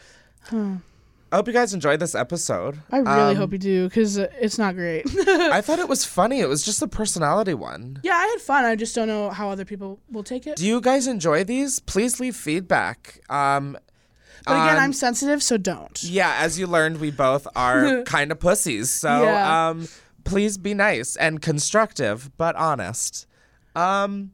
I 1.34 1.36
hope 1.36 1.48
you 1.48 1.52
guys 1.52 1.74
enjoyed 1.74 1.98
this 1.98 2.14
episode. 2.14 2.78
I 2.92 2.98
really 2.98 3.10
Um, 3.32 3.34
hope 3.36 3.50
you 3.50 3.58
do 3.58 3.88
because 3.88 4.18
it's 4.18 4.56
not 4.56 4.76
great. 4.76 5.04
I 5.26 5.60
thought 5.66 5.80
it 5.80 5.88
was 5.88 6.04
funny. 6.04 6.38
It 6.38 6.48
was 6.48 6.62
just 6.64 6.80
a 6.80 6.86
personality 6.86 7.54
one. 7.54 7.98
Yeah, 8.04 8.14
I 8.14 8.24
had 8.28 8.40
fun. 8.40 8.64
I 8.64 8.76
just 8.76 8.94
don't 8.94 9.08
know 9.08 9.30
how 9.30 9.50
other 9.50 9.64
people 9.64 9.98
will 10.12 10.22
take 10.22 10.46
it. 10.46 10.54
Do 10.54 10.64
you 10.64 10.80
guys 10.80 11.08
enjoy 11.08 11.42
these? 11.42 11.80
Please 11.80 12.20
leave 12.20 12.36
feedback. 12.36 13.18
Um, 13.28 13.76
But 14.46 14.52
again, 14.62 14.76
on- 14.76 14.82
I'm 14.84 14.92
sensitive, 14.92 15.42
so 15.42 15.56
don't. 15.56 16.00
Yeah, 16.04 16.36
as 16.38 16.56
you 16.56 16.68
learned, 16.68 17.00
we 17.00 17.10
both 17.10 17.48
are 17.56 18.02
kind 18.06 18.30
of 18.30 18.38
pussies. 18.38 18.92
So 18.92 19.24
Yeah. 19.24 19.70
um, 19.70 19.88
please 20.22 20.56
be 20.56 20.72
nice 20.72 21.16
and 21.16 21.42
constructive, 21.42 22.30
but 22.36 22.54
honest. 22.54 23.26
Um, 23.74 24.30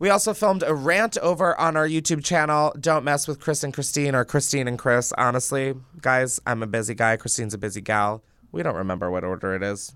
we 0.00 0.08
also 0.08 0.34
filmed 0.34 0.64
a 0.66 0.74
rant 0.74 1.16
over 1.18 1.58
on 1.60 1.76
our 1.76 1.86
YouTube 1.86 2.24
channel. 2.24 2.74
Don't 2.80 3.04
mess 3.04 3.28
with 3.28 3.38
Chris 3.38 3.62
and 3.62 3.72
Christine 3.72 4.14
or 4.14 4.24
Christine 4.24 4.66
and 4.66 4.78
Chris. 4.78 5.12
Honestly, 5.16 5.74
guys, 6.00 6.40
I'm 6.46 6.62
a 6.62 6.66
busy 6.66 6.94
guy. 6.94 7.16
Christine's 7.16 7.54
a 7.54 7.58
busy 7.58 7.82
gal. 7.82 8.24
We 8.50 8.62
don't 8.62 8.74
remember 8.74 9.10
what 9.10 9.22
order 9.24 9.54
it 9.54 9.62
is. 9.62 9.94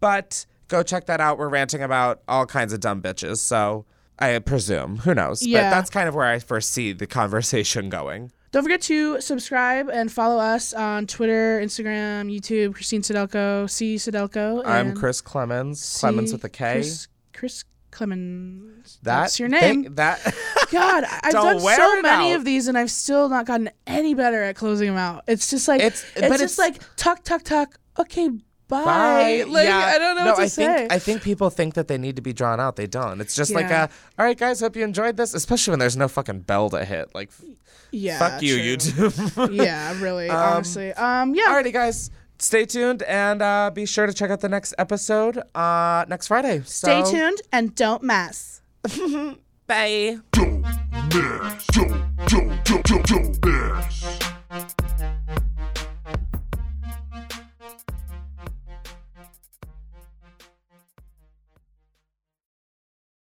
But 0.00 0.46
go 0.68 0.82
check 0.84 1.06
that 1.06 1.20
out. 1.20 1.36
We're 1.36 1.48
ranting 1.48 1.82
about 1.82 2.22
all 2.28 2.46
kinds 2.46 2.72
of 2.72 2.78
dumb 2.78 3.02
bitches. 3.02 3.38
So 3.38 3.84
I 4.20 4.38
presume. 4.38 4.98
Who 4.98 5.14
knows? 5.14 5.44
Yeah. 5.44 5.68
But 5.68 5.74
that's 5.74 5.90
kind 5.90 6.08
of 6.08 6.14
where 6.14 6.26
I 6.26 6.38
first 6.38 6.70
see 6.70 6.92
the 6.92 7.06
conversation 7.06 7.88
going. 7.88 8.30
Don't 8.52 8.62
forget 8.62 8.80
to 8.82 9.20
subscribe 9.20 9.90
and 9.90 10.10
follow 10.10 10.38
us 10.38 10.72
on 10.72 11.06
Twitter, 11.06 11.60
Instagram, 11.60 12.32
YouTube. 12.34 12.74
Christine 12.74 13.02
Sydelko, 13.02 13.68
C 13.68 13.96
Sydelko. 13.96 14.62
I'm 14.64 14.94
Chris 14.94 15.20
Klemens. 15.20 15.76
C- 15.76 16.06
Klemens 16.06 16.32
with 16.32 16.44
a 16.44 16.48
K. 16.48 16.74
Chris, 16.74 17.08
Chris 17.34 17.64
Klemens. 17.90 18.98
That- 19.02 19.20
That's 19.22 19.38
your 19.40 19.48
name. 19.48 19.60
think 19.84 19.96
that 19.96 20.20
God, 20.70 21.04
I've 21.22 21.32
done 21.32 21.60
so 21.60 22.00
many 22.02 22.32
out. 22.32 22.36
of 22.36 22.44
these, 22.44 22.68
and 22.68 22.76
I've 22.78 22.90
still 22.90 23.28
not 23.28 23.46
gotten 23.46 23.70
any 23.86 24.14
better 24.14 24.42
at 24.42 24.56
closing 24.56 24.88
them 24.88 24.96
out. 24.96 25.24
It's 25.26 25.50
just 25.50 25.68
like 25.68 25.80
It's- 25.80 26.04
it's, 26.16 26.28
but 26.28 26.38
just 26.38 26.58
it's- 26.58 26.58
like 26.58 26.96
tuck, 26.96 27.22
tuck, 27.24 27.42
tuck. 27.44 27.78
Okay, 27.98 28.28
bye. 28.28 28.84
Bye. 28.84 29.44
Like 29.48 29.66
yeah. 29.66 29.78
I 29.78 29.98
don't 29.98 30.16
know 30.16 30.24
no, 30.24 30.30
what 30.32 30.36
to 30.36 30.42
I 30.42 30.46
say. 30.46 30.66
think 30.66 30.92
I 30.92 30.98
think 30.98 31.22
people 31.22 31.48
think 31.50 31.74
that 31.74 31.88
they 31.88 31.96
need 31.98 32.16
to 32.16 32.22
be 32.22 32.32
drawn 32.32 32.60
out. 32.60 32.76
They 32.76 32.86
don't. 32.86 33.20
It's 33.20 33.34
just 33.34 33.52
like 33.52 33.70
a, 33.70 33.88
all 34.18 34.24
right, 34.26 34.36
guys. 34.38 34.60
Hope 34.60 34.76
you 34.76 34.84
enjoyed 34.84 35.16
this, 35.16 35.32
especially 35.34 35.72
when 35.72 35.78
there's 35.78 35.96
no 35.96 36.06
fucking 36.08 36.40
bell 36.40 36.68
to 36.70 36.84
hit. 36.84 37.14
Like, 37.14 37.30
yeah, 37.90 38.18
fuck 38.18 38.42
you, 38.42 38.76
true. 38.78 39.08
YouTube. 39.08 39.52
yeah, 39.64 39.98
really, 40.00 40.28
honestly. 40.28 40.92
Um, 40.92 41.34
yeah. 41.34 41.44
Alrighty, 41.46 41.72
guys. 41.72 42.10
Stay 42.40 42.64
tuned 42.64 43.02
and 43.02 43.42
uh, 43.42 43.70
be 43.74 43.84
sure 43.84 44.06
to 44.06 44.12
check 44.12 44.30
out 44.30 44.40
the 44.40 44.48
next 44.48 44.72
episode 44.78 45.42
uh, 45.56 46.04
next 46.08 46.28
Friday. 46.28 46.62
Stay 46.64 47.02
tuned 47.02 47.42
and 47.52 47.74
don't 47.74 48.02
mess. 48.02 48.62
Bye. 49.66 50.18
Don't 50.32 50.60
mess. 50.60 50.76
Don't, 51.08 52.16
don't, 52.26 52.64
don't, 52.64 52.84
don't, 52.84 53.06
don't 53.06 53.46
mess. 53.46 54.27